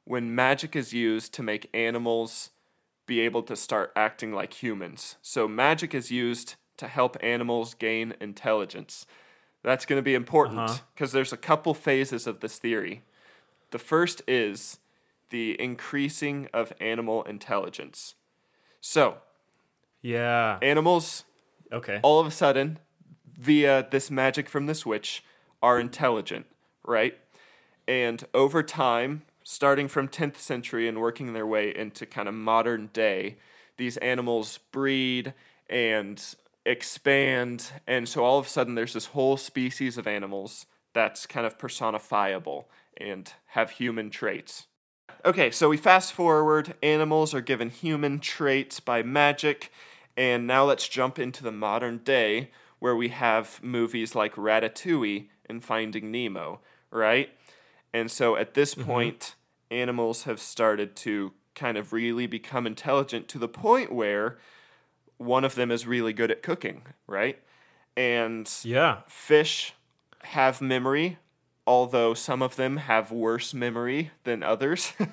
when 0.07 0.33
magic 0.33 0.73
is 0.75 0.93
used 0.93 1.33
to 1.33 1.43
make 1.43 1.69
animals 1.73 2.51
be 3.05 3.19
able 3.19 3.43
to 3.43 3.55
start 3.55 3.91
acting 3.95 4.31
like 4.31 4.63
humans. 4.63 5.17
So 5.21 5.47
magic 5.47 5.93
is 5.93 6.11
used 6.11 6.55
to 6.77 6.87
help 6.87 7.17
animals 7.21 7.73
gain 7.73 8.13
intelligence. 8.21 9.05
That's 9.63 9.85
going 9.85 9.99
to 9.99 10.03
be 10.03 10.13
important 10.15 10.59
Uh-huh. 10.59 10.77
because 10.93 11.11
there's 11.11 11.33
a 11.33 11.37
couple 11.37 11.73
phases 11.73 12.25
of 12.25 12.39
this 12.39 12.57
theory. 12.57 13.03
The 13.71 13.79
first 13.79 14.21
is 14.27 14.79
the 15.29 15.59
increasing 15.61 16.47
of 16.53 16.71
animal 16.79 17.23
intelligence. 17.23 18.15
So, 18.79 19.17
Yeah. 20.01 20.57
animals 20.61 21.25
Okay. 21.71 21.99
all 22.01 22.21
of 22.21 22.27
a 22.27 22.31
sudden, 22.31 22.79
via 23.37 23.85
this 23.91 24.09
magic 24.09 24.47
from 24.47 24.67
this 24.67 24.85
witch, 24.85 25.23
are 25.61 25.79
intelligent, 25.79 26.45
right? 26.83 27.17
And 27.87 28.25
over 28.33 28.63
time, 28.63 29.23
starting 29.49 29.87
from 29.87 30.09
10th 30.09 30.35
century 30.35 30.89
and 30.89 30.99
working 30.99 31.31
their 31.31 31.47
way 31.47 31.73
into 31.73 32.05
kind 32.05 32.27
of 32.27 32.35
modern 32.35 32.89
day, 32.91 33.37
these 33.77 33.95
animals 33.97 34.59
breed 34.73 35.33
and 35.69 36.21
expand. 36.65 37.71
And 37.87 38.09
so 38.09 38.25
all 38.25 38.39
of 38.39 38.47
a 38.47 38.49
sudden, 38.49 38.75
there's 38.75 38.91
this 38.91 39.05
whole 39.05 39.37
species 39.37 39.97
of 39.97 40.05
animals 40.05 40.65
that's 40.93 41.25
kind 41.25 41.47
of 41.47 41.57
personifiable 41.57 42.65
and 42.97 43.31
have 43.45 43.71
human 43.71 44.09
traits. 44.09 44.67
Okay, 45.23 45.49
so 45.49 45.69
we 45.69 45.77
fast 45.77 46.11
forward. 46.11 46.73
Animals 46.83 47.33
are 47.33 47.39
given 47.39 47.69
human 47.69 48.19
traits 48.19 48.81
by 48.81 49.01
magic. 49.01 49.71
And 50.17 50.45
now 50.45 50.65
let's 50.65 50.89
jump 50.89 51.17
into 51.17 51.41
the 51.41 51.53
modern 51.53 51.99
day 51.99 52.51
where 52.79 52.97
we 52.97 53.07
have 53.09 53.63
movies 53.63 54.13
like 54.13 54.35
Ratatouille 54.35 55.29
and 55.45 55.63
Finding 55.63 56.11
Nemo, 56.11 56.59
right? 56.91 57.29
And 57.93 58.11
so 58.11 58.35
at 58.35 58.53
this 58.53 58.75
mm-hmm. 58.75 58.91
point, 58.91 59.35
animals 59.71 60.23
have 60.23 60.39
started 60.39 60.95
to 60.97 61.33
kind 61.55 61.77
of 61.77 61.91
really 61.93 62.27
become 62.27 62.67
intelligent 62.67 63.27
to 63.29 63.39
the 63.39 63.47
point 63.47 63.91
where 63.91 64.37
one 65.17 65.43
of 65.43 65.55
them 65.55 65.71
is 65.71 65.87
really 65.87 66.13
good 66.13 66.29
at 66.31 66.43
cooking, 66.43 66.83
right? 67.07 67.39
And 67.95 68.49
Yeah. 68.63 69.01
fish 69.07 69.73
have 70.23 70.61
memory, 70.61 71.17
although 71.65 72.13
some 72.13 72.41
of 72.41 72.55
them 72.55 72.77
have 72.77 73.11
worse 73.11 73.53
memory 73.53 74.11
than 74.23 74.43
others. 74.43 74.93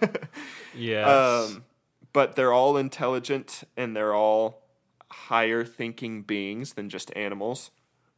Yes. 0.77 1.07
um, 1.53 1.65
but 2.13 2.35
they're 2.37 2.53
all 2.53 2.77
intelligent 2.77 3.63
and 3.77 3.95
they're 3.97 4.15
all 4.15 4.63
higher 5.11 5.65
thinking 5.65 6.23
beings 6.23 6.73
than 6.75 6.89
just 6.91 7.13
animals, 7.17 7.71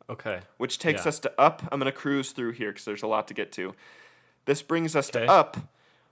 okay. 0.08 0.40
which 0.56 0.78
takes 0.78 1.04
Yeah. 1.04 1.08
us 1.10 1.18
to 1.20 1.32
up. 1.40 1.62
I'm 1.70 1.78
going 1.78 1.92
to 1.92 1.96
cruise 1.96 2.32
through 2.32 2.52
here 2.52 2.70
because 2.72 2.84
there's 2.86 3.02
a 3.02 3.06
lot 3.06 3.28
to 3.28 3.34
get 3.34 3.52
to. 3.52 3.74
This 4.46 4.62
brings 4.62 4.96
us 4.96 5.10
Okay. 5.10 5.26
to 5.26 5.30
up, 5.32 5.56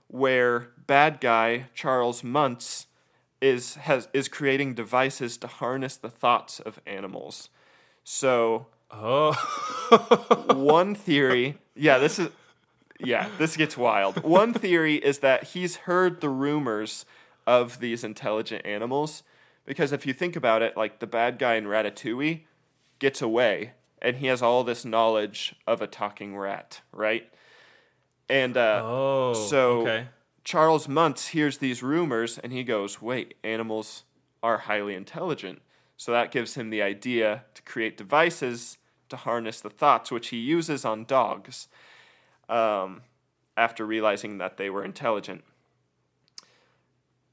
where 0.07 0.71
bad 0.87 1.19
guy 1.19 1.67
Charles 1.73 2.23
Muntz 2.23 2.87
is 3.41 3.75
has 3.75 4.07
is 4.13 4.27
creating 4.27 4.73
devices 4.73 5.37
to 5.37 5.47
harness 5.47 5.97
the 5.97 6.09
thoughts 6.09 6.59
of 6.59 6.79
animals. 6.85 7.49
So 8.03 8.67
Oh. 8.91 9.33
one 10.55 10.95
theory, 10.95 11.57
yeah, 11.75 11.97
this 11.97 12.19
is 12.19 12.29
yeah, 12.99 13.29
this 13.37 13.57
gets 13.57 13.75
wild. 13.75 14.23
One 14.23 14.53
theory 14.53 14.95
is 14.95 15.19
that 15.19 15.43
he's 15.43 15.75
heard 15.77 16.21
the 16.21 16.29
rumors 16.29 17.05
of 17.45 17.79
these 17.79 18.03
intelligent 18.03 18.65
animals 18.65 19.23
because 19.65 19.91
if 19.91 20.05
you 20.05 20.13
think 20.13 20.35
about 20.35 20.61
it, 20.61 20.77
like 20.77 20.99
the 20.99 21.07
bad 21.07 21.37
guy 21.37 21.55
in 21.55 21.65
Ratatouille 21.65 22.43
gets 22.99 23.21
away 23.21 23.71
and 24.01 24.17
he 24.17 24.27
has 24.27 24.41
all 24.41 24.63
this 24.63 24.85
knowledge 24.85 25.55
of 25.67 25.81
a 25.81 25.87
talking 25.87 26.37
rat, 26.37 26.81
right? 26.91 27.27
And 28.29 28.57
uh, 28.57 28.81
oh. 28.83 29.33
so 29.33 29.81
Okay. 29.81 30.07
Charles 30.43 30.87
Muntz 30.87 31.29
hears 31.29 31.57
these 31.57 31.81
rumors 31.81 32.37
and 32.37 32.53
he 32.53 32.63
goes, 32.63 33.01
wait, 33.01 33.33
animals 33.43 34.03
are 34.43 34.59
highly 34.59 34.93
intelligent. 34.93 35.61
So 35.97 36.11
that 36.11 36.31
gives 36.31 36.55
him 36.55 36.69
the 36.69 36.81
idea 36.81 37.45
to 37.55 37.61
create 37.63 37.97
devices 37.97 38.77
to 39.09 39.15
harness 39.15 39.61
the 39.61 39.69
thoughts, 39.69 40.11
which 40.11 40.27
he 40.29 40.37
uses 40.37 40.85
on 40.85 41.05
dogs 41.05 41.67
um, 42.49 43.01
after 43.57 43.85
realizing 43.85 44.37
that 44.37 44.57
they 44.57 44.69
were 44.69 44.83
intelligent. 44.83 45.43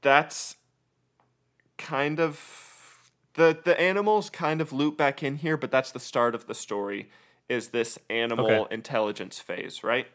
That's 0.01 0.55
kind 1.77 2.19
of 2.19 2.39
the 3.35 3.57
the 3.63 3.79
animals 3.79 4.29
kind 4.29 4.61
of 4.61 4.71
loop 4.71 4.97
back 4.97 5.23
in 5.23 5.37
here, 5.37 5.57
but 5.57 5.71
that's 5.71 5.91
the 5.91 5.99
start 5.99 6.35
of 6.35 6.47
the 6.47 6.53
story. 6.53 7.09
Is 7.49 7.69
this 7.69 7.99
animal 8.09 8.45
Okay. 8.45 8.73
intelligence 8.73 9.39
phase, 9.39 9.83
right? 9.83 10.07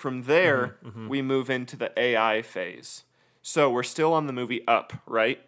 From 0.00 0.22
there, 0.22 0.78
mm-hmm, 0.82 0.88
mm-hmm. 0.88 1.08
we 1.08 1.20
move 1.20 1.50
into 1.50 1.76
the 1.76 1.92
AI 1.94 2.40
phase. 2.40 3.04
So 3.42 3.70
we're 3.70 3.82
still 3.82 4.14
on 4.14 4.26
the 4.26 4.32
movie 4.32 4.66
Up, 4.66 4.94
right? 5.04 5.40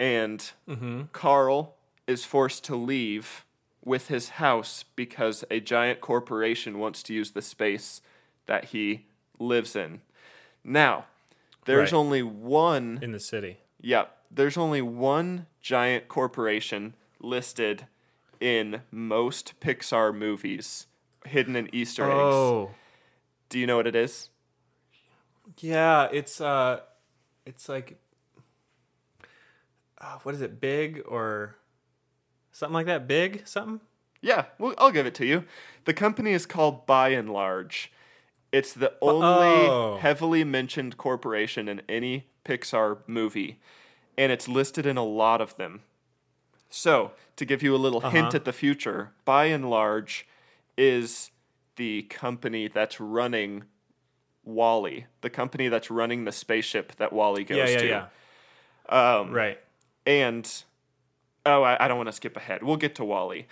And 0.00 0.40
mm-hmm. 0.66 1.02
Carl 1.12 1.74
is 2.06 2.24
forced 2.24 2.64
to 2.64 2.76
leave 2.76 3.44
with 3.84 4.08
his 4.08 4.30
house 4.40 4.86
because 4.96 5.44
a 5.50 5.60
giant 5.60 6.00
corporation 6.00 6.78
wants 6.78 7.02
to 7.02 7.12
use 7.12 7.32
the 7.32 7.42
space 7.42 8.00
that 8.46 8.66
he 8.66 9.04
lives 9.38 9.76
in. 9.76 10.00
Now, 10.64 11.04
there's 11.66 11.92
Right. 11.92 11.98
only 11.98 12.22
one 12.22 12.98
in 13.02 13.12
the 13.12 13.20
city. 13.20 13.58
yeah, 13.82 14.06
there's 14.30 14.56
only 14.56 14.80
one 14.80 15.46
giant 15.60 16.08
corporation 16.08 16.94
listed 17.20 17.86
in 18.40 18.80
most 18.90 19.52
Pixar 19.60 20.14
movies 20.16 20.86
hidden 21.26 21.54
in 21.54 21.68
Easter 21.74 22.04
eggs. 22.04 22.34
Oh, 22.34 22.70
Do 23.54 23.60
you 23.60 23.68
know 23.68 23.76
what 23.76 23.86
it 23.86 23.94
is? 23.94 24.30
yeah. 25.60 26.08
It's 26.10 26.40
uh, 26.40 26.80
it's 27.46 27.68
like, 27.68 28.00
uh, 30.00 30.18
what 30.24 30.34
is 30.34 30.40
it? 30.40 30.60
Big 30.60 31.00
or 31.06 31.54
something 32.50 32.74
like 32.74 32.86
that? 32.86 33.06
Big 33.06 33.46
something? 33.46 33.78
Yeah, 34.20 34.46
well, 34.58 34.74
I'll 34.76 34.90
give 34.90 35.06
it 35.06 35.14
to 35.16 35.24
you. 35.24 35.44
The 35.84 35.94
company 35.94 36.32
is 36.32 36.46
called 36.46 36.84
Buy 36.84 37.12
n 37.12 37.28
Large. 37.28 37.92
It's 38.50 38.72
the 38.72 38.94
only 39.00 39.68
Oh. 39.68 39.98
heavily 40.00 40.42
mentioned 40.42 40.96
corporation 40.96 41.68
in 41.68 41.80
any 41.88 42.26
Pixar 42.44 42.98
movie, 43.06 43.60
and 44.18 44.32
it's 44.32 44.48
listed 44.48 44.84
in 44.84 44.96
a 44.96 45.04
lot 45.04 45.40
of 45.40 45.56
them. 45.58 45.82
So, 46.68 47.12
to 47.36 47.44
give 47.44 47.62
you 47.62 47.72
a 47.72 47.78
little 47.78 48.00
hint 48.00 48.28
Uh-huh. 48.28 48.36
at 48.38 48.44
the 48.44 48.52
future, 48.52 49.12
Buy 49.24 49.50
n 49.50 49.62
Large 49.70 50.26
is 50.76 51.30
the 51.76 52.02
company 52.02 52.68
that's 52.68 53.00
running 53.00 53.64
WALL-E, 54.44 55.06
the 55.22 55.30
company 55.30 55.68
that's 55.68 55.90
running 55.90 56.24
the 56.24 56.32
spaceship 56.32 56.94
that 56.96 57.12
WALL-E 57.12 57.44
goes 57.44 57.56
Yeah, 57.58 57.68
yeah, 57.68 57.78
to. 57.78 57.86
yeah. 58.90 59.16
Um, 59.18 59.30
Right. 59.32 59.58
and 60.06 60.50
oh, 61.46 61.62
I, 61.62 61.84
I 61.84 61.88
don't 61.88 61.96
want 61.96 62.08
to 62.08 62.12
skip 62.12 62.36
ahead. 62.36 62.62
We'll 62.62 62.76
get 62.76 62.94
to 62.96 63.04
WALL-E. 63.04 63.46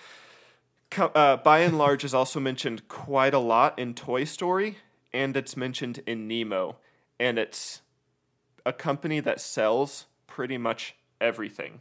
Co- 0.91 1.07
uh, 1.15 1.39
by 1.39 1.61
and 1.61 1.79
large, 1.85 2.05
is 2.05 2.13
also 2.15 2.39
mentioned 2.41 2.89
quite 2.89 3.33
a 3.35 3.39
lot 3.39 3.79
in 3.79 3.95
Toy 3.95 4.25
Story, 4.25 4.79
and 5.13 5.37
it's 5.37 5.57
mentioned 5.57 6.03
in 6.07 6.29
Nemo, 6.29 6.77
and 7.19 7.39
it's 7.39 7.81
a 8.67 8.73
company 8.73 9.19
that 9.21 9.41
sells 9.41 10.07
pretty 10.27 10.59
much 10.59 10.95
everything. 11.21 11.81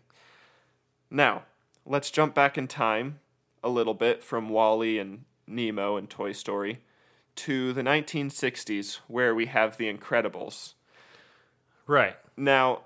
Now, 1.09 1.43
let's 1.85 2.09
jump 2.09 2.33
back 2.33 2.57
in 2.57 2.67
time 2.67 3.19
a 3.63 3.69
little 3.69 3.93
bit 3.93 4.23
from 4.23 4.49
WALL-E 4.49 4.97
and 4.97 5.25
Nemo 5.47 5.97
and 5.97 6.09
Toy 6.09 6.31
Story 6.31 6.79
to 7.35 7.73
the 7.73 7.81
1960s, 7.81 8.99
where 9.07 9.33
we 9.33 9.45
have 9.47 9.77
The 9.77 9.91
Incredibles. 9.91 10.73
Right. 11.87 12.15
Now, 12.37 12.81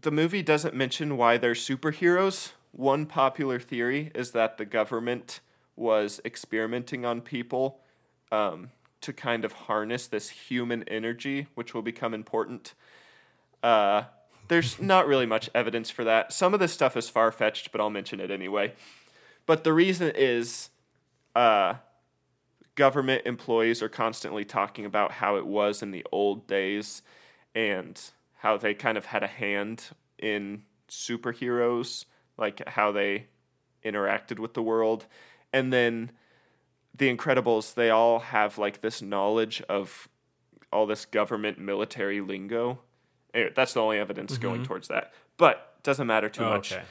the 0.00 0.10
movie 0.10 0.42
doesn't 0.42 0.74
mention 0.74 1.16
why 1.16 1.38
they're 1.38 1.52
superheroes. 1.52 2.52
One 2.72 3.06
popular 3.06 3.58
theory 3.58 4.10
is 4.14 4.32
that 4.32 4.58
the 4.58 4.64
government 4.64 5.40
was 5.74 6.20
experimenting 6.24 7.04
on 7.04 7.20
people 7.20 7.80
um, 8.32 8.70
to 9.00 9.12
kind 9.12 9.44
of 9.44 9.52
harness 9.52 10.06
this 10.06 10.28
human 10.30 10.82
energy, 10.84 11.46
which 11.54 11.74
will 11.74 11.82
become 11.82 12.14
important. 12.14 12.74
Uh, 13.62 14.04
there's 14.48 14.80
not 14.80 15.06
really 15.06 15.26
much 15.26 15.48
evidence 15.54 15.90
for 15.90 16.04
that. 16.04 16.32
Some 16.32 16.54
of 16.54 16.60
this 16.60 16.72
stuff 16.72 16.96
is 16.96 17.08
far 17.08 17.32
fetched, 17.32 17.72
but 17.72 17.80
I'll 17.80 17.90
mention 17.90 18.20
it 18.20 18.30
anyway. 18.30 18.72
But 19.46 19.64
the 19.64 19.72
reason 19.72 20.12
is 20.14 20.70
uh, 21.34 21.74
government 22.76 23.22
employees 23.26 23.82
are 23.82 23.88
constantly 23.88 24.44
talking 24.44 24.84
about 24.84 25.12
how 25.12 25.36
it 25.36 25.46
was 25.46 25.82
in 25.82 25.90
the 25.90 26.06
old 26.12 26.46
days 26.46 27.02
and 27.54 28.00
how 28.36 28.56
they 28.56 28.74
kind 28.74 28.96
of 28.96 29.06
had 29.06 29.22
a 29.22 29.26
hand 29.26 29.84
in 30.18 30.62
superheroes, 30.88 32.04
like 32.38 32.66
how 32.68 32.92
they 32.92 33.26
interacted 33.84 34.38
with 34.38 34.54
the 34.54 34.62
world. 34.62 35.06
And 35.52 35.72
then 35.72 36.12
the 36.94 37.14
Incredibles, 37.14 37.74
they 37.74 37.90
all 37.90 38.18
have 38.20 38.58
like 38.58 38.82
this 38.82 39.02
knowledge 39.02 39.62
of 39.68 40.08
all 40.72 40.86
this 40.86 41.06
government 41.06 41.58
military 41.58 42.20
lingo. 42.20 42.78
Anyway, 43.32 43.52
that's 43.54 43.72
the 43.74 43.80
only 43.80 43.98
evidence 43.98 44.32
mm-hmm. 44.34 44.42
going 44.42 44.64
towards 44.64 44.88
that. 44.88 45.12
But 45.36 45.82
doesn't 45.82 46.06
matter 46.06 46.28
too 46.28 46.44
Oh, 46.44 46.50
much. 46.50 46.72
okay. 46.72 46.82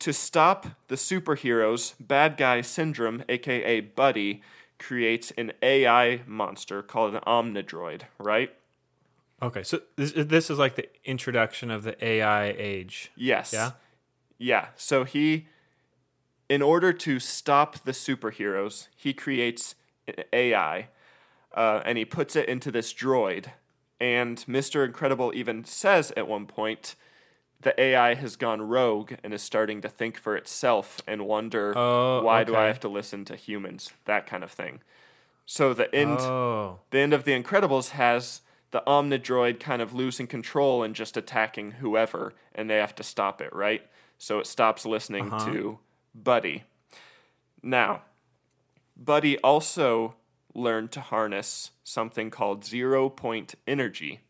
To 0.00 0.12
stop 0.12 0.66
the 0.88 0.96
superheroes, 0.96 1.94
Bad 2.00 2.36
Guy 2.36 2.60
Syndrome, 2.60 3.22
aka 3.28 3.80
Buddy, 3.80 4.42
creates 4.82 5.30
an 5.38 5.52
AI 5.62 6.22
monster 6.26 6.82
called 6.82 7.14
an 7.14 7.20
Omnidroid, 7.26 8.02
right? 8.18 8.54
Okay. 9.40 9.62
So 9.62 9.80
this, 9.96 10.12
this 10.14 10.50
is 10.50 10.58
like 10.58 10.74
the 10.74 10.88
introduction 11.04 11.70
of 11.70 11.84
the 11.84 12.02
AI 12.04 12.54
age. 12.56 13.10
Yes. 13.16 13.52
Yeah? 13.52 13.72
Yeah. 14.38 14.66
So 14.76 15.04
he, 15.04 15.46
in 16.48 16.62
order 16.62 16.92
to 16.92 17.18
stop 17.18 17.78
the 17.80 17.92
superheroes, 17.92 18.88
he 18.96 19.12
creates 19.12 19.74
an 20.06 20.24
AI 20.32 20.88
uh, 21.54 21.80
and 21.84 21.98
he 21.98 22.04
puts 22.04 22.36
it 22.36 22.48
into 22.48 22.70
this 22.70 22.92
droid. 22.92 23.46
And 24.00 24.38
Mr. 24.48 24.84
Incredible 24.84 25.32
even 25.34 25.64
says 25.64 26.12
at 26.16 26.26
one 26.26 26.46
point, 26.46 26.96
the 27.62 27.80
AI 27.80 28.14
has 28.14 28.36
gone 28.36 28.62
rogue 28.62 29.12
and 29.24 29.32
is 29.32 29.42
starting 29.42 29.80
to 29.80 29.88
think 29.88 30.18
for 30.18 30.36
itself 30.36 31.00
and 31.06 31.26
wonder 31.26 31.74
Oh, 31.76 32.22
why 32.22 32.44
do 32.44 32.54
I 32.54 32.66
have 32.66 32.80
to 32.80 32.88
listen 32.88 33.24
to 33.26 33.36
humans? 33.36 33.92
That 34.04 34.26
kind 34.26 34.44
of 34.44 34.50
thing. 34.50 34.80
So 35.46 35.74
the 35.74 35.92
end 35.94 36.20
Oh. 36.20 36.80
the 36.90 36.98
end 36.98 37.14
of 37.14 37.24
the 37.24 37.40
Incredibles 37.40 37.90
has 37.90 38.42
the 38.70 38.82
Omnidroid 38.86 39.60
kind 39.60 39.82
of 39.82 39.92
losing 39.94 40.26
control 40.26 40.82
and 40.82 40.94
just 40.94 41.16
attacking 41.16 41.72
whoever, 41.72 42.32
and 42.54 42.68
they 42.68 42.76
have 42.76 42.94
to 42.96 43.02
stop 43.02 43.40
it, 43.40 43.52
right? 43.54 43.86
So 44.18 44.38
it 44.38 44.46
stops 44.46 44.84
listening 44.86 45.30
to 45.44 45.78
Buddy. 46.14 46.64
Now, 47.62 48.02
Buddy 48.96 49.38
also 49.38 50.14
learned 50.54 50.90
to 50.92 51.00
harness 51.00 51.70
something 51.84 52.30
called 52.30 52.64
zero 52.64 53.08
point 53.08 53.54
energy, 53.66 54.20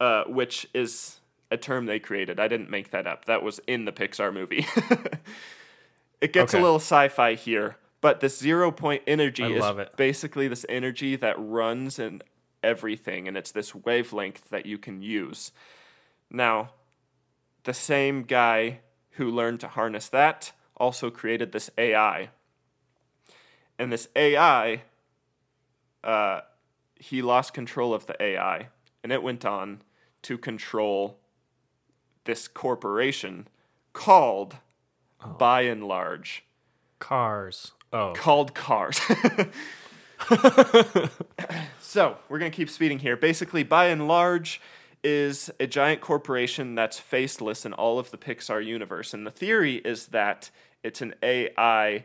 uh, 0.00 0.24
which 0.24 0.66
is 0.74 1.20
a 1.50 1.56
term 1.56 1.86
they 1.86 1.98
created. 1.98 2.40
I 2.40 2.48
didn't 2.48 2.70
make 2.70 2.90
that 2.90 3.06
up. 3.06 3.26
That 3.26 3.42
was 3.42 3.60
in 3.66 3.84
the 3.84 3.92
Pixar 3.92 4.32
movie. 4.32 4.66
it 6.20 6.32
gets 6.32 6.54
Okay. 6.54 6.60
a 6.60 6.62
little 6.62 6.78
sci-fi 6.80 7.34
here, 7.34 7.76
but 8.00 8.20
this 8.20 8.38
zero 8.38 8.70
point 8.70 9.02
energy 9.06 9.44
is 9.44 9.64
it. 9.64 9.96
basically 9.96 10.48
this 10.48 10.66
energy 10.68 11.16
that 11.16 11.36
runs 11.38 11.98
in 11.98 12.22
everything, 12.62 13.28
and 13.28 13.36
it's 13.36 13.52
this 13.52 13.74
wavelength 13.74 14.48
that 14.50 14.66
you 14.66 14.78
can 14.78 15.02
use. 15.02 15.52
Now, 16.30 16.70
the 17.64 17.74
same 17.74 18.22
guy 18.22 18.80
who 19.12 19.30
learned 19.30 19.60
to 19.60 19.68
harness 19.68 20.08
that 20.08 20.52
also 20.76 21.10
created 21.10 21.52
this 21.52 21.70
AI. 21.78 22.30
And 23.78 23.92
this 23.92 24.08
AI, 24.16 24.82
uh, 26.02 26.40
he 26.96 27.22
lost 27.22 27.54
control 27.54 27.94
of 27.94 28.06
the 28.06 28.20
AI, 28.22 28.68
and 29.02 29.12
it 29.12 29.22
went 29.22 29.44
on 29.44 29.82
to 30.22 30.38
control 30.38 31.18
this 32.24 32.48
corporation 32.48 33.48
called, 33.92 34.56
oh. 35.24 35.28
Buy 35.30 35.66
n 35.66 35.82
Large, 35.82 36.44
Cars. 36.98 37.72
Oh. 37.92 38.12
called 38.16 38.54
Cars. 38.54 38.98
so 41.80 42.16
we're 42.28 42.38
gonna 42.38 42.50
keep 42.50 42.70
speeding 42.70 42.98
here. 42.98 43.16
Basically, 43.16 43.62
Buy 43.62 43.88
n 43.90 44.06
Large, 44.06 44.60
is 45.02 45.50
a 45.60 45.66
giant 45.66 46.00
corporation 46.00 46.74
that's 46.74 46.98
faceless 46.98 47.66
in 47.66 47.72
all 47.74 47.98
of 47.98 48.10
the 48.10 48.16
Pixar 48.18 48.64
universe, 48.64 49.12
and 49.12 49.26
the 49.26 49.30
theory 49.30 49.76
is 49.76 50.06
that 50.08 50.50
it's 50.82 51.02
an 51.02 51.14
AI 51.22 52.04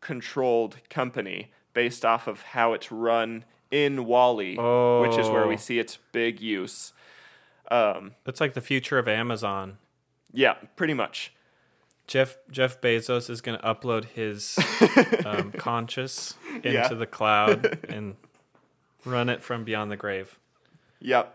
controlled 0.00 0.76
company 0.88 1.50
based 1.74 2.04
off 2.04 2.28
of 2.28 2.42
how 2.42 2.72
it's 2.74 2.92
run 2.92 3.44
in 3.72 4.04
WALL-E, 4.06 4.56
which 5.02 5.18
is 5.18 5.28
where 5.28 5.48
we 5.48 5.54
Oh. 5.54 5.58
see 5.58 5.78
its 5.80 5.98
big 6.12 6.40
use. 6.40 6.92
It's 7.70 8.40
like 8.40 8.54
the 8.54 8.60
future 8.60 8.98
of 8.98 9.08
Amazon. 9.08 9.78
Yeah, 10.32 10.54
pretty 10.76 10.94
much. 10.94 11.32
Jeff 12.06 12.36
Jeff 12.50 12.80
Bezos 12.80 13.28
is 13.28 13.40
going 13.40 13.58
to 13.58 13.64
upload 13.64 14.04
his 14.04 14.58
um, 15.26 15.50
conscious 15.52 16.34
into 16.54 16.70
Yeah. 16.70 16.88
the 16.88 17.06
cloud 17.06 17.80
and 17.88 18.14
run 19.04 19.28
it 19.28 19.42
from 19.42 19.64
beyond 19.64 19.90
the 19.90 19.96
grave. 19.96 20.38
Yep. 21.00 21.32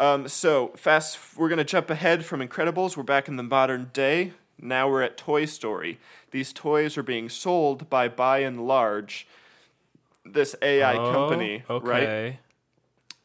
Um, 0.00 0.26
so 0.28 0.68
fast, 0.76 1.18
we're 1.36 1.48
gonna 1.48 1.62
jump 1.62 1.88
ahead 1.88 2.24
from 2.24 2.40
Incredibles. 2.40 2.96
We're 2.96 3.02
back 3.04 3.28
in 3.28 3.36
the 3.36 3.42
modern 3.44 3.90
day. 3.92 4.32
Now 4.58 4.88
we're 4.88 5.02
at 5.02 5.16
Toy 5.16 5.44
Story. 5.44 5.98
These 6.32 6.52
toys 6.52 6.96
are 6.98 7.02
being 7.04 7.28
sold 7.28 7.88
by 7.88 8.08
Buy 8.08 8.42
n 8.42 8.66
Large, 8.66 9.26
this 10.24 10.56
AI 10.60 10.94
company, 10.96 11.62
Oh, 11.68 11.80
right? 11.80 12.38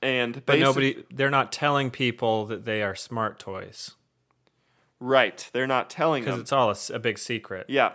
And 0.01 0.43
But 0.45 0.59
nobody, 0.59 1.03
they're 1.11 1.31
not 1.31 1.51
telling 1.51 1.89
people 1.89 2.45
that 2.45 2.65
they 2.65 2.83
are 2.83 2.95
smart 2.95 3.39
toys 3.39 3.95
right? 4.99 5.49
They're 5.53 5.67
not 5.67 5.89
telling 5.89 6.23
them. 6.23 6.33
because 6.33 6.41
it's 6.41 6.51
all 6.51 6.73
a 6.95 6.99
big 6.99 7.17
secret. 7.19 7.65
Yeah, 7.69 7.93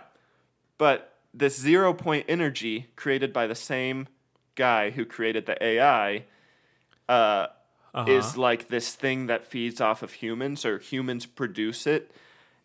but 0.77 1.13
this 1.33 1.59
zero 1.59 1.93
point 1.93 2.25
energy 2.29 2.87
created 2.95 3.33
by 3.33 3.47
the 3.47 3.55
same 3.55 4.07
guy 4.55 4.91
who 4.91 5.05
created 5.05 5.45
the 5.45 5.61
AI 5.63 6.25
uh, 7.09 7.47
Uh-huh. 7.93 8.11
is 8.11 8.37
like 8.37 8.69
this 8.69 8.95
thing 8.95 9.27
that 9.27 9.43
feeds 9.43 9.81
off 9.81 10.01
of 10.01 10.13
humans, 10.13 10.65
or 10.65 10.79
humans 10.79 11.25
produce 11.25 11.85
it, 11.85 12.11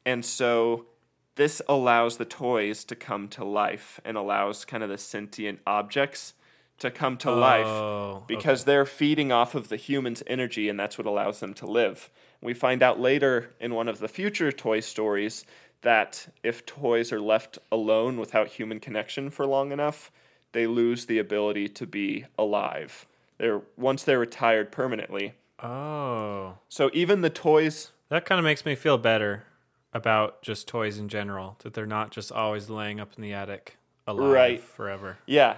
and 0.06 0.24
so 0.24 0.86
this 1.34 1.60
allows 1.68 2.16
the 2.16 2.24
toys 2.24 2.84
to 2.84 2.96
come 2.96 3.28
to 3.28 3.44
life 3.44 4.00
and 4.04 4.16
allows 4.16 4.64
kind 4.64 4.82
of 4.82 4.88
the 4.88 4.98
sentient 4.98 5.60
objects 5.66 6.34
to 6.78 6.90
come 6.90 7.16
to 7.18 7.30
oh, 7.30 7.38
life 7.38 7.66
Oh, 7.66 8.24
because 8.26 8.64
they're 8.64 8.86
feeding 8.86 9.32
off 9.32 9.54
of 9.54 9.68
the 9.68 9.76
human's 9.76 10.22
energy 10.26 10.68
and 10.68 10.78
that's 10.78 10.96
what 10.98 11.06
allows 11.06 11.40
them 11.40 11.54
to 11.54 11.66
live. 11.66 12.10
We 12.40 12.54
find 12.54 12.82
out 12.82 13.00
later 13.00 13.54
in 13.60 13.74
one 13.74 13.88
of 13.88 13.98
the 13.98 14.08
future 14.08 14.52
toy 14.52 14.80
stories 14.80 15.44
that 15.82 16.28
if 16.42 16.64
toys 16.66 17.12
are 17.12 17.20
left 17.20 17.58
alone 17.70 18.18
without 18.18 18.48
human 18.48 18.80
connection 18.80 19.30
for 19.30 19.46
long 19.46 19.72
enough, 19.72 20.10
they 20.52 20.66
lose 20.66 21.06
the 21.06 21.18
ability 21.18 21.68
to 21.68 21.86
be 21.86 22.24
alive. 22.38 23.06
They're 23.38 23.62
once 23.76 24.02
they're 24.02 24.18
retired 24.18 24.72
permanently. 24.72 25.34
Oh, 25.62 26.58
So 26.68 26.90
even 26.92 27.20
the 27.20 27.30
toys 27.30 27.92
that 28.08 28.24
kind 28.24 28.38
of 28.38 28.44
makes 28.44 28.64
me 28.64 28.74
feel 28.74 28.96
better 28.98 29.44
about 29.92 30.42
just 30.42 30.66
toys 30.68 30.98
in 30.98 31.08
general. 31.08 31.56
That 31.62 31.74
they're 31.74 31.86
not 31.86 32.10
just 32.10 32.30
always 32.32 32.70
laying 32.70 33.00
up 33.00 33.10
in 33.16 33.22
the 33.22 33.32
attic 33.32 33.76
alive 34.06 34.30
Right. 34.30 34.60
forever. 34.62 35.18
Yeah 35.26 35.56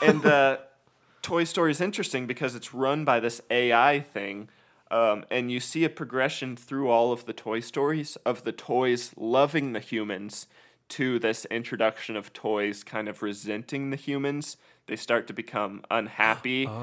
and 0.00 0.22
the 0.22 0.60
Toy 1.22 1.44
Story 1.44 1.70
is 1.70 1.80
interesting 1.80 2.26
because 2.26 2.54
it's 2.54 2.72
run 2.72 3.04
by 3.04 3.20
this 3.20 3.40
AI 3.50 4.00
thing, 4.00 4.48
um, 4.90 5.24
and 5.30 5.50
you 5.50 5.60
see 5.60 5.84
a 5.84 5.90
progression 5.90 6.56
through 6.56 6.88
all 6.88 7.12
of 7.12 7.26
the 7.26 7.32
Toy 7.32 7.60
Stories 7.60 8.16
of 8.24 8.44
the 8.44 8.52
toys 8.52 9.12
loving 9.16 9.72
the 9.72 9.80
humans 9.80 10.46
to 10.90 11.18
this 11.18 11.46
introduction 11.46 12.16
of 12.16 12.34
toys 12.34 12.84
kind 12.84 13.08
of 13.08 13.22
resenting 13.22 13.88
the 13.88 13.96
humans. 13.96 14.58
They 14.86 14.96
start 14.96 15.26
to 15.28 15.32
become 15.32 15.82
unhappy. 15.90 16.68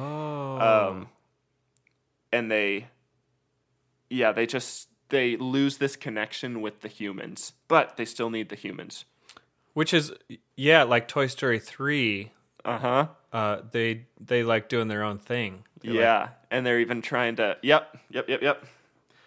Oh. 0.61 0.89
Um, 0.89 1.07
and 2.33 2.51
they, 2.51 2.87
yeah, 4.09 4.31
they 4.31 4.45
just 4.45 4.89
they 5.09 5.37
lose 5.37 5.77
this 5.77 5.95
connection 5.95 6.61
with 6.61 6.81
the 6.81 6.87
humans, 6.87 7.53
but 7.67 7.97
they 7.97 8.05
still 8.05 8.29
need 8.29 8.49
the 8.49 8.55
humans. 8.55 9.05
Which 9.73 9.93
is 9.93 10.11
yeah, 10.55 10.83
like 10.83 11.07
Toy 11.07 11.27
Story 11.27 11.59
3, 11.59 12.31
uh-huh. 12.75 13.07
Uh 13.31 13.61
They 13.71 14.05
they 14.19 14.43
like 14.43 14.69
doing 14.69 14.87
their 14.87 15.03
own 15.03 15.19
thing. 15.19 15.63
They're 15.81 15.93
yeah, 15.93 16.19
like, 16.19 16.29
and 16.51 16.65
they're 16.65 16.79
even 16.79 17.01
trying 17.01 17.35
to. 17.37 17.57
Yep, 17.61 17.97
yep, 18.09 18.29
yep, 18.29 18.41
yep. 18.41 18.65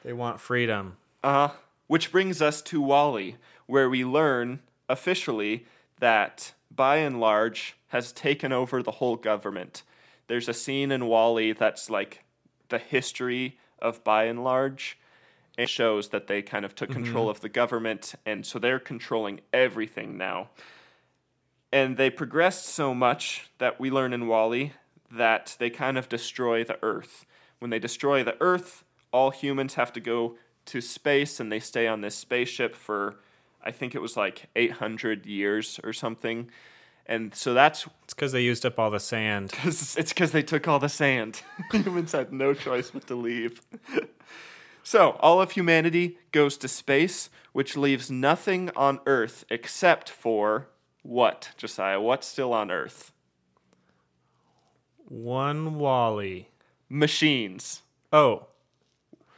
They 0.05 0.13
want 0.13 0.41
freedom. 0.41 0.97
Uh 1.23 1.49
huh. 1.49 1.55
Which 1.87 2.11
brings 2.11 2.41
us 2.41 2.63
to 2.63 2.81
WALL-E, 2.81 3.37
where 3.67 3.89
we 3.89 4.05
learn 4.05 4.61
officially 4.89 5.67
that, 6.01 6.53
Buy 6.75 7.01
n 7.01 7.21
Large, 7.21 7.77
has 7.89 8.13
taken 8.13 8.53
over 8.53 8.83
the 8.83 8.93
whole 8.93 9.17
government. 9.17 9.83
There's 10.27 10.49
a 10.49 10.55
scene 10.55 10.91
in 10.91 11.07
WALL-E 11.07 11.53
that's 11.53 11.91
like 11.91 12.25
the 12.71 12.79
history 12.79 13.59
of 13.79 14.03
Buy 14.05 14.29
n 14.29 14.39
Large 14.39 14.99
It 15.59 15.69
shows 15.69 16.09
that 16.09 16.27
they 16.27 16.41
kind 16.41 16.65
of 16.65 16.75
took 16.75 16.89
mm-hmm. 16.89 17.05
control 17.05 17.25
mm-hmm. 17.25 17.31
of 17.31 17.41
the 17.41 17.49
government 17.51 18.15
and 18.25 18.47
so 18.47 18.59
they're 18.59 18.79
controlling 18.79 19.41
everything 19.53 20.17
now 20.17 20.49
and 21.73 21.97
they 21.97 22.11
progressed 22.11 22.67
so 22.67 22.95
much 22.95 23.51
that 23.59 23.81
we 23.81 23.91
learn 23.91 24.13
in 24.13 24.27
WALL-E 24.27 24.73
that 25.11 25.57
they 25.59 25.71
kind 25.71 25.97
of 25.97 26.09
destroy 26.09 26.63
the 26.63 26.79
Earth. 26.83 27.25
When 27.59 27.71
they 27.71 27.79
destroy 27.79 28.23
the 28.23 28.37
Earth, 28.41 28.85
all 29.13 29.31
humans 29.31 29.75
have 29.75 29.93
to 29.95 30.01
go 30.01 30.37
to 30.67 30.81
space 30.81 31.41
and 31.41 31.51
they 31.51 31.61
stay 31.61 31.87
on 31.87 32.03
this 32.03 32.15
spaceship 32.15 32.75
for, 32.75 33.17
I 33.63 33.71
think 33.71 33.95
it 33.95 34.03
was 34.03 34.17
like 34.17 34.49
800 34.55 35.27
years 35.27 35.81
or 35.83 35.93
something. 35.93 36.51
And 37.07 37.35
so 37.35 37.53
that's 37.53 37.87
It's 38.05 38.15
because 38.15 38.33
they 38.33 38.43
used 38.43 38.65
up 38.65 38.79
all 38.79 38.91
the 38.91 39.01
sand. 39.01 39.53
it's 39.65 39.95
because 39.95 40.33
they 40.33 40.43
took 40.43 40.69
all 40.69 40.79
the 40.79 40.89
sand. 40.89 41.43
Humans 41.73 42.13
had 42.13 42.33
no 42.33 42.55
choice 42.55 42.91
but 42.91 43.07
to 43.09 43.15
leave. 43.15 43.61
so, 44.85 45.17
all 45.21 45.41
of 45.41 45.53
humanity 45.53 46.19
goes 46.31 46.57
to 46.59 46.69
space, 46.69 47.29
which 47.53 47.77
leaves 47.77 48.09
nothing 48.09 48.71
on 48.77 49.01
Earth 49.05 49.45
except 49.51 50.09
for 50.09 50.69
what, 51.03 51.51
Josiah? 51.57 52.01
What's 52.01 52.27
still 52.27 52.53
on 52.53 52.71
Earth? 52.71 53.13
One 55.09 55.79
WALL-E. 55.79 56.49
Machines. 56.89 57.83
Oh, 58.13 58.47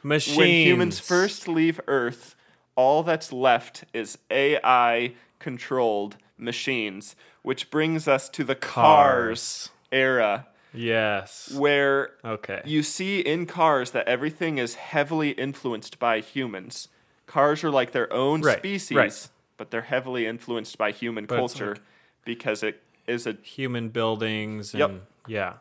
machines. 0.02 0.36
When 0.36 0.50
humans 0.50 0.98
first 1.00 1.48
leave 1.48 1.80
Earth, 1.86 2.34
all 2.76 3.02
that's 3.02 3.32
left 3.32 3.84
is 3.92 4.18
AI 4.30 5.14
controlled 5.38 6.16
machines, 6.36 7.14
which 7.42 7.70
brings 7.70 8.08
us 8.08 8.28
to 8.30 8.44
the 8.44 8.54
cars, 8.56 8.74
Cars. 8.74 9.70
era, 9.92 10.46
Yes. 10.72 11.52
where 11.56 12.10
Okay. 12.24 12.60
you 12.64 12.82
see 12.82 13.20
in 13.20 13.46
cars 13.46 13.92
that 13.92 14.08
everything 14.08 14.58
is 14.58 14.74
heavily 14.74 15.30
influenced 15.30 15.98
by 16.00 16.18
humans. 16.20 16.88
Cars 17.26 17.62
are 17.62 17.70
like 17.70 17.92
their 17.92 18.12
own 18.12 18.40
Right, 18.42 18.58
species, 18.58 18.96
right. 18.96 19.28
But 19.56 19.70
they're 19.70 19.82
heavily 19.82 20.26
influenced 20.26 20.76
by 20.78 20.90
human 20.90 21.24
it's 21.24 21.32
culture 21.32 21.72
like- 21.74 21.82
because 22.24 22.62
it 22.62 22.82
is 23.06 23.26
a 23.26 23.32
Human 23.42 23.90
buildings. 23.90 24.72
And, 24.74 24.80
Yep. 24.80 24.90
Yeah. 25.26 25.52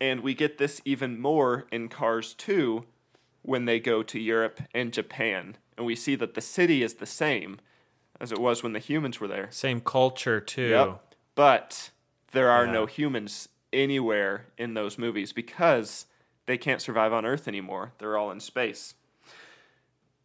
and 0.00 0.20
we 0.22 0.34
get 0.34 0.58
this 0.58 0.80
even 0.84 1.20
more 1.20 1.66
in 1.70 1.88
Cars 1.88 2.32
2 2.34 2.86
when 3.42 3.64
they 3.66 3.78
go 3.78 4.02
to 4.02 4.18
Europe 4.18 4.60
and 4.74 4.92
Japan. 4.92 5.56
And 5.76 5.86
we 5.86 5.94
see 5.94 6.14
that 6.16 6.34
the 6.34 6.40
city 6.40 6.82
is 6.82 6.94
the 6.94 7.06
same 7.06 7.58
as 8.20 8.32
it 8.32 8.38
was 8.38 8.62
when 8.62 8.72
the 8.72 8.78
humans 8.78 9.20
were 9.20 9.28
there. 9.28 9.48
Same 9.50 9.80
culture 9.80 10.40
too. 10.40 10.70
Yep. 10.70 11.14
But 11.34 11.90
there 12.32 12.50
are 12.50 12.64
Yeah. 12.64 12.72
no 12.72 12.86
humans 12.86 13.48
anywhere 13.72 14.46
in 14.56 14.74
those 14.74 14.98
movies 14.98 15.32
because 15.32 16.06
they 16.46 16.56
can't 16.58 16.80
survive 16.80 17.12
on 17.12 17.24
Earth 17.26 17.46
anymore. 17.46 17.92
They're 17.98 18.16
all 18.16 18.30
in 18.30 18.40
space. 18.40 18.94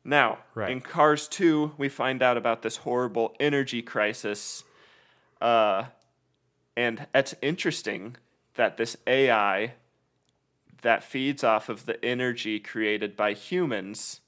Now, 0.06 0.40
Right. 0.54 0.70
in 0.72 0.82
Cars 0.82 1.28
2, 1.28 1.74
we 1.78 1.88
find 1.90 2.22
out 2.22 2.36
about 2.38 2.62
this 2.62 2.78
horrible 2.78 3.36
energy 3.40 3.82
crisis. 3.82 4.64
Uh, 5.40 5.86
and 6.76 7.08
it's 7.14 7.36
interesting 7.42 8.18
that 8.56 8.78
this 8.78 8.98
AI 9.08 9.74
that 10.82 11.04
feeds 11.04 11.44
off 11.44 11.70
of 11.70 11.86
the 11.86 12.04
energy 12.04 12.60
created 12.60 13.16
by 13.16 13.34
humans 13.34 14.20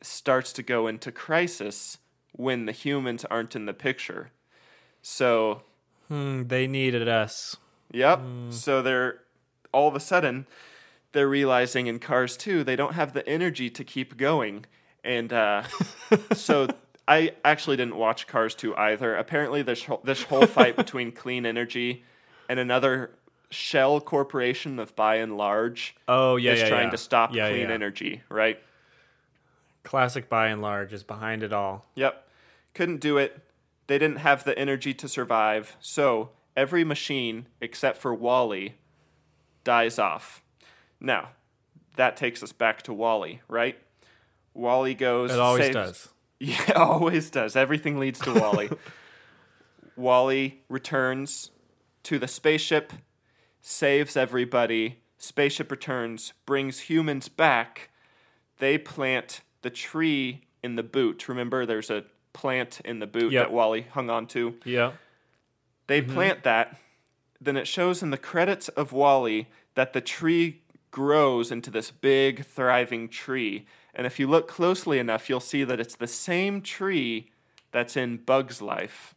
starts 0.00 0.52
to 0.52 0.62
go 0.62 0.86
into 0.86 1.10
crisis 1.10 1.98
when 2.32 2.66
the 2.66 2.72
humans 2.72 3.24
aren't 3.24 3.56
in 3.56 3.66
the 3.66 3.72
picture. 3.74 4.30
So, 5.02 5.62
Hmm, 6.08 6.44
they 6.46 6.68
needed 6.68 7.08
us. 7.08 7.56
yep. 7.90 8.20
Hmm. 8.20 8.50
So 8.52 8.82
they're 8.82 9.22
all 9.72 9.88
of 9.88 9.96
a 9.96 10.00
sudden 10.00 10.46
they're 11.12 11.28
realizing 11.28 11.86
in 11.86 11.98
Cars 11.98 12.36
2 12.36 12.64
they 12.64 12.76
don't 12.76 12.94
have 12.94 13.12
the 13.12 13.26
energy 13.28 13.70
to 13.70 13.84
keep 13.84 14.16
going. 14.16 14.66
And 15.04 15.32
uh, 15.32 15.64
so 16.34 16.68
I 17.06 17.32
actually 17.44 17.76
didn't 17.76 17.96
watch 17.96 18.26
Cars 18.26 18.54
2 18.54 18.76
either. 18.76 19.14
Apparently 19.16 19.62
this 19.62 19.84
whole, 19.84 20.00
this 20.04 20.24
whole 20.24 20.46
fight 20.46 20.76
between 20.76 21.12
Clean 21.12 21.46
Energy 21.46 22.04
and 22.48 22.58
another 22.58 23.10
shell 23.50 24.00
corporation 24.00 24.78
of 24.78 24.94
Buy 24.96 25.20
n 25.20 25.36
Large 25.36 25.96
Oh 26.08 26.36
yeah, 26.36 26.52
is 26.52 26.60
yeah, 26.60 26.68
trying 26.68 26.84
yeah. 26.86 26.90
to 26.90 26.98
stop 26.98 27.30
clean 27.30 27.70
energy, 27.70 28.22
right? 28.28 28.58
Classic 29.82 30.28
Buy 30.28 30.50
n 30.50 30.60
Large 30.60 30.92
is 30.92 31.04
behind 31.04 31.42
it 31.42 31.52
all. 31.52 31.86
Yep. 31.94 32.28
Couldn't 32.74 33.00
do 33.00 33.18
it. 33.18 33.40
They 33.86 33.98
didn't 33.98 34.18
have 34.18 34.44
the 34.44 34.58
energy 34.58 34.92
to 34.94 35.08
survive. 35.08 35.76
So 35.80 36.30
every 36.56 36.84
machine 36.84 37.46
except 37.60 37.98
for 37.98 38.12
WALL-E 38.12 38.74
dies 39.62 39.98
off. 39.98 40.42
Now, 41.00 41.30
that 41.96 42.16
takes 42.16 42.42
us 42.42 42.52
back 42.52 42.82
to 42.82 42.92
WALL-E, 42.92 43.40
right? 43.48 43.78
WALL-E 44.54 44.94
goes. 44.94 45.32
It 45.32 45.38
always 45.38 45.64
saves- 45.64 45.74
does. 45.74 46.08
Yeah, 46.38 46.72
always 46.76 47.30
does. 47.30 47.56
Everything 47.56 47.98
leads 47.98 48.18
to 48.20 48.34
WALL-E. 48.34 48.68
WALL-E 49.96 50.60
returns 50.68 51.50
to 52.02 52.18
the 52.18 52.28
spaceship, 52.28 52.92
saves 53.62 54.16
everybody. 54.16 54.98
Spaceship 55.18 55.70
returns, 55.70 56.34
brings 56.44 56.80
humans 56.80 57.28
back. 57.28 57.88
They 58.58 58.76
plant 58.76 59.40
the 59.62 59.70
tree 59.70 60.42
in 60.62 60.76
the 60.76 60.82
boot. 60.82 61.26
Remember, 61.28 61.64
there's 61.64 61.90
a 61.90 62.04
plant 62.34 62.80
in 62.84 62.98
the 62.98 63.06
boot 63.06 63.32
Yep. 63.32 63.46
that 63.46 63.52
WALL-E 63.52 63.86
hung 63.92 64.10
on 64.10 64.26
to. 64.28 64.56
Yeah. 64.64 64.92
They 65.86 66.02
Mm-hmm. 66.02 66.12
plant 66.12 66.42
that. 66.42 66.76
Then 67.40 67.56
it 67.56 67.66
shows 67.66 68.02
in 68.02 68.10
the 68.10 68.18
credits 68.18 68.68
of 68.68 68.92
WALL-E 68.92 69.46
that 69.74 69.92
the 69.94 70.00
tree 70.02 70.60
grows 70.96 71.52
into 71.52 71.70
this 71.70 71.90
big, 71.90 72.42
thriving 72.46 73.06
tree. 73.06 73.66
And 73.94 74.06
if 74.06 74.18
you 74.18 74.26
look 74.26 74.48
closely 74.48 74.98
enough, 74.98 75.28
you'll 75.28 75.40
see 75.40 75.62
that 75.62 75.78
it's 75.78 75.94
the 75.94 76.06
same 76.06 76.62
tree 76.62 77.30
that's 77.70 77.98
in 77.98 78.16
Bug's 78.16 78.62
Life, 78.62 79.14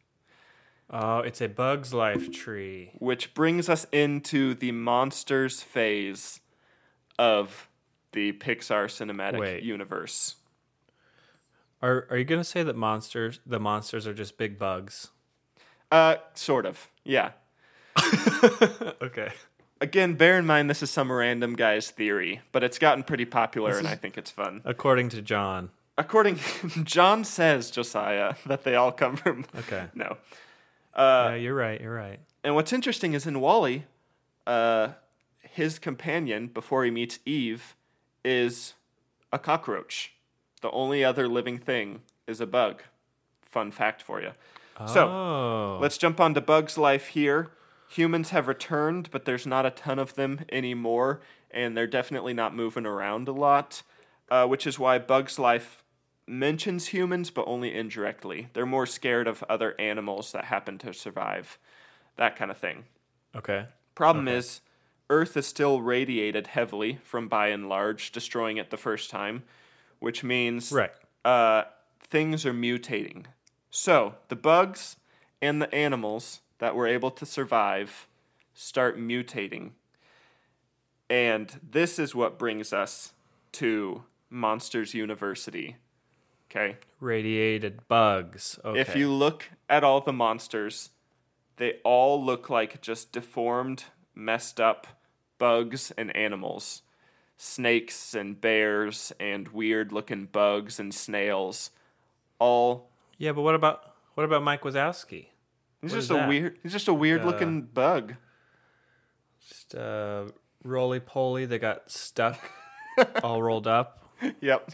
Oh, 0.89 1.19
it's 1.19 1.39
a 1.39 1.47
Bug's 1.47 1.93
Life 1.93 2.31
tree. 2.33 2.91
which 2.99 3.33
brings 3.33 3.69
us 3.69 3.85
into 3.93 4.53
the 4.55 4.73
monsters 4.73 5.61
phase 5.61 6.41
of 7.17 7.69
the 8.11 8.33
Pixar 8.33 8.87
cinematic 8.89 9.39
Wait. 9.39 9.63
universe. 9.63 10.35
Are 11.81 12.07
Are 12.09 12.17
you 12.17 12.25
gonna 12.25 12.43
say 12.43 12.61
that 12.61 12.75
monsters, 12.75 13.39
the 13.45 13.59
monsters, 13.61 14.05
are 14.05 14.13
just 14.13 14.37
big 14.37 14.59
bugs? 14.59 15.11
Uh, 15.89 16.15
sort 16.33 16.65
of. 16.65 16.89
Yeah. 17.05 17.31
Okay. 19.01 19.31
Again, 19.81 20.15
bear 20.15 20.37
in 20.37 20.45
mind 20.45 20.69
this 20.69 20.83
is 20.83 20.91
some 20.91 21.11
random 21.11 21.55
guy's 21.55 21.89
theory, 21.89 22.41
but 22.51 22.63
it's 22.63 22.77
gotten 22.77 23.03
pretty 23.03 23.25
popular 23.25 23.77
and 23.77 23.87
I 23.87 23.95
think 23.95 24.17
it's 24.17 24.31
fun. 24.31 24.61
According 24.65 25.09
to 25.09 25.21
John. 25.21 25.69
according 25.97 26.39
John 26.83 27.23
says 27.23 27.71
Josiah 27.71 28.35
that 28.45 28.63
they 28.63 28.75
all 28.75 28.91
come 28.91 29.15
from 29.15 29.45
Okay. 29.57 29.85
no. 29.95 30.17
yeah, 31.29 31.35
you're 31.35 31.55
right. 31.55 31.79
You're 31.79 31.93
right. 31.93 32.19
And 32.43 32.55
what's 32.55 32.73
interesting 32.73 33.13
is 33.13 33.25
in 33.25 33.39
WALL-E, 33.39 33.85
uh, 34.47 34.89
his 35.41 35.79
companion 35.79 36.47
before 36.47 36.83
he 36.83 36.91
meets 36.91 37.19
Eve 37.25 37.75
is 38.23 38.73
a 39.31 39.39
cockroach. 39.39 40.13
The 40.61 40.71
only 40.71 41.03
other 41.03 41.27
living 41.27 41.57
thing 41.57 42.01
is 42.27 42.41
a 42.41 42.45
bug. 42.45 42.83
Fun 43.41 43.71
fact 43.71 44.01
for 44.01 44.21
you. 44.21 44.31
So 44.87 45.09
oh. 45.09 45.79
let's 45.81 45.97
jump 45.97 46.21
on 46.21 46.33
to 46.35 46.41
Bug's 46.41 46.77
life 46.77 47.07
here. 47.07 47.51
Humans 47.89 48.29
have 48.29 48.47
returned, 48.47 49.09
but 49.11 49.25
there's 49.25 49.47
not 49.47 49.65
a 49.65 49.71
ton 49.71 49.97
of 49.97 50.13
them 50.13 50.41
anymore, 50.51 51.21
and 51.49 51.75
they're 51.75 51.87
definitely 51.87 52.33
not 52.33 52.55
moving 52.55 52.85
around 52.85 53.27
a 53.27 53.31
lot, 53.31 53.81
uh, 54.29 54.45
which 54.45 54.67
is 54.67 54.77
why 54.77 54.99
Bug's 54.99 55.39
life 55.39 55.83
mentions 56.27 56.87
humans, 56.87 57.31
but 57.31 57.47
only 57.47 57.73
indirectly. 57.73 58.49
They're 58.53 58.67
more 58.67 58.85
scared 58.85 59.27
of 59.27 59.43
other 59.49 59.73
animals 59.79 60.31
that 60.33 60.45
happen 60.45 60.77
to 60.79 60.93
survive, 60.93 61.57
that 62.15 62.35
kind 62.35 62.51
of 62.51 62.57
thing. 62.59 62.85
Okay. 63.35 63.65
Problem 63.95 64.27
is, 64.27 64.61
Earth 65.09 65.35
is 65.35 65.47
still 65.47 65.81
radiated 65.81 66.45
heavily 66.45 66.99
from 67.03 67.27
Buy 67.27 67.49
n 67.51 67.67
Large, 67.67 68.11
destroying 68.11 68.57
it 68.57 68.69
the 68.69 68.77
first 68.77 69.09
time, 69.09 69.43
which 69.97 70.23
means 70.23 70.71
Right. 70.71 70.91
uh, 71.25 71.63
things 71.99 72.45
are 72.45 72.53
mutating. 72.53 73.25
So 73.71 74.15
the 74.27 74.35
bugs 74.35 74.97
and 75.41 75.59
the 75.59 75.73
animals 75.73 76.41
that 76.59 76.75
were 76.75 76.87
able 76.87 77.11
to 77.11 77.25
survive 77.25 78.07
start 78.53 78.99
mutating. 78.99 79.71
And 81.09 81.59
this 81.67 81.97
is 81.97 82.13
what 82.13 82.37
brings 82.37 82.71
us 82.71 83.13
to 83.53 84.03
Monsters 84.29 84.93
University. 84.93 85.77
Okay? 86.51 86.77
Radiated 86.99 87.87
bugs. 87.87 88.59
Okay. 88.63 88.79
If 88.79 88.95
you 88.95 89.11
look 89.11 89.45
at 89.69 89.83
all 89.83 90.01
the 90.01 90.13
monsters, 90.13 90.91
they 91.57 91.75
all 91.83 92.23
look 92.23 92.49
like 92.49 92.81
just 92.81 93.11
deformed, 93.11 93.85
messed 94.13 94.59
up 94.59 94.87
bugs 95.37 95.91
and 95.97 96.15
animals. 96.15 96.81
Snakes 97.37 98.13
and 98.13 98.39
bears 98.39 99.13
and 99.19 99.47
weird 99.49 99.93
looking 99.93 100.25
bugs 100.25 100.79
and 100.79 100.93
snails. 100.93 101.71
All 102.37 102.89
yeah, 103.17 103.31
but 103.31 103.43
what 103.43 103.55
about 103.55 103.95
what 104.15 104.25
about 104.25 104.43
Mike 104.43 104.63
Wazowski? 104.63 105.27
He's 105.81 105.93
just 105.93 106.09
a 106.11 106.13
that? 106.15 106.27
weird 106.27 106.57
he's 106.63 106.71
just 106.71 106.87
a 106.87 106.93
weird 106.93 107.25
looking 107.25 107.61
bug. 107.63 108.15
Just 109.47 109.75
uh, 109.75 110.25
roly 110.63 110.99
poly 110.99 111.45
that 111.45 111.59
got 111.59 111.89
stuck, 111.89 112.39
all 113.23 113.41
rolled 113.41 113.67
up 113.67 114.09
Yep. 114.41 114.71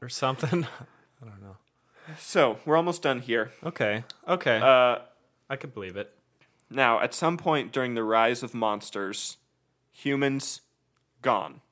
or 0.00 0.08
something. 0.08 0.64
I 1.22 1.24
don't 1.26 1.42
know. 1.42 1.56
So 2.18 2.58
we're 2.64 2.76
almost 2.76 3.02
done 3.02 3.20
here. 3.20 3.52
Okay. 3.64 4.04
Okay. 4.26 4.58
Uh 4.62 5.00
I 5.50 5.56
could 5.56 5.72
believe 5.74 5.96
it. 5.96 6.12
Now, 6.70 7.00
at 7.00 7.14
some 7.14 7.36
point 7.38 7.72
during 7.72 7.94
the 7.94 8.02
rise 8.04 8.42
of 8.42 8.52
monsters, 8.54 9.38
humans 9.90 10.60
gone. 11.22 11.62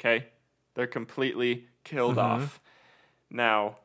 Okay? 0.00 0.28
They're 0.74 0.86
completely 0.86 1.66
killed 1.84 2.16
off. 2.18 2.58
Now, 3.30 3.76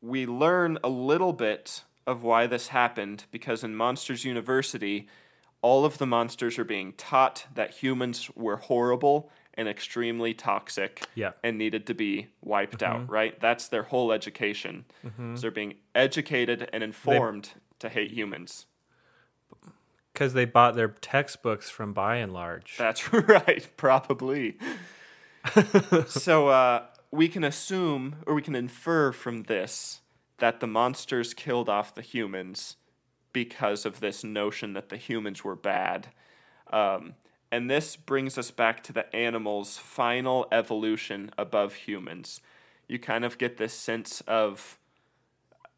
we 0.00 0.24
learn 0.24 0.78
a 0.82 0.88
little 0.88 1.34
bit 1.34 1.82
of 2.08 2.22
why 2.22 2.46
this 2.46 2.68
happened 2.68 3.24
because 3.30 3.62
in 3.62 3.76
Monsters 3.76 4.24
University, 4.24 5.06
all 5.62 5.84
of 5.84 5.98
the 5.98 6.06
monsters 6.06 6.58
are 6.58 6.64
being 6.64 6.92
taught 6.94 7.46
that 7.54 7.70
humans 7.82 8.30
were 8.34 8.56
horrible 8.56 9.30
and 9.54 9.68
extremely 9.68 10.32
toxic 10.32 11.04
Yeah. 11.14 11.32
and 11.42 11.58
needed 11.58 11.86
to 11.88 11.94
be 11.94 12.28
wiped 12.40 12.82
out, 12.82 13.10
right? 13.10 13.38
That's 13.40 13.68
their 13.68 13.82
whole 13.82 14.12
education. 14.12 14.84
So 15.34 15.40
they're 15.40 15.50
being 15.50 15.74
educated 15.94 16.70
and 16.72 16.82
informed 16.82 17.50
to 17.80 17.88
hate 17.88 18.12
humans. 18.12 18.66
Because 20.12 20.32
they 20.32 20.44
bought 20.44 20.74
their 20.76 20.88
textbooks 20.88 21.68
from 21.70 21.92
Buy 21.92 22.20
n 22.20 22.32
Large. 22.32 22.76
That's 22.78 23.12
right, 23.12 23.68
probably. 23.76 24.56
so 26.06 26.48
uh, 26.48 26.84
we 27.10 27.28
can 27.28 27.44
assume, 27.44 28.16
or 28.26 28.34
we 28.34 28.42
can 28.42 28.54
infer 28.54 29.12
from 29.12 29.44
this, 29.44 30.00
that 30.38 30.60
the 30.60 30.66
monsters 30.66 31.34
killed 31.34 31.68
off 31.68 31.94
the 31.94 32.02
humans 32.02 32.76
because 33.32 33.84
of 33.84 34.00
this 34.00 34.24
notion 34.24 34.72
that 34.72 34.88
the 34.88 34.96
humans 34.96 35.44
were 35.44 35.56
bad. 35.56 36.08
Um, 36.72 37.14
and 37.50 37.70
this 37.70 37.96
brings 37.96 38.36
us 38.36 38.50
back 38.50 38.82
to 38.84 38.92
the 38.92 39.14
animals' 39.14 39.78
final 39.78 40.46
evolution 40.52 41.30
above 41.38 41.74
humans. 41.74 42.40
You 42.88 42.98
kind 42.98 43.24
of 43.24 43.38
get 43.38 43.56
this 43.56 43.72
sense 43.72 44.20
of 44.22 44.78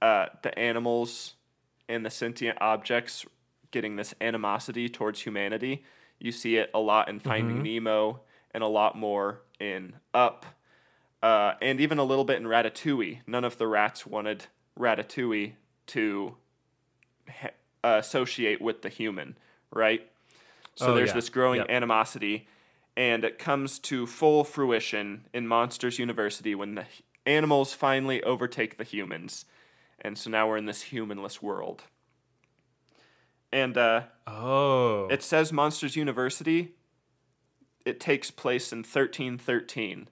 uh, 0.03 0.27
the 0.43 0.57
animals 0.59 1.35
and 1.89 2.05
the 2.05 2.11
sentient 2.11 2.59
objects 2.61 3.27
getting 3.71 3.97
this 3.97 4.15
animosity 4.21 4.89
towards 4.89 5.21
humanity. 5.21 5.85
You 6.19 6.33
see 6.33 6.57
it 6.57 6.71
a 6.75 6.79
lot 6.79 7.09
in 7.09 7.21
Finding 7.21 7.63
Nemo 7.63 8.21
and 8.53 8.63
a 8.63 8.69
lot 8.69 8.97
more 8.97 9.43
in 9.59 9.95
Up, 10.13 10.47
uh, 11.23 11.55
and 11.61 11.81
even 11.81 11.99
a 11.99 12.05
little 12.05 12.25
bit 12.25 12.37
in 12.41 12.45
Ratatouille. 12.45 13.21
None 13.27 13.45
of 13.45 13.59
the 13.59 13.67
rats 13.67 14.07
wanted 14.07 14.47
Ratatouille 14.79 15.53
to 15.89 16.37
ha- 17.29 17.51
associate 17.85 18.61
with 18.61 18.83
the 18.83 18.89
human, 18.89 19.37
right? 19.73 20.07
So 20.77 20.93
Oh, 20.93 20.95
there's 20.95 21.09
yeah. 21.11 21.15
this 21.15 21.29
growing 21.29 21.59
Yep. 21.61 21.71
animosity, 21.71 22.49
and 22.97 23.25
it 23.25 23.39
comes 23.39 23.79
to 23.81 24.07
full 24.07 24.45
fruition 24.45 25.27
in 25.35 25.47
Monsters 25.47 25.99
University 25.99 26.55
when 26.55 26.75
the 26.75 26.87
animals 27.27 27.75
finally 27.75 28.23
overtake 28.23 28.79
the 28.79 28.85
humans. 28.85 29.45
And 30.01 30.17
so 30.17 30.31
now 30.31 30.49
we're 30.49 30.57
in 30.57 30.65
this 30.67 30.83
humanless 30.83 31.43
world. 31.43 31.83
And 33.53 33.77
uh, 33.77 34.05
oh. 34.27 35.09
it 35.09 35.23
says 35.23 35.53
Monsters 35.53 35.97
University. 35.97 36.75
It 37.85 37.99
takes 38.01 38.31
place 38.31 38.73
in 38.73 38.79
1313, 38.79 40.09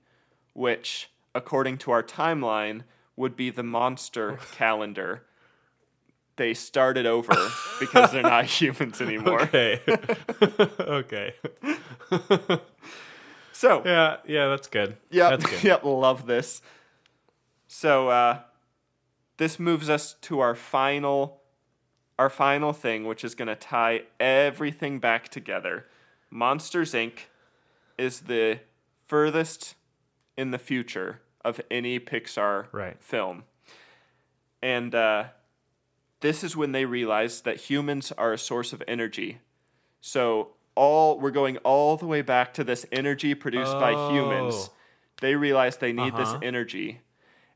which, 0.59 1.09
according 1.37 1.79
to 1.79 1.93
our 1.93 2.03
timeline, 2.03 2.83
would 3.15 3.37
be 3.37 3.49
the 3.49 3.63
monster 3.63 4.39
calendar. 4.57 5.23
They 6.35 6.53
started 6.53 7.07
over 7.07 7.35
because 7.79 8.11
they're 8.11 8.23
not 8.23 8.45
humans 8.61 9.01
anymore. 9.01 9.43
okay. 9.43 9.81
okay. 10.81 11.35
So, 13.53 13.83
Yeah. 13.85 14.17
Yeah. 14.27 14.49
That's 14.49 14.67
good. 14.69 14.97
That's 15.11 15.47
good. 15.47 15.63
Yep. 15.65 15.85
Love 15.85 16.27
this. 16.27 16.61
So 17.69 18.09
uh, 18.09 18.41
this 19.37 19.59
moves 19.61 19.89
us 19.89 20.15
to 20.23 20.41
our 20.41 20.55
final, 20.57 21.41
our 22.19 22.31
final 22.31 22.73
thing, 22.73 23.05
which 23.05 23.23
is 23.25 23.35
going 23.35 23.49
to 23.49 23.57
tie 23.57 24.03
everything 24.19 24.99
back 24.99 25.29
together. 25.29 25.87
Monsters 26.31 26.95
Inc. 26.95 27.13
is 27.97 28.21
the 28.23 28.61
furthest 29.07 29.75
in 30.39 30.51
the 30.53 30.59
future 30.59 31.21
of 31.45 31.61
any 31.71 32.01
Pixar 32.01 32.67
Right. 32.73 32.97
film, 33.03 33.45
and 34.63 34.95
uh, 34.95 35.25
this 36.21 36.43
is 36.43 36.57
when 36.57 36.73
they 36.73 36.85
realize 36.85 37.43
that 37.43 37.57
humans 37.71 38.13
are 38.13 38.33
a 38.33 38.39
source 38.39 38.73
of 38.73 38.83
energy. 38.89 39.39
So 40.01 40.51
all 40.75 41.19
we're 41.21 41.31
going 41.31 41.57
all 41.59 41.97
the 41.97 42.07
way 42.07 42.23
back 42.23 42.55
to 42.55 42.65
this 42.65 42.87
energy 42.93 43.35
produced 43.35 43.73
by 43.73 43.93
humans. 44.11 44.55
Oh. 44.57 44.73
They 45.21 45.35
realize 45.35 45.77
they 45.77 45.93
need 45.93 46.15
Uh-huh. 46.15 46.35
this 46.35 46.43
energy. 46.43 47.01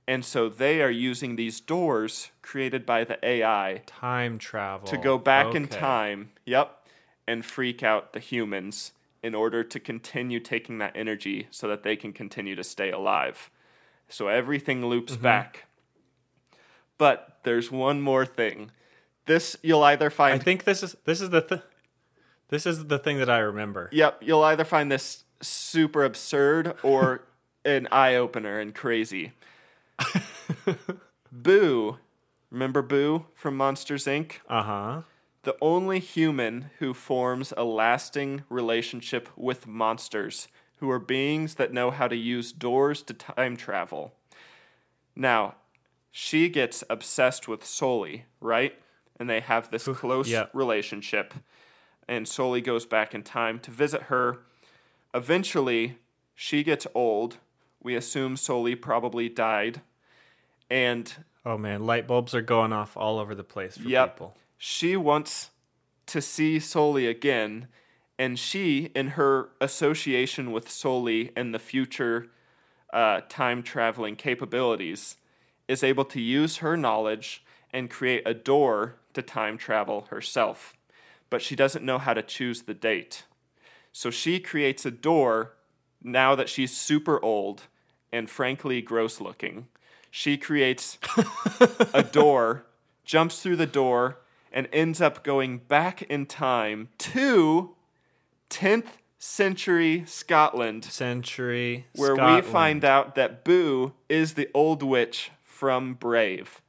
And 0.08 0.24
so 0.24 0.48
they 0.48 0.82
are 0.82 0.90
using 0.90 1.36
these 1.36 1.60
doors 1.60 2.32
created 2.42 2.84
by 2.84 3.04
the 3.04 3.24
AI 3.24 3.82
Time 3.86 4.36
travel. 4.38 4.88
to 4.88 4.96
go 4.96 5.16
back 5.18 5.54
in 5.54 5.68
time. 5.68 6.32
Yep. 6.44 6.78
And 7.28 7.44
freak 7.44 7.84
out 7.84 8.12
the 8.12 8.18
humans 8.18 8.90
in 9.22 9.34
order 9.34 9.62
to 9.62 9.78
continue 9.80 10.40
taking 10.40 10.78
that 10.78 10.92
energy 10.96 11.46
so 11.50 11.68
that 11.68 11.82
they 11.82 11.94
can 11.96 12.12
continue 12.12 12.54
to 12.56 12.64
stay 12.64 12.90
alive. 12.90 13.50
So 14.08 14.28
everything 14.28 14.84
loops 14.86 15.12
Mm-hmm. 15.14 15.22
back. 15.22 15.66
But 16.98 17.38
there's 17.44 17.70
one 17.70 18.00
more 18.00 18.24
thing. 18.26 18.70
This 19.26 19.56
you'll 19.62 19.82
either 19.84 20.10
find 20.10 20.40
I 20.40 20.44
think 20.44 20.64
this 20.64 20.82
is 20.82 20.96
this 21.04 21.20
is 21.20 21.30
the 21.30 21.40
th- 21.40 21.60
this 22.48 22.66
is 22.66 22.86
the 22.86 22.98
thing 22.98 23.18
that 23.18 23.30
I 23.30 23.38
remember. 23.38 23.88
Yep, 23.92 24.18
you'll 24.22 24.42
either 24.44 24.64
find 24.64 24.90
this 24.92 25.24
super 25.40 26.04
absurd 26.04 26.74
or 26.82 27.22
an 27.64 27.88
eye 27.90 28.16
opener 28.16 28.58
and 28.60 28.74
crazy. 28.74 29.32
Boo, 31.32 31.98
remember 32.50 32.82
Boo 32.82 33.26
from 33.34 33.56
Monsters 33.56 34.04
Inc? 34.06 34.34
Uh 34.48 34.62
huh. 34.62 35.02
The 35.42 35.56
only 35.60 35.98
human 35.98 36.70
who 36.78 36.94
forms 36.94 37.52
a 37.56 37.64
lasting 37.64 38.44
relationship 38.48 39.28
with 39.36 39.66
monsters, 39.66 40.46
who 40.76 40.90
are 40.90 41.00
beings 41.00 41.56
that 41.56 41.72
know 41.72 41.90
how 41.90 42.08
to 42.08 42.16
use 42.16 42.52
doors 42.52 43.02
to 43.02 43.14
time 43.14 43.56
travel. 43.56 44.12
Now, 45.16 45.54
she 46.10 46.48
gets 46.48 46.84
obsessed 46.88 47.48
with 47.48 47.64
Sulley, 47.64 48.26
right? 48.40 48.74
And 49.18 49.28
they 49.28 49.40
have 49.40 49.70
this 49.70 49.84
close 49.84 50.28
yeah. 50.28 50.46
relationship. 50.52 51.34
And 52.08 52.26
Sulley 52.28 52.60
goes 52.60 52.86
back 52.86 53.14
in 53.14 53.22
time 53.22 53.58
to 53.60 53.70
visit 53.70 54.02
her. 54.04 54.40
Eventually, 55.14 55.98
she 56.34 56.62
gets 56.62 56.86
old, 56.94 57.38
We 57.82 57.94
assume 57.96 58.36
Sulley 58.36 58.74
probably 58.76 59.28
died. 59.28 59.82
And 60.70 61.12
Oh 61.44 61.58
man, 61.58 61.84
light 61.84 62.06
bulbs 62.06 62.34
are 62.34 62.42
going 62.42 62.72
off 62.72 62.96
all 62.96 63.18
over 63.18 63.34
the 63.34 63.44
place 63.44 63.76
for 63.76 63.88
Yep. 63.88 64.14
people. 64.14 64.36
She 64.64 64.96
wants 64.96 65.50
to 66.06 66.22
see 66.22 66.60
Sulley 66.60 67.08
again. 67.08 67.66
And 68.16 68.38
she, 68.38 68.92
in 68.94 69.08
her 69.18 69.48
association 69.60 70.52
with 70.52 70.70
Sulley 70.70 71.32
and 71.34 71.52
the 71.52 71.58
future 71.58 72.28
uh, 72.92 73.22
time 73.28 73.64
traveling 73.64 74.14
capabilities, 74.14 75.16
is 75.66 75.82
able 75.82 76.04
to 76.04 76.20
use 76.20 76.58
her 76.58 76.76
knowledge 76.76 77.44
and 77.72 77.90
create 77.90 78.22
a 78.24 78.34
door 78.34 79.00
to 79.14 79.20
time 79.22 79.58
travel 79.58 80.06
herself. 80.10 80.76
But 81.28 81.42
she 81.42 81.56
doesn't 81.56 81.84
know 81.84 81.98
how 81.98 82.14
to 82.14 82.22
choose 82.22 82.62
the 82.62 82.74
date. 82.74 83.24
So 83.90 84.10
she 84.12 84.38
creates 84.38 84.86
a 84.86 84.92
door 84.92 85.54
now 86.04 86.36
that 86.36 86.48
she's 86.48 86.70
super 86.70 87.20
old 87.20 87.62
and 88.12 88.30
frankly 88.30 88.80
gross 88.80 89.20
looking. 89.20 89.66
She 90.08 90.36
creates 90.36 90.98
a 91.92 92.04
door, 92.04 92.66
jumps 93.04 93.42
through 93.42 93.56
the 93.56 93.66
door, 93.66 94.18
and 94.52 94.68
ends 94.72 95.00
up 95.00 95.24
going 95.24 95.58
back 95.58 96.02
in 96.02 96.26
time 96.26 96.88
to 96.98 97.74
10th 98.50 98.98
century 99.18 100.02
Scotland, 100.06 100.84
Century 100.84 101.86
where 101.94 102.14
we 102.14 102.42
find 102.42 102.84
out 102.84 103.14
that 103.14 103.44
Boo 103.44 103.92
is 104.08 104.34
the 104.34 104.48
old 104.52 104.82
witch 104.82 105.30
from 105.44 105.94
Brave. 105.94 106.60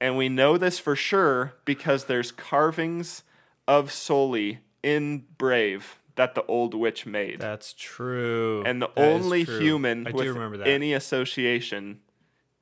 And 0.00 0.16
we 0.16 0.28
know 0.28 0.56
this 0.56 0.78
for 0.78 0.94
sure 0.94 1.54
because 1.64 2.04
there's 2.04 2.30
carvings 2.30 3.24
of 3.66 3.90
Sulley 3.90 4.60
in 4.82 5.24
Brave 5.38 5.98
that 6.14 6.34
the 6.34 6.44
old 6.46 6.74
witch 6.74 7.04
made. 7.06 7.40
That's 7.40 7.72
true. 7.72 8.62
and 8.64 8.80
the 8.80 8.90
That 8.94 9.02
only 9.02 9.44
human 9.44 10.06
I 10.06 10.10
with 10.12 10.62
any 10.62 10.92
association 10.92 12.00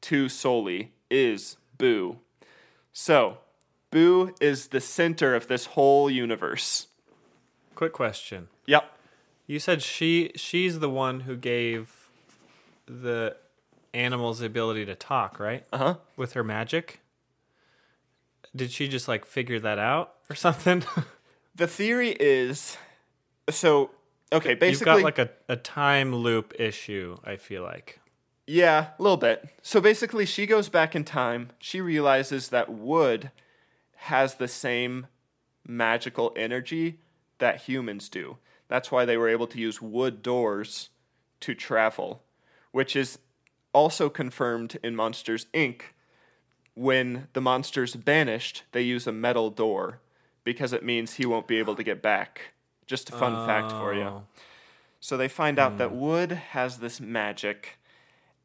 to 0.03 0.29
Sulley 0.29 0.93
is 1.11 1.57
Boo. 1.79 2.19
So, 2.93 3.39
Boo 3.97 4.35
is 4.43 4.67
the 4.67 4.81
center 4.83 5.35
of 5.35 5.47
this 5.47 5.65
whole 5.65 6.11
universe. 6.11 6.89
Quick 7.75 7.95
question. 7.95 8.49
Yep. 8.67 8.85
You 9.47 9.59
said 9.59 9.81
she 9.81 10.33
she's 10.37 10.81
the 10.81 10.91
one 10.91 11.21
who 11.21 11.35
gave 11.35 12.11
the 12.85 13.39
animals 13.95 14.41
the 14.41 14.47
ability 14.47 14.85
to 14.85 14.95
talk, 14.95 15.41
right? 15.41 15.65
Uh 15.73 15.79
huh. 15.79 15.95
With 16.15 16.35
her 16.35 16.45
magic. 16.45 17.01
Did 18.55 18.71
she 18.71 18.87
just 18.87 19.09
like 19.09 19.25
figure 19.25 19.59
that 19.61 19.79
out 19.79 20.13
or 20.29 20.37
something? 20.37 20.85
The 21.55 21.67
theory 21.67 22.11
is 22.11 22.77
so 23.49 23.93
okay, 24.31 24.53
basically 24.53 24.93
You've 24.93 25.05
got 25.05 25.05
like 25.05 25.19
a, 25.19 25.31
a 25.49 25.57
time 25.57 26.15
loop 26.15 26.53
issue, 26.59 27.17
I 27.25 27.37
feel 27.37 27.63
like. 27.63 27.99
Yeah, 28.47 28.89
a 28.99 29.03
little 29.03 29.17
bit. 29.17 29.49
So 29.63 29.81
basically, 29.81 30.27
she 30.27 30.45
goes 30.45 30.69
back 30.69 30.95
in 30.95 31.03
time. 31.03 31.53
She 31.59 31.81
realizes 31.81 32.51
that 32.51 32.69
wood 32.69 33.31
has 33.97 34.35
the 34.35 34.49
same 34.49 35.07
magical 35.67 36.33
energy 36.37 37.01
that 37.39 37.63
humans 37.63 38.09
do. 38.09 38.39
That's 38.69 38.91
why 38.91 39.05
they 39.05 39.17
were 39.17 39.29
able 39.29 39.47
to 39.49 39.59
use 39.59 39.81
wood 39.81 40.23
doors 40.23 40.91
to 41.41 41.55
travel, 41.55 42.23
which 42.73 42.97
is 42.97 43.19
also 43.73 44.09
confirmed 44.09 44.79
in 44.83 44.97
Monsters 44.97 45.47
Inc. 45.53 45.83
When 46.75 47.29
the 47.33 47.41
monster's 47.41 47.95
banished, 47.95 48.65
they 48.73 48.83
use 48.83 49.07
a 49.07 49.13
metal 49.13 49.51
door 49.51 50.01
because 50.45 50.73
it 50.73 50.85
means 50.85 51.15
he 51.15 51.27
won't 51.27 51.47
be 51.47 51.59
able 51.59 51.75
to 51.75 51.83
get 51.83 52.03
back. 52.03 52.53
Just 52.87 53.09
a 53.11 53.13
fun 53.13 53.47
fact 53.47 53.73
for 53.73 53.95
you. 53.95 54.03
Oh. 54.03 54.23
So 55.01 55.17
they 55.17 55.29
find 55.29 55.59
out 55.59 55.79
that 55.79 55.93
wood 55.93 56.33
has 56.33 56.79
this 56.79 57.01
magic, 57.01 57.79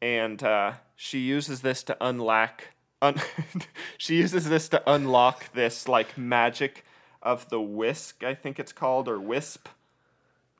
and 0.00 0.42
uh, 0.42 0.72
she 0.96 1.18
uses 1.18 1.62
this 1.62 1.82
to 1.84 1.96
unlock. 2.00 2.68
Un- 3.02 3.20
she 3.98 4.16
uses 4.16 4.48
this 4.48 4.68
to 4.70 4.90
unlock 4.90 5.52
this 5.52 5.86
like 5.86 6.16
magic 6.16 6.86
of 7.20 7.48
the 7.50 7.60
whisk, 7.60 8.24
I 8.24 8.34
think 8.34 8.58
it's 8.58 8.72
called, 8.72 9.08
or 9.08 9.20
wisp. 9.20 9.68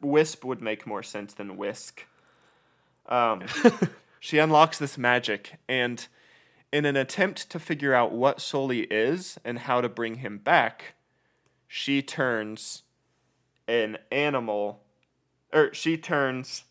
Wisp 0.03 0.45
would 0.45 0.61
make 0.61 0.87
more 0.87 1.03
sense 1.03 1.33
than 1.33 1.57
whisk. 1.57 2.07
Um, 3.07 3.45
she 4.21 4.39
unlocks 4.39 4.79
this 4.79 4.99
magic, 4.99 5.59
and 5.69 6.07
in 6.73 6.85
an 6.85 6.97
attempt 6.97 7.49
to 7.51 7.59
figure 7.59 7.95
out 7.95 8.13
what 8.13 8.41
Sulley 8.41 8.83
is 8.83 9.39
and 9.45 9.61
how 9.61 9.81
to 9.81 9.89
bring 9.89 10.17
him 10.17 10.39
back, 10.39 10.95
she 11.67 12.03
turns 12.03 12.83
an 13.69 13.99
animal 14.11 14.83
or 15.53 15.73
she 15.73 15.97
turns 15.97 16.65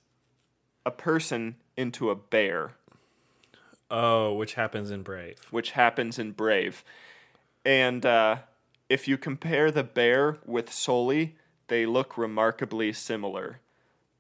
a 0.86 0.92
person 0.92 1.56
into 1.78 2.10
a 2.10 2.16
bear, 2.16 2.74
Oh, 3.92 4.34
which 4.34 4.54
happens 4.56 4.90
in 4.90 5.04
Brave. 5.04 5.36
which 5.52 5.72
happens 5.72 6.18
in 6.18 6.32
Brave. 6.32 6.84
And 7.66 8.06
uh, 8.06 8.38
if 8.90 9.08
you 9.08 9.18
compare 9.18 9.70
the 9.70 9.84
bear 9.84 10.38
with 10.46 10.72
Sulley, 10.72 11.36
they 11.68 11.86
look 11.86 12.18
remarkably 12.18 12.94
similar, 12.94 13.60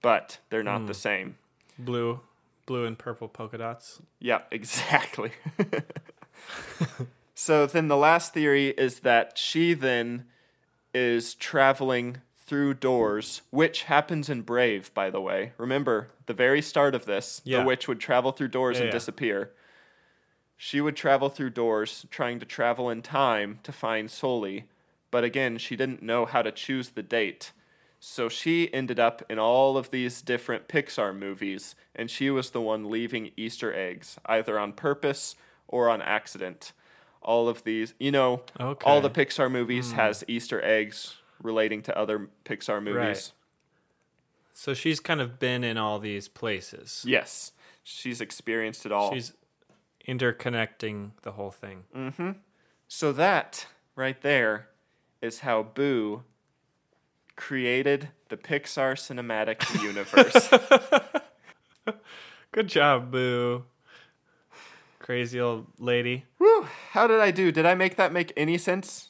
but 0.01 0.39
they're 0.49 0.61
not 0.63 0.86
the 0.88 0.93
same. 0.93 1.38
Blue 1.80 2.19
blue 2.67 2.86
and 2.86 2.97
purple 2.97 3.28
polka 3.28 3.57
dots. 3.57 3.99
Yeah, 4.19 4.41
exactly. 4.51 5.32
so 7.36 7.65
then 7.65 7.88
the 7.88 7.97
last 7.97 8.34
theory 8.34 8.69
is 8.69 8.99
that 8.99 9.38
she 9.38 9.74
then 9.74 10.26
is 10.93 11.34
traveling 11.36 12.17
through 12.38 12.74
doors, 12.76 13.41
which 13.49 13.84
happens 13.84 14.30
in 14.30 14.41
Brave, 14.41 14.93
by 14.93 15.09
the 15.09 15.22
way. 15.22 15.53
Remember, 15.57 16.09
the 16.26 16.34
very 16.34 16.61
start 16.61 16.93
of 16.95 17.05
this, 17.05 17.41
Yeah. 17.45 17.59
the 17.61 17.65
witch 17.65 17.88
would 17.88 17.99
travel 17.99 18.32
through 18.32 18.49
doors 18.49 18.78
Yeah, 18.78 18.84
and 18.84 18.88
yeah. 18.89 18.91
disappear. 18.93 19.51
She 20.64 20.80
would 20.80 20.95
travel 20.95 21.30
through 21.30 21.49
doors, 21.49 22.05
trying 22.12 22.39
to 22.39 22.45
travel 22.45 22.88
in 22.88 23.01
time 23.01 23.57
to 23.64 23.72
find 23.72 24.12
Sulley, 24.12 24.66
but 25.09 25.24
again, 25.24 25.57
she 25.57 25.76
didn't 25.76 26.03
know 26.03 26.28
how 26.28 26.43
to 26.43 26.51
choose 26.51 26.89
the 26.89 27.01
date. 27.01 27.51
So 27.99 28.30
she 28.30 28.72
ended 28.72 28.99
up 28.99 29.24
in 29.28 29.39
all 29.39 29.76
of 29.76 29.89
these 29.89 30.22
different 30.22 30.68
Pixar 30.68 31.18
movies, 31.18 31.74
and 31.95 32.12
she 32.12 32.30
was 32.30 32.51
the 32.51 32.62
one 32.62 32.91
leaving 32.91 33.32
Easter 33.36 33.74
eggs, 33.74 34.20
either 34.28 34.59
on 34.59 34.74
purpose 34.74 35.36
or 35.68 35.89
on 35.89 35.99
accident. 35.99 36.74
All 37.24 37.49
of 37.49 37.64
these, 37.64 37.95
you 37.99 38.12
know, 38.12 38.43
all 38.86 39.01
the 39.01 39.09
Pixar 39.09 39.49
movies 39.49 39.89
hmm. 39.89 39.95
has 39.95 40.24
Easter 40.28 40.64
eggs 40.64 41.16
relating 41.41 41.82
to 41.82 41.97
other 41.97 42.30
Pixar 42.45 42.84
movies. 42.84 42.97
Right. 42.97 43.32
So 44.53 44.76
she's 44.76 44.99
kind 44.99 45.22
of 45.22 45.39
been 45.39 45.64
in 45.64 45.80
all 45.80 45.97
these 45.97 46.28
places. 46.28 47.03
Yes, 47.03 47.51
she's 47.84 48.22
experienced 48.22 48.86
it 48.86 48.91
all. 48.91 49.12
She's 49.12 49.34
interconnecting 50.08 51.12
the 51.24 51.32
whole 51.34 51.52
thing. 51.52 51.84
Mm-hmm. 51.95 52.32
So 52.88 53.12
that 53.14 53.68
right 53.95 54.22
there 54.22 54.68
is 55.22 55.39
how 55.39 55.64
Boo 55.64 56.24
created 57.36 58.10
the 58.30 58.38
Pixar 58.38 58.93
cinematic 58.93 59.82
universe. 59.84 60.49
Good 62.52 62.68
job, 62.68 63.12
Boo. 63.12 63.64
Crazy 64.99 65.39
old 65.39 65.68
lady. 65.80 66.26
Whew, 66.38 66.68
how 66.91 67.08
did 67.08 67.20
I 67.20 67.32
do? 67.32 67.52
Did 67.52 67.66
I 67.66 67.76
make 67.76 67.95
that 67.95 68.14
make 68.14 68.32
any 68.38 68.58
sense? 68.58 69.10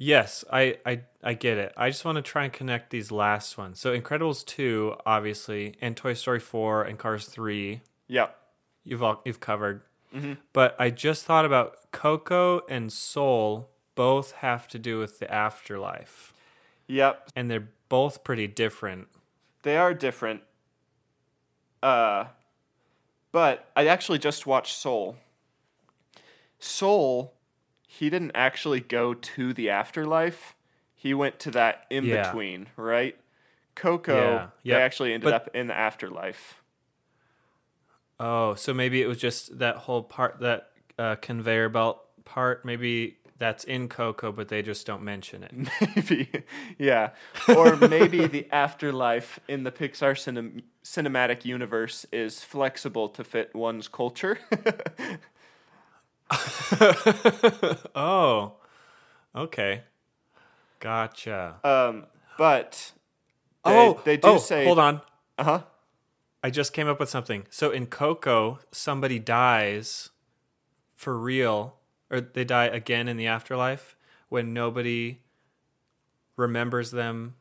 Yes, 0.00 0.44
I, 0.52 0.78
I 0.86 1.00
I 1.24 1.34
get 1.34 1.58
it. 1.58 1.72
I 1.76 1.90
just 1.90 2.04
want 2.04 2.16
to 2.16 2.22
try 2.22 2.44
and 2.44 2.52
connect 2.52 2.90
these 2.90 3.10
last 3.10 3.58
ones. 3.58 3.80
So 3.80 3.98
Incredibles 3.98 4.44
2, 4.46 4.94
obviously, 5.04 5.74
and 5.80 5.96
Toy 5.96 6.12
Story 6.14 6.38
4 6.38 6.84
and 6.84 6.96
Cars 6.98 7.26
3, 7.26 7.80
Yep. 8.06 8.37
You've 8.88 9.02
all 9.02 9.20
you've 9.24 9.40
covered. 9.40 9.82
But 10.52 10.74
I 10.80 10.90
just 10.90 11.24
thought 11.26 11.44
about 11.44 11.92
Coco 11.92 12.62
and 12.68 12.92
Soul 12.92 13.68
both 13.94 14.32
have 14.32 14.66
to 14.68 14.78
do 14.78 14.98
with 14.98 15.18
the 15.18 15.32
afterlife. 15.32 16.32
Yep. 16.86 17.30
And 17.36 17.50
they're 17.50 17.68
both 17.90 18.24
pretty 18.24 18.46
different. 18.46 19.08
They 19.62 19.76
are 19.76 19.92
different. 19.94 20.42
Uh 21.82 22.26
but 23.30 23.70
I 23.76 23.86
actually 23.86 24.18
just 24.18 24.46
watched 24.46 24.74
Soul. 24.74 25.16
Soul, 26.58 27.34
he 27.86 28.10
didn't 28.10 28.32
actually 28.34 28.80
go 28.80 29.14
to 29.14 29.52
the 29.52 29.70
afterlife. 29.70 30.54
He 30.96 31.14
went 31.14 31.38
to 31.40 31.50
that 31.52 31.84
in 31.90 32.04
Yeah. 32.04 32.24
between, 32.26 32.68
right? 32.76 33.16
Coco, 33.74 34.50
Yeah, 34.64 34.76
they 34.76 34.82
actually 34.82 35.12
ended 35.12 35.26
But- 35.26 35.34
up 35.34 35.54
in 35.54 35.68
the 35.68 35.74
afterlife. 35.76 36.57
Oh, 38.20 38.54
so 38.54 38.74
maybe 38.74 39.00
it 39.02 39.06
was 39.06 39.18
just 39.18 39.58
that 39.58 39.76
whole 39.76 40.02
part, 40.02 40.40
that 40.40 40.70
uh, 40.98 41.16
conveyor 41.16 41.68
belt 41.68 42.00
part. 42.24 42.64
Maybe 42.64 43.18
that's 43.38 43.64
in 43.64 43.88
Coco, 43.88 44.32
but 44.32 44.48
they 44.48 44.62
just 44.62 44.86
don't 44.86 45.02
mention 45.02 45.44
it. 45.44 45.52
maybe 45.96 46.28
yeah 46.78 47.10
or 47.54 47.76
maybe 47.76 48.26
the 48.26 48.46
afterlife 48.52 49.38
in 49.48 49.62
the 49.62 49.70
pixar 49.70 50.12
cinem- 50.14 50.62
cinematic 50.84 51.44
universe 51.44 52.04
is 52.12 52.42
flexible 52.42 53.08
to 53.08 53.22
fit 53.24 53.54
one's 53.54 53.88
culture 53.88 54.38
oh, 57.94 58.54
okay, 59.34 59.82
gotcha. 60.80 61.56
um, 61.64 62.06
but 62.36 62.92
they, 63.64 63.70
oh, 63.70 64.00
they 64.04 64.16
do 64.16 64.28
oh, 64.28 64.38
say 64.38 64.64
hold 64.64 64.78
on. 64.78 65.00
uh-huh 65.38 65.62
I 66.42 66.50
just 66.50 66.72
came 66.72 66.88
up 66.88 67.00
with 67.00 67.08
something. 67.08 67.46
So 67.50 67.70
in 67.70 67.86
Coco, 67.86 68.60
somebody 68.70 69.18
dies 69.18 70.10
for 70.94 71.18
real, 71.18 71.76
or 72.10 72.20
they 72.20 72.44
die 72.44 72.66
again 72.66 73.08
in 73.08 73.16
the 73.16 73.26
afterlife 73.26 73.96
when 74.28 74.52
nobody 74.52 75.20
remembers 76.36 76.90
them 76.90 77.34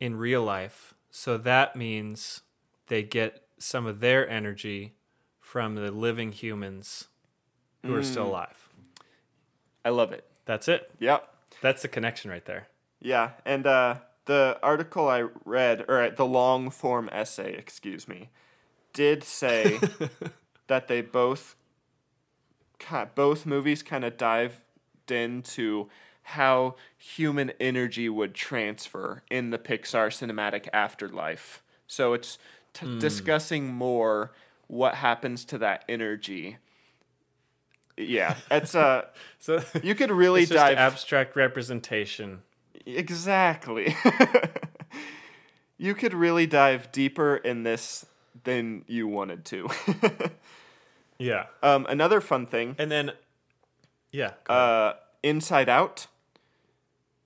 in 0.00 0.16
real 0.16 0.42
life. 0.42 0.94
So 1.10 1.38
that 1.38 1.74
means 1.74 2.42
they 2.88 3.02
get 3.02 3.42
some 3.58 3.86
of 3.86 4.00
their 4.00 4.28
energy 4.28 4.94
from 5.40 5.74
the 5.74 5.90
living 5.90 6.32
humans 6.32 7.08
who 7.84 7.94
are 7.94 8.02
still 8.02 8.26
alive. 8.26 8.68
I 9.84 9.88
love 9.90 10.12
it. 10.12 10.24
That's 10.44 10.68
it. 10.68 10.90
Yep. 10.98 11.26
That's 11.62 11.82
the 11.82 11.88
connection 11.88 12.30
right 12.30 12.44
there. 12.44 12.68
Yeah, 13.00 13.30
and 13.44 13.66
uh, 13.66 13.96
the 14.28 14.58
article 14.62 15.08
I 15.08 15.24
read, 15.46 15.86
or 15.88 16.02
uh, 16.02 16.10
the 16.10 16.26
long 16.26 16.68
form 16.68 17.08
essay, 17.10 17.54
excuse 17.54 18.06
me, 18.06 18.28
did 18.92 19.24
say 19.24 19.80
that 20.68 20.86
they 20.86 21.00
both, 21.00 21.56
both 23.14 23.46
movies 23.46 23.82
kind 23.82 24.04
of 24.04 24.18
dived 24.18 24.60
into 25.08 25.88
how 26.22 26.76
human 26.98 27.52
energy 27.58 28.10
would 28.10 28.34
transfer 28.34 29.22
in 29.30 29.48
the 29.48 29.58
Pixar 29.58 30.08
cinematic 30.08 30.68
afterlife. 30.74 31.62
So 31.86 32.12
it's 32.12 32.38
t- 32.74 32.98
discussing 32.98 33.72
more 33.72 34.32
what 34.66 34.96
happens 34.96 35.46
to 35.46 35.56
that 35.58 35.86
energy. 35.88 36.58
Yeah, 37.96 38.36
it's 38.50 38.74
a 38.74 39.08
So 39.38 39.64
you 39.82 39.94
could 39.94 40.10
really 40.10 40.44
dive 40.44 40.76
abstract 40.76 41.34
representation. 41.34 42.42
Exactly. 42.96 43.94
you 45.78 45.94
could 45.94 46.14
really 46.14 46.46
dive 46.46 46.90
deeper 46.90 47.36
in 47.36 47.62
this 47.62 48.06
than 48.44 48.84
you 48.86 49.06
wanted 49.06 49.44
to. 49.46 49.68
Yeah. 51.20 51.46
um, 51.64 51.84
another 51.88 52.20
fun 52.20 52.46
thing, 52.46 52.76
And 52.78 52.92
then, 52.92 53.10
yeah. 54.12 54.34
uh, 54.48 54.92
Inside 55.24 55.68
Out. 55.68 56.06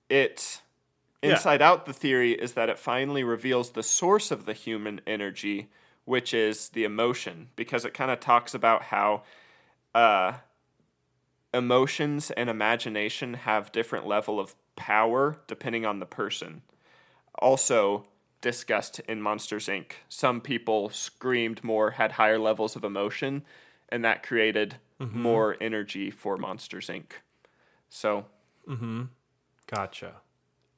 It 0.09 0.61
Yeah. 1.21 1.31
Inside 1.31 1.61
Out. 1.61 1.85
The 1.85 1.93
theory 1.93 2.31
is 2.31 2.53
that 2.53 2.69
it 2.69 2.79
finally 2.79 3.23
reveals 3.23 3.71
the 3.71 3.83
source 3.83 4.31
of 4.31 4.45
the 4.45 4.53
human 4.53 4.99
energy, 5.05 5.69
which 6.05 6.33
is 6.33 6.69
the 6.69 6.83
emotion, 6.83 7.49
because 7.55 7.85
it 7.85 7.93
kind 7.93 8.09
of 8.09 8.19
talks 8.19 8.55
about 8.55 8.85
how 8.85 9.21
uh, 9.93 10.33
emotions 11.53 12.31
and 12.31 12.49
imagination 12.49 13.35
have 13.35 13.71
different 13.71 14.07
level 14.07 14.39
of 14.39 14.55
power 14.75 15.39
depending 15.47 15.85
on 15.85 15.99
the 15.99 16.05
person. 16.05 16.61
Also 17.39 18.05
discussed 18.41 18.99
in 19.07 19.21
Monsters 19.21 19.67
Inc. 19.67 19.93
Some 20.09 20.41
people 20.41 20.89
screamed 20.89 21.63
more, 21.63 21.91
had 21.91 22.13
higher 22.13 22.39
levels 22.39 22.75
of 22.75 22.83
emotion, 22.83 23.43
and 23.89 24.03
that 24.03 24.23
created 24.23 24.75
more 24.99 25.57
energy 25.59 26.09
for 26.09 26.37
Monsters 26.37 26.87
Inc. 26.87 27.11
So 27.89 28.25
mm-hmm. 28.67 29.03
Gotcha. 29.67 30.13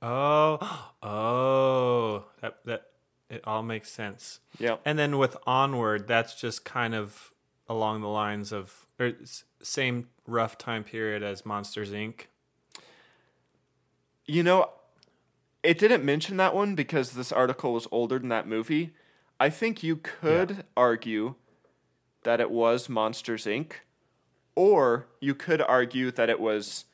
Oh, 0.02 0.92
oh, 1.04 2.26
that 2.42 2.60
that 2.66 2.86
it 3.30 3.42
all 3.46 3.64
makes 3.64 3.92
sense. 3.92 4.40
yeah. 4.60 4.78
And 4.86 5.00
then 5.00 5.18
with 5.18 5.36
onward, 5.48 6.08
that's 6.08 6.40
just 6.40 6.64
kind 6.64 6.94
of 6.94 7.32
along 7.68 8.02
the 8.02 8.08
lines 8.08 8.52
of 8.52 8.86
or 9.00 9.14
same 9.62 10.10
rough 10.28 10.58
time 10.58 10.84
period 10.84 11.24
as 11.24 11.46
Monsters 11.46 11.92
Inc. 11.92 12.28
You 14.28 14.44
know, 14.44 14.70
it 15.64 15.78
didn't 15.78 16.04
mention 16.04 16.38
that 16.38 16.56
one 16.56 16.76
because 16.76 17.12
this 17.12 17.32
article 17.32 17.74
was 17.74 17.88
older 17.92 18.20
than 18.20 18.30
that 18.30 18.48
movie. 18.48 18.94
I 19.40 19.50
think 19.50 19.84
you 19.84 19.98
could 19.98 20.64
argue 20.78 21.36
that 22.24 22.40
it 22.40 22.50
was 22.50 22.90
Monsters 22.90 23.46
Inc. 23.46 23.74
Or 24.56 25.08
you 25.20 25.36
could 25.36 25.62
argue 25.62 26.12
that 26.12 26.30
it 26.30 26.40
was 26.40 26.86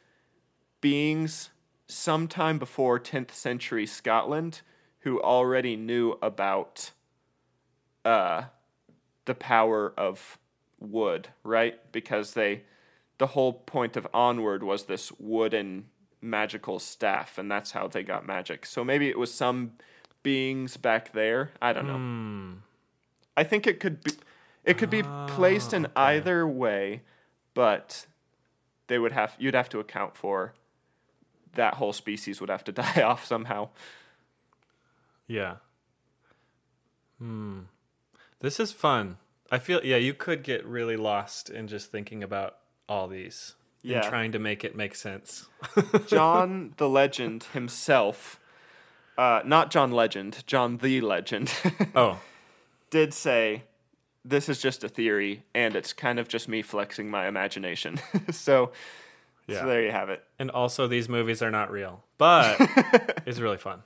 beings 0.81 1.51
sometime 1.87 2.57
before 2.57 2.99
10th 2.99 3.31
century 3.31 3.85
Scotland 3.85 4.61
who 4.99 5.21
already 5.21 5.75
knew 5.75 6.17
about 6.21 6.91
uh, 8.03 8.43
the 9.25 9.35
power 9.35 9.93
of 9.97 10.39
wood, 10.79 11.29
right? 11.43 11.79
Because 11.91 12.33
they, 12.33 12.63
the 13.17 13.27
whole 13.27 13.53
point 13.53 13.95
of 13.95 14.07
Onward 14.13 14.63
was 14.63 14.85
this 14.85 15.11
wooden 15.19 15.85
magical 16.21 16.79
staff, 16.79 17.37
and 17.37 17.49
that's 17.49 17.71
how 17.71 17.87
they 17.87 18.03
got 18.03 18.25
magic. 18.25 18.65
So 18.65 18.83
maybe 18.83 19.09
it 19.09 19.17
was 19.17 19.33
some 19.33 19.73
beings 20.23 20.77
back 20.77 21.13
there. 21.13 21.51
I 21.61 21.73
don't 21.73 21.87
know. 21.87 22.61
I 23.35 23.43
think 23.43 23.65
it 23.65 23.79
could 23.79 24.03
be, 24.03 24.11
it 24.63 24.77
could 24.77 24.89
be 24.89 25.03
placed 25.27 25.73
in 25.73 25.87
either 25.95 26.47
way, 26.47 27.01
but 27.53 28.05
they 28.87 28.99
would 28.99 29.11
have 29.13 29.35
you'd 29.39 29.55
have 29.55 29.69
to 29.69 29.79
account 29.79 30.15
for 30.15 30.53
that 31.53 31.75
whole 31.75 31.93
species 31.93 32.39
would 32.39 32.49
have 32.49 32.63
to 32.65 32.71
die 32.71 33.01
off 33.01 33.25
somehow. 33.25 33.69
Yeah. 35.27 35.55
Hmm. 37.17 37.61
This 38.39 38.59
is 38.59 38.71
fun. 38.71 39.17
I 39.51 39.59
feel 39.59 39.83
yeah, 39.83 39.97
you 39.97 40.13
could 40.13 40.43
get 40.43 40.65
really 40.65 40.97
lost 40.97 41.49
in 41.49 41.67
just 41.67 41.91
thinking 41.91 42.23
about 42.23 42.57
all 42.87 43.07
these 43.07 43.55
Yeah. 43.83 43.99
and 44.01 44.07
trying 44.09 44.31
to 44.33 44.39
make 44.39 44.63
it 44.63 44.75
make 44.75 44.95
sense. 44.95 45.47
John 46.07 46.73
the 46.77 46.87
Legend 46.89 47.45
himself, 47.53 48.39
uh, 49.17 49.41
not 49.45 49.71
John 49.71 49.91
Legend, 49.91 50.43
John 50.47 50.77
the 50.77 51.01
Legend, 51.01 51.51
oh, 51.95 52.19
did 52.89 53.13
say 53.13 53.63
this 54.23 54.47
is 54.49 54.61
just 54.61 54.83
a 54.83 54.89
theory 54.89 55.43
and 55.55 55.75
it's 55.75 55.93
kind 55.93 56.19
of 56.19 56.27
just 56.27 56.47
me 56.47 56.61
flexing 56.61 57.09
my 57.09 57.27
imagination. 57.27 57.99
so, 58.31 58.71
Yeah. 59.47 59.61
so 59.61 59.65
there 59.67 59.83
you 59.83 59.91
have 59.91 60.09
it. 60.09 60.23
and 60.37 60.51
also 60.51 60.87
these 60.87 61.09
movies 61.09 61.41
are 61.41 61.49
not 61.51 61.71
real, 61.71 62.03
but 62.19 62.57
it's 63.25 63.39
really 63.39 63.57
fun. 63.57 63.81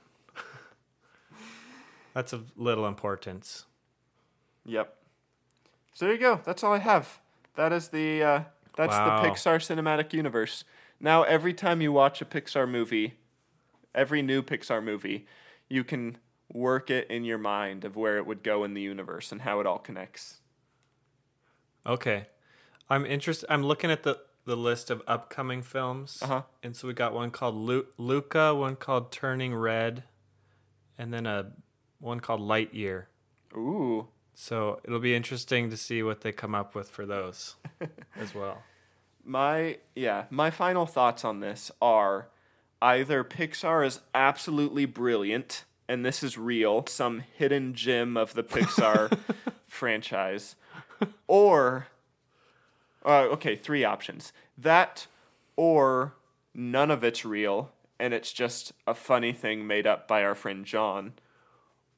That's 2.14 2.32
of 2.32 2.52
little 2.56 2.86
importance. 2.86 3.64
Yep. 4.64 4.94
So 5.94 6.04
there 6.06 6.14
you 6.14 6.20
go. 6.20 6.40
That's 6.44 6.62
all 6.64 6.72
I 6.72 6.78
have. 6.78 7.20
That 7.56 7.72
is 7.72 7.88
the 7.88 8.22
uh, 8.22 8.40
that's 8.76 8.92
Wow. 8.92 9.22
the 9.22 9.28
Pixar 9.28 9.56
cinematic 9.58 10.12
universe. 10.12 10.64
Now 11.00 11.22
every 11.24 11.52
time 11.52 11.80
you 11.80 11.92
watch 11.92 12.22
a 12.22 12.24
Pixar 12.24 12.68
movie, 12.68 13.18
every 13.94 14.22
new 14.22 14.42
Pixar 14.42 14.82
movie, 14.82 15.26
you 15.68 15.82
can 15.84 16.18
work 16.52 16.90
it 16.90 17.10
in 17.10 17.24
your 17.24 17.38
mind 17.38 17.84
of 17.84 17.96
where 17.96 18.16
it 18.18 18.26
would 18.26 18.42
go 18.42 18.62
in 18.64 18.74
the 18.74 18.80
universe 18.80 19.32
and 19.32 19.42
how 19.42 19.58
it 19.60 19.66
all 19.66 19.78
connects. 19.78 20.40
Okay. 21.84 22.26
I'm 22.88 23.04
interested 23.04 23.46
I'm 23.50 23.62
looking 23.64 23.90
at 23.90 24.02
the 24.04 24.20
the 24.44 24.56
list 24.56 24.90
of 24.90 25.02
upcoming 25.08 25.60
films. 25.60 26.20
Uh-huh. 26.22 26.42
And 26.62 26.76
so 26.76 26.86
we 26.86 26.94
got 26.94 27.12
one 27.12 27.32
called 27.32 27.56
Lu- 27.56 27.86
Luca, 27.98 28.54
one 28.54 28.76
called 28.76 29.10
Turning 29.10 29.52
Red, 29.52 30.04
and 30.96 31.12
then 31.12 31.26
a 31.26 31.50
one 31.98 32.20
called 32.20 32.40
Lightyear. 32.40 33.06
Ooh. 33.54 34.06
So 34.38 34.80
it'll 34.84 35.00
be 35.00 35.14
interesting 35.14 35.70
to 35.70 35.78
see 35.78 36.02
what 36.02 36.20
they 36.20 36.30
come 36.30 36.54
up 36.54 36.74
with 36.74 36.90
for 36.90 37.06
those 37.06 37.56
as 38.16 38.34
well. 38.34 38.62
My 39.24 39.78
yeah, 39.94 40.26
my 40.28 40.50
final 40.50 40.84
thoughts 40.84 41.24
on 41.24 41.40
this 41.40 41.72
are 41.80 42.28
either 42.82 43.24
Pixar 43.24 43.84
is 43.84 44.00
absolutely 44.14 44.84
brilliant 44.84 45.64
and 45.88 46.04
this 46.04 46.22
is 46.22 46.36
real, 46.36 46.84
some 46.86 47.24
hidden 47.38 47.72
gem 47.72 48.16
of 48.16 48.34
the 48.34 48.44
Pixar 48.44 49.18
franchise, 49.68 50.54
or 51.26 51.86
uh, 53.06 53.22
okay, 53.32 53.56
three 53.56 53.84
options. 53.84 54.34
That 54.58 55.06
or 55.56 56.14
none 56.54 56.90
of 56.90 57.02
it's 57.02 57.24
real 57.24 57.72
and 57.98 58.12
it's 58.12 58.34
just 58.34 58.74
a 58.86 58.94
funny 58.94 59.32
thing 59.32 59.66
made 59.66 59.86
up 59.86 60.06
by 60.06 60.22
our 60.22 60.34
friend 60.34 60.66
John, 60.66 61.14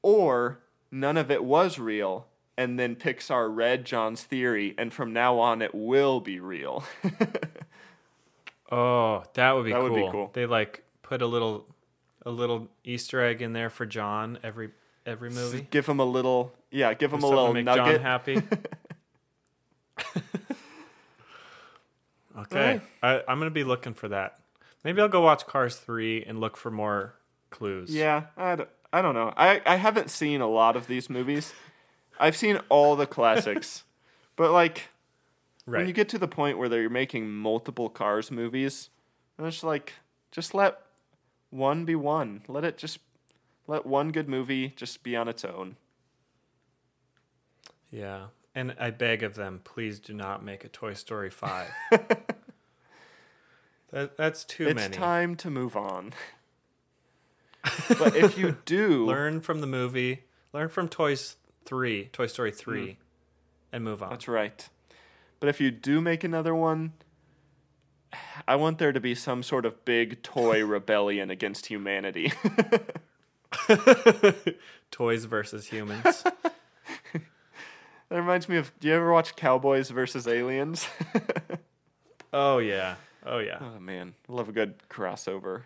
or 0.02 0.60
none 0.92 1.16
of 1.16 1.32
it 1.32 1.42
was 1.42 1.80
real 1.80 2.27
and 2.58 2.78
then 2.78 2.94
Pixar 2.96 3.48
read 3.54 3.86
John's 3.86 4.22
theory 4.24 4.74
and 4.76 4.92
from 4.92 5.14
now 5.14 5.38
on 5.38 5.62
it 5.62 5.74
will 5.74 6.20
be 6.20 6.40
real. 6.40 6.84
Oh, 8.70 9.24
that 9.32 9.52
would 9.52 9.64
be 9.64 9.72
That 9.72 9.80
cool. 9.80 9.90
would 9.90 10.04
be 10.04 10.10
cool. 10.10 10.30
They 10.34 10.44
like 10.44 10.82
put 11.00 11.22
a 11.22 11.26
little 11.26 11.64
a 12.26 12.30
little 12.30 12.68
Easter 12.84 13.24
egg 13.24 13.40
in 13.40 13.54
there 13.54 13.70
for 13.70 13.86
John 13.86 14.38
every 14.42 14.72
every 15.06 15.30
movie. 15.30 15.66
give 15.70 15.86
him 15.88 16.00
a 16.00 16.04
little 16.04 16.52
yeah, 16.70 16.92
give 16.92 17.10
him 17.10 17.22
a 17.22 17.26
little 17.26 17.54
make 17.54 17.64
nugget. 17.64 17.94
John 17.96 18.00
happy. 18.02 18.42
okay, 22.38 22.80
Alright. 23.02 23.24
I, 23.26 23.30
I'm 23.30 23.38
gonna 23.38 23.50
be 23.50 23.64
looking 23.64 23.94
for 23.94 24.08
that. 24.08 24.38
Maybe 24.84 25.00
I'll 25.00 25.08
go 25.08 25.22
watch 25.22 25.46
Cars 25.46 25.76
three 25.76 26.22
and 26.22 26.38
look 26.40 26.56
for 26.56 26.70
more 26.70 27.14
clues. 27.50 27.90
Yeah, 27.94 28.24
I 28.36 28.56
don't, 28.56 28.68
I 28.92 29.02
don't 29.02 29.14
know. 29.14 29.32
I, 29.36 29.60
I 29.66 29.76
haven't 29.76 30.10
seen 30.10 30.40
a 30.40 30.46
lot 30.48 30.76
of 30.76 30.86
these 30.86 31.08
movies. 31.10 31.52
I've 32.20 32.36
seen 32.36 32.60
all 32.68 32.96
the 32.96 33.06
classics. 33.06 33.84
but 34.36 34.52
like 34.52 34.88
right. 35.66 35.78
when 35.78 35.86
you 35.86 35.92
get 35.92 36.08
to 36.10 36.18
the 36.18 36.28
point 36.28 36.58
where 36.58 36.68
they're 36.68 36.90
making 36.90 37.30
multiple 37.30 37.88
Cars 37.88 38.30
movies, 38.30 38.90
and 39.36 39.46
it's 39.46 39.62
like 39.62 39.94
just 40.30 40.54
let 40.54 40.80
one 41.50 41.84
be 41.84 41.94
one. 41.94 42.42
Let 42.48 42.64
it 42.64 42.76
just 42.78 42.98
let 43.66 43.86
one 43.86 44.10
good 44.10 44.28
movie 44.28 44.72
just 44.76 45.02
be 45.02 45.16
on 45.16 45.28
its 45.28 45.44
own. 45.44 45.76
Yeah. 47.90 48.26
And 48.54 48.74
I 48.78 48.90
beg 48.90 49.22
of 49.22 49.34
them, 49.34 49.60
please 49.62 50.00
do 50.00 50.12
not 50.12 50.42
make 50.42 50.64
a 50.64 50.68
Toy 50.68 50.94
Story 50.94 51.30
5. 51.30 51.68
that, 53.92 54.16
that's 54.16 54.44
too 54.44 54.66
it's 54.66 54.74
many. 54.74 54.88
It's 54.88 54.96
time 54.96 55.36
to 55.36 55.50
move 55.50 55.76
on. 55.76 56.12
but 57.98 58.16
if 58.16 58.36
you 58.38 58.56
do, 58.64 59.06
Learn 59.06 59.40
from 59.40 59.60
the 59.60 59.66
movie, 59.66 60.24
learn 60.52 60.68
from 60.68 60.88
Toys 60.88 61.36
3, 61.68 62.08
Toy 62.12 62.26
Story 62.26 62.50
hmm. 62.50 62.56
3, 62.56 62.96
and 63.72 63.84
move 63.84 64.02
on. 64.02 64.08
that's 64.08 64.26
right. 64.26 64.66
But 65.38 65.50
if 65.50 65.60
you 65.60 65.70
do 65.70 66.00
make 66.00 66.24
another 66.24 66.54
one, 66.54 66.94
I 68.46 68.56
want 68.56 68.78
there 68.78 68.92
to 68.92 69.00
be 69.00 69.14
some 69.14 69.42
sort 69.42 69.66
of 69.66 69.84
big 69.84 70.22
toy 70.22 70.64
rebellion 70.66 71.30
against 71.30 71.66
humanity. 71.66 72.32
Toys 74.90 75.26
versus 75.26 75.66
humans. 75.68 76.24
That 78.10 78.16
reminds 78.16 78.48
me 78.48 78.56
of. 78.56 78.72
Do 78.80 78.88
you 78.88 78.94
ever 78.94 79.12
watch 79.12 79.36
Cowboys 79.36 79.90
versus 79.90 80.26
Aliens? 80.26 80.88
oh, 82.32 82.56
yeah. 82.56 82.94
Oh, 83.26 83.36
yeah. 83.36 83.58
oh 83.60 83.78
man, 83.78 84.14
love 84.28 84.48
a 84.48 84.52
good 84.52 84.76
crossover. 84.88 85.64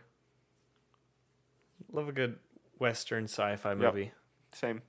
Love 1.93 2.09
a 2.09 2.13
good 2.13 2.41
Western 2.81 3.27
sci 3.27 3.55
fi 3.55 3.77
movie. 3.77 4.11
Same. 4.53 4.83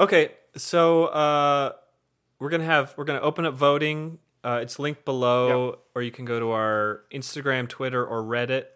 Okay, 0.00 0.32
so 0.56 1.06
uh, 1.06 1.72
we're 2.38 2.50
gonna 2.50 2.64
have 2.64 2.94
we're 2.96 3.04
gonna 3.04 3.20
open 3.20 3.46
up 3.46 3.54
voting. 3.54 4.18
Uh, 4.42 4.58
it's 4.60 4.78
linked 4.78 5.04
below, 5.04 5.78
or 5.94 6.02
you 6.02 6.10
can 6.10 6.24
go 6.24 6.38
to 6.38 6.50
our 6.50 7.02
Instagram, 7.12 7.68
Twitter, 7.68 8.04
or 8.04 8.22
Reddit 8.22 8.66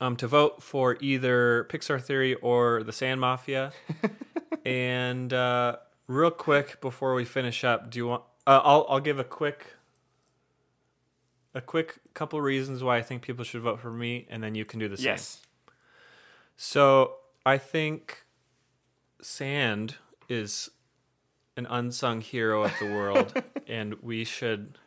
um, 0.00 0.16
to 0.16 0.26
vote 0.26 0.62
for 0.62 0.96
either 1.00 1.66
Pixar 1.70 2.02
Theory 2.02 2.34
or 2.34 2.82
the 2.82 2.92
Sand 2.92 3.20
Mafia. 3.20 3.72
and 4.66 5.32
uh, 5.32 5.76
real 6.06 6.30
quick 6.30 6.80
before 6.80 7.14
we 7.14 7.24
finish 7.24 7.64
up, 7.64 7.90
do 7.90 7.98
you 7.98 8.06
want? 8.06 8.22
Uh, 8.46 8.60
I'll 8.62 8.86
I'll 8.88 9.00
give 9.00 9.18
a 9.18 9.24
quick 9.24 9.74
a 11.54 11.60
quick 11.60 11.98
couple 12.14 12.40
reasons 12.40 12.82
why 12.82 12.98
I 12.98 13.02
think 13.02 13.22
people 13.22 13.44
should 13.44 13.62
vote 13.62 13.80
for 13.80 13.90
me, 13.90 14.26
and 14.28 14.42
then 14.42 14.54
you 14.54 14.64
can 14.64 14.78
do 14.78 14.88
the 14.88 14.96
same. 14.96 15.06
Yes. 15.06 15.40
So 16.56 17.14
I 17.46 17.58
think 17.58 18.24
Sand 19.20 19.96
is 20.28 20.70
an 21.56 21.66
unsung 21.68 22.20
hero 22.20 22.64
of 22.64 22.72
the 22.78 22.86
world, 22.86 23.42
and 23.66 23.94
we 24.02 24.24
should 24.24 24.78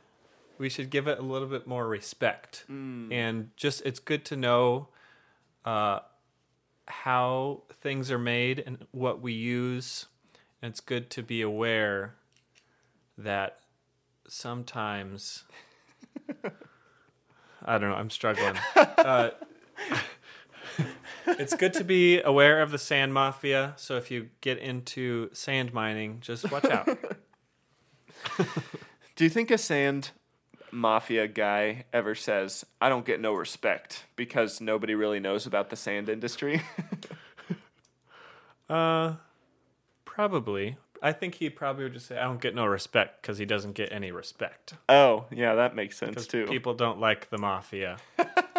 we 0.58 0.70
should 0.70 0.90
give 0.90 1.08
it 1.08 1.20
a 1.20 1.24
little 1.24 1.48
bit 1.48 1.66
more 1.68 1.88
respect. 1.88 2.66
And 3.12 3.50
just 3.58 3.82
it's 3.86 4.00
good 4.00 4.24
to 4.26 4.36
know 4.36 4.90
uh, 5.66 6.00
how 6.88 7.64
things 7.82 8.12
are 8.12 8.20
made 8.20 8.64
and 8.66 8.86
what 8.92 9.22
we 9.22 9.34
use. 9.34 10.06
And 10.62 10.72
it's 10.72 10.80
good 10.80 11.10
to 11.12 11.24
be 11.24 11.42
aware 11.42 12.16
that 13.18 13.60
sometimes 14.28 15.44
I 17.66 17.78
don't 17.78 17.90
know. 17.90 17.96
I'm 17.96 18.10
struggling. 18.10 18.56
Uh, 18.98 19.32
it's 21.28 21.56
good 21.56 21.74
to 21.74 21.84
be 21.84 22.22
aware 22.22 22.62
of 22.62 22.72
the 22.72 22.78
sand 22.78 23.14
mafia. 23.14 23.74
So 23.78 23.98
if 23.98 24.10
you 24.12 24.30
get 24.42 24.58
into 24.58 25.30
sand 25.34 25.74
mining, 25.74 26.18
just 26.22 26.52
watch 26.52 26.66
out. 26.66 26.88
Do 29.16 29.24
you 29.24 29.30
think 29.30 29.52
a 29.52 29.58
sand 29.58 30.12
mafia 30.72 31.28
guy 31.28 31.86
ever 31.94 32.16
says, 32.16 32.66
"I 32.80 32.90
don't 32.90 33.06
get 33.06 33.20
no 33.20 33.34
respect" 33.34 34.06
because 34.16 34.62
nobody 34.62 34.96
really 34.96 35.20
knows 35.20 35.46
about 35.46 35.70
the 35.70 35.76
sand 35.76 36.10
industry? 36.10 36.62
Uh, 38.70 39.16
probably. 40.06 40.78
I 41.02 41.12
think 41.12 41.36
he 41.36 41.50
probably 41.50 41.84
would 41.84 41.94
just 41.94 42.06
say, 42.06 42.18
"I 42.18 42.24
don't 42.24 42.40
get 42.40 42.56
no 42.56 42.66
respect" 42.66 43.22
because 43.22 43.38
he 43.38 43.44
doesn't 43.46 43.74
get 43.74 43.92
any 43.92 44.12
respect. 44.12 44.76
oh, 44.88 45.26
yeah, 45.30 45.56
that 45.56 45.76
makes 45.76 45.98
sense 45.98 46.26
too. 46.26 46.46
people 46.46 46.74
don't 46.74 46.98
like 47.00 47.30
the 47.30 47.38
mafia. 47.38 47.98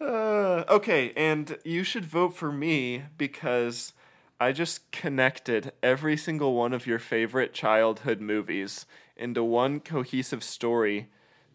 Uh, 0.00 0.64
okay, 0.68 1.12
and 1.16 1.58
you 1.64 1.84
should 1.84 2.04
vote 2.04 2.34
for 2.34 2.50
me 2.50 3.04
because 3.18 3.92
I 4.40 4.52
just 4.52 4.90
connected 4.92 5.72
every 5.82 6.16
single 6.16 6.54
one 6.54 6.72
of 6.72 6.86
your 6.86 6.98
favorite 6.98 7.52
childhood 7.52 8.20
movies 8.20 8.86
into 9.16 9.44
one 9.44 9.80
cohesive 9.80 10.42
story 10.42 11.08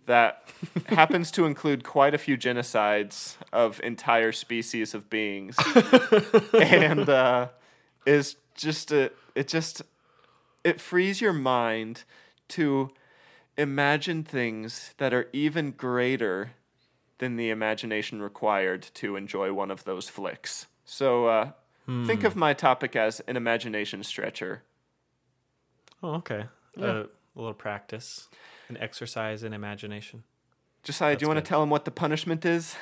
that 0.06 0.48
happens 0.88 1.32
to 1.32 1.46
include 1.46 1.84
quite 1.84 2.14
a 2.14 2.20
few 2.20 2.38
genocides 2.38 3.38
of 3.52 3.82
entire 3.82 4.32
species 4.32 4.94
of 4.94 5.10
beings. 5.10 5.58
And 6.54 7.10
uh, 7.10 7.48
is 8.06 8.36
just 8.56 8.92
a 8.92 9.12
it 9.34 9.48
just 9.48 9.82
it 10.64 10.80
frees 10.80 11.22
your 11.22 11.34
mind 11.34 12.04
to 12.50 12.92
imagine 13.58 14.24
things 14.24 14.94
that 14.98 15.14
are 15.14 15.28
even 15.34 15.72
greater 15.72 16.52
than 17.20 17.38
the 17.38 17.50
imagination 17.50 18.22
required 18.22 18.84
to 18.96 19.16
enjoy 19.16 19.54
one 19.54 19.72
of 19.72 19.84
those 19.84 20.10
flicks. 20.10 20.68
So 20.84 21.28
uh, 21.28 21.52
think 22.06 22.24
of 22.24 22.36
my 22.36 22.54
topic 22.54 22.96
as 22.96 23.22
an 23.22 23.38
imagination 23.38 24.04
stretcher. 24.04 24.64
Oh, 26.04 26.16
okay. 26.16 26.46
Uh, 26.80 26.86
a 26.86 27.08
little 27.36 27.54
practice, 27.54 28.28
an 28.70 28.78
exercise 28.78 29.44
in 29.44 29.54
imagination. 29.54 30.24
Josiah, 30.84 31.16
do 31.16 31.24
you 31.24 31.28
want 31.28 31.44
to 31.44 31.48
tell 31.48 31.64
him 31.64 31.70
what 31.70 31.86
the 31.86 31.92
punishment 31.92 32.46
is? 32.46 32.76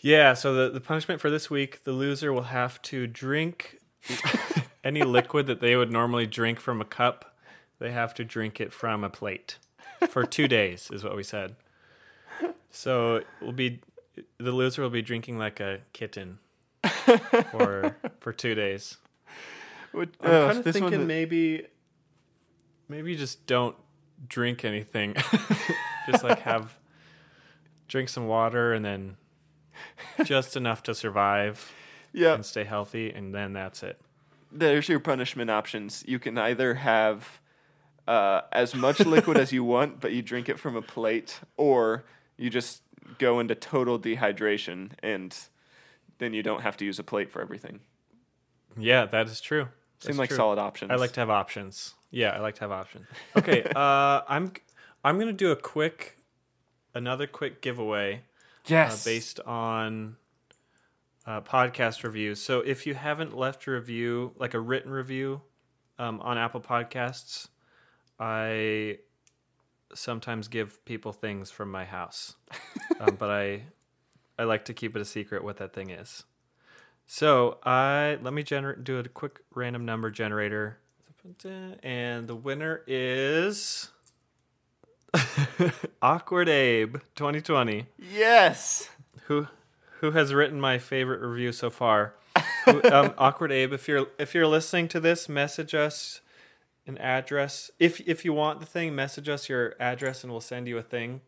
Yeah, 0.00 0.34
so 0.34 0.54
the, 0.54 0.70
the 0.70 0.80
punishment 0.80 1.20
for 1.20 1.30
this 1.30 1.50
week, 1.50 1.84
the 1.84 1.92
loser 1.92 2.32
will 2.32 2.44
have 2.44 2.80
to 2.82 3.06
drink 3.06 3.78
any 4.84 5.02
liquid 5.02 5.46
that 5.46 5.60
they 5.60 5.76
would 5.76 5.92
normally 5.92 6.26
drink 6.26 6.58
from 6.58 6.80
a 6.80 6.84
cup. 6.84 7.36
They 7.78 7.92
have 7.92 8.14
to 8.14 8.24
drink 8.24 8.60
it 8.60 8.72
from 8.72 9.04
a 9.04 9.10
plate 9.10 9.58
for 10.08 10.24
two 10.24 10.48
days, 10.48 10.90
is 10.90 11.04
what 11.04 11.16
we 11.16 11.22
said. 11.22 11.54
So 12.70 13.16
it 13.16 13.26
will 13.40 13.52
be 13.52 13.80
the 14.38 14.52
loser 14.52 14.82
will 14.82 14.90
be 14.90 15.02
drinking 15.02 15.38
like 15.38 15.60
a 15.60 15.80
kitten 15.92 16.38
for 17.50 17.96
for 18.20 18.32
two 18.32 18.54
days. 18.54 18.96
What- 19.92 20.10
I'm 20.20 20.30
uh, 20.30 20.46
kind 20.46 20.58
of 20.58 20.64
this 20.64 20.80
one- 20.80 20.90
thinking 20.90 21.06
maybe 21.06 21.66
maybe 22.88 23.16
just 23.16 23.46
don't 23.46 23.76
drink 24.28 24.64
anything. 24.64 25.14
just 26.10 26.24
like 26.24 26.40
have 26.40 26.76
drink 27.88 28.08
some 28.08 28.26
water 28.26 28.72
and 28.72 28.84
then 28.84 29.16
just 30.24 30.56
enough 30.56 30.82
to 30.84 30.94
survive 30.94 31.72
yeah, 32.12 32.34
and 32.34 32.44
stay 32.46 32.64
healthy 32.64 33.10
and 33.10 33.34
then 33.34 33.52
that's 33.52 33.82
it. 33.82 34.00
there's 34.52 34.88
your 34.88 35.00
punishment 35.00 35.50
options. 35.50 36.04
You 36.06 36.18
can 36.18 36.38
either 36.38 36.74
have 36.74 37.40
uh, 38.06 38.42
as 38.52 38.74
much 38.74 39.00
liquid 39.00 39.36
as 39.38 39.52
you 39.52 39.64
want, 39.64 40.00
but 40.00 40.12
you 40.12 40.22
drink 40.22 40.48
it 40.48 40.58
from 40.58 40.76
a 40.76 40.82
plate, 40.82 41.40
or 41.56 42.04
you 42.40 42.48
just 42.48 42.82
go 43.18 43.38
into 43.38 43.54
total 43.54 43.98
dehydration 43.98 44.92
and 45.02 45.36
then 46.18 46.32
you 46.32 46.42
don't 46.42 46.62
have 46.62 46.76
to 46.78 46.86
use 46.86 46.98
a 46.98 47.04
plate 47.04 47.30
for 47.30 47.42
everything. 47.42 47.80
Yeah, 48.78 49.04
that 49.06 49.26
is 49.26 49.40
true. 49.40 49.68
Seem 49.98 50.16
like 50.16 50.30
true. 50.30 50.38
solid 50.38 50.58
options. 50.58 50.90
I 50.90 50.94
like 50.94 51.12
to 51.12 51.20
have 51.20 51.28
options. 51.28 51.94
Yeah, 52.10 52.30
I 52.30 52.38
like 52.38 52.54
to 52.56 52.60
have 52.62 52.72
options. 52.72 53.06
Okay, 53.36 53.62
uh, 53.76 54.22
I'm 54.26 54.52
I'm 55.04 55.18
gonna 55.18 55.34
do 55.34 55.50
a 55.50 55.56
quick, 55.56 56.16
another 56.94 57.26
quick 57.26 57.60
giveaway 57.60 58.14
uh, 58.14 58.18
yes. 58.66 59.04
based 59.04 59.40
on 59.40 60.16
uh, 61.26 61.42
podcast 61.42 62.02
reviews. 62.04 62.40
So 62.40 62.60
if 62.60 62.86
you 62.86 62.94
haven't 62.94 63.36
left 63.36 63.66
a 63.66 63.72
review, 63.72 64.32
like 64.38 64.54
a 64.54 64.60
written 64.60 64.90
review, 64.90 65.42
um, 65.98 66.20
on 66.20 66.38
Apple 66.38 66.62
Podcasts, 66.62 67.48
I 68.18 68.98
sometimes 69.94 70.48
give 70.48 70.84
people 70.84 71.12
things 71.12 71.50
from 71.50 71.70
my 71.70 71.84
house, 71.84 72.36
um, 73.00 73.16
but 73.16 73.30
I 73.30 73.62
I 74.38 74.44
like 74.44 74.64
to 74.66 74.74
keep 74.74 74.96
it 74.96 75.02
a 75.02 75.04
secret 75.04 75.44
what 75.44 75.58
that 75.58 75.72
thing 75.72 75.90
is. 75.90 76.24
So 77.06 77.58
I 77.64 78.18
let 78.22 78.32
me 78.32 78.42
gener- 78.42 78.82
do 78.82 78.98
a 78.98 79.08
quick 79.08 79.40
random 79.54 79.84
number 79.84 80.10
generator, 80.10 80.78
and 81.82 82.28
the 82.28 82.36
winner 82.36 82.82
is 82.86 83.90
Awkward 86.02 86.48
Abe 86.48 86.96
2020 87.16 87.86
yes. 87.98 88.88
who 89.24 89.48
who 90.00 90.12
has 90.12 90.32
written 90.32 90.60
my 90.60 90.78
favorite 90.78 91.20
review 91.20 91.52
so 91.52 91.70
far. 91.70 92.14
Um, 92.66 93.14
Awkward 93.16 93.50
Abe, 93.50 93.72
if 93.72 93.88
you're 93.88 94.06
if 94.18 94.34
you're 94.34 94.46
listening 94.46 94.86
to 94.88 95.00
this, 95.00 95.28
message 95.28 95.74
us 95.74 96.20
an 96.86 96.98
address. 96.98 97.70
If 97.78 98.00
if 98.08 98.24
you 98.24 98.32
want 98.32 98.60
the 98.60 98.66
thing, 98.66 98.94
message 98.94 99.28
us 99.28 99.48
your 99.48 99.74
address 99.80 100.22
and 100.24 100.32
we'll 100.32 100.40
send 100.40 100.68
you 100.68 100.78
a 100.78 100.82
thing. 100.82 101.20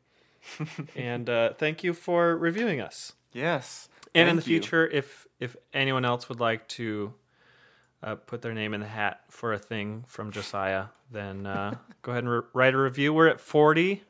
and 0.96 1.30
uh, 1.30 1.52
thank 1.54 1.84
you 1.84 1.92
for 1.92 2.36
reviewing 2.36 2.80
us. 2.80 3.12
Yes. 3.32 3.88
And 4.14 4.28
in 4.28 4.36
the 4.36 4.42
you. 4.42 4.46
future, 4.60 4.86
if 4.86 5.26
if 5.40 5.56
anyone 5.72 6.04
else 6.04 6.28
would 6.28 6.40
like 6.40 6.68
to 6.68 7.14
uh, 8.02 8.16
put 8.16 8.42
their 8.42 8.52
name 8.52 8.74
in 8.74 8.80
the 8.80 8.86
hat 8.88 9.20
for 9.28 9.52
a 9.52 9.58
thing 9.58 10.04
from 10.06 10.30
Josiah, 10.32 10.86
then 11.10 11.46
uh, 11.46 11.76
go 12.02 12.12
ahead 12.12 12.24
and 12.24 12.32
re- 12.32 12.40
write 12.52 12.74
a 12.74 12.78
review. 12.78 13.12
We're 13.14 13.28
at 13.28 13.40
forty 13.40 14.02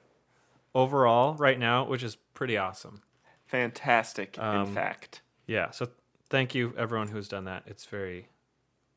overall 0.75 1.35
right 1.35 1.59
now, 1.59 1.85
which 1.85 2.03
is 2.03 2.17
pretty 2.35 2.57
awesome. 2.57 3.03
Fantastic, 3.47 4.39
Um, 4.39 4.69
in 4.69 4.75
fact. 4.75 5.21
Yeah. 5.47 5.71
So 5.71 5.89
thank 6.31 6.55
you 6.55 6.73
everyone 6.79 7.09
who's 7.09 7.29
done 7.29 7.45
that. 7.45 7.65
It's 7.67 7.85
very, 7.85 8.29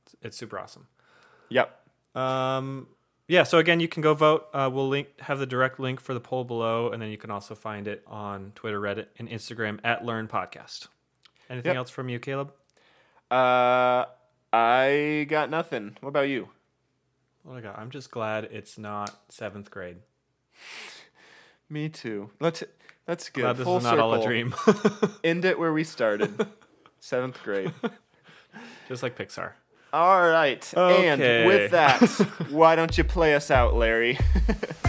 it's, 0.06 0.16
it's 0.22 0.38
super 0.38 0.58
awesome. 0.58 0.88
Yep. 1.50 1.78
Um, 2.16 2.88
yeah. 3.28 3.44
So 3.44 3.58
again, 3.58 3.80
you 3.80 3.88
can 3.88 4.02
go 4.02 4.14
vote. 4.14 4.48
Uh, 4.54 4.70
we'll 4.72 4.88
link 4.88 5.08
have 5.22 5.40
the 5.40 5.46
direct 5.46 5.80
link 5.80 6.00
for 6.00 6.14
the 6.14 6.20
poll 6.20 6.44
below, 6.44 6.92
and 6.92 7.02
then 7.02 7.10
you 7.10 7.18
can 7.18 7.32
also 7.32 7.56
find 7.56 7.88
it 7.88 8.04
on 8.08 8.52
Twitter, 8.56 8.80
Reddit, 8.80 9.08
and 9.20 9.30
Instagram 9.30 9.80
at 9.84 10.06
Learn 10.06 10.28
Podcast. 10.28 10.88
Anything 11.50 11.72
Yep. 11.72 11.76
else 11.78 11.90
from 11.90 12.10
you, 12.10 12.20
Caleb? 12.20 12.54
Uh, 13.30 14.06
I 14.54 15.26
got 15.30 15.50
nothing. 15.50 15.98
What 16.02 16.10
about 16.10 16.30
you? 16.30 16.50
What 17.44 17.54
do 17.54 17.58
I 17.60 17.62
got? 17.62 17.78
I'm 17.80 17.90
just 17.92 18.10
glad 18.12 18.46
it's 18.46 18.78
not 18.78 19.16
seventh 19.30 19.70
grade. 19.70 19.98
Me 21.70 21.90
too. 21.90 22.30
Let's. 22.40 22.64
That's 23.06 23.30
good. 23.30 23.42
Glad 23.42 23.58
this 23.58 23.66
Full 23.66 23.78
is 23.78 23.84
not 23.84 24.00
all 24.00 24.14
a 24.16 24.24
dream. 24.26 24.56
End 25.24 25.46
it 25.46 25.60
where 25.60 25.72
we 25.74 25.84
started. 25.84 26.48
Seventh 27.00 27.40
grade. 27.44 27.72
just 28.88 29.04
like 29.04 29.16
Pixar. 29.16 29.52
All 29.96 30.28
right. 30.28 30.74
Okay. 30.76 31.08
And 31.08 31.48
with 31.48 31.72
that, 31.72 32.02
why 32.50 32.76
don't 32.76 32.98
you 32.98 33.06
play 33.06 33.34
us 33.34 33.50
out, 33.50 33.76
Larry? 33.76 34.20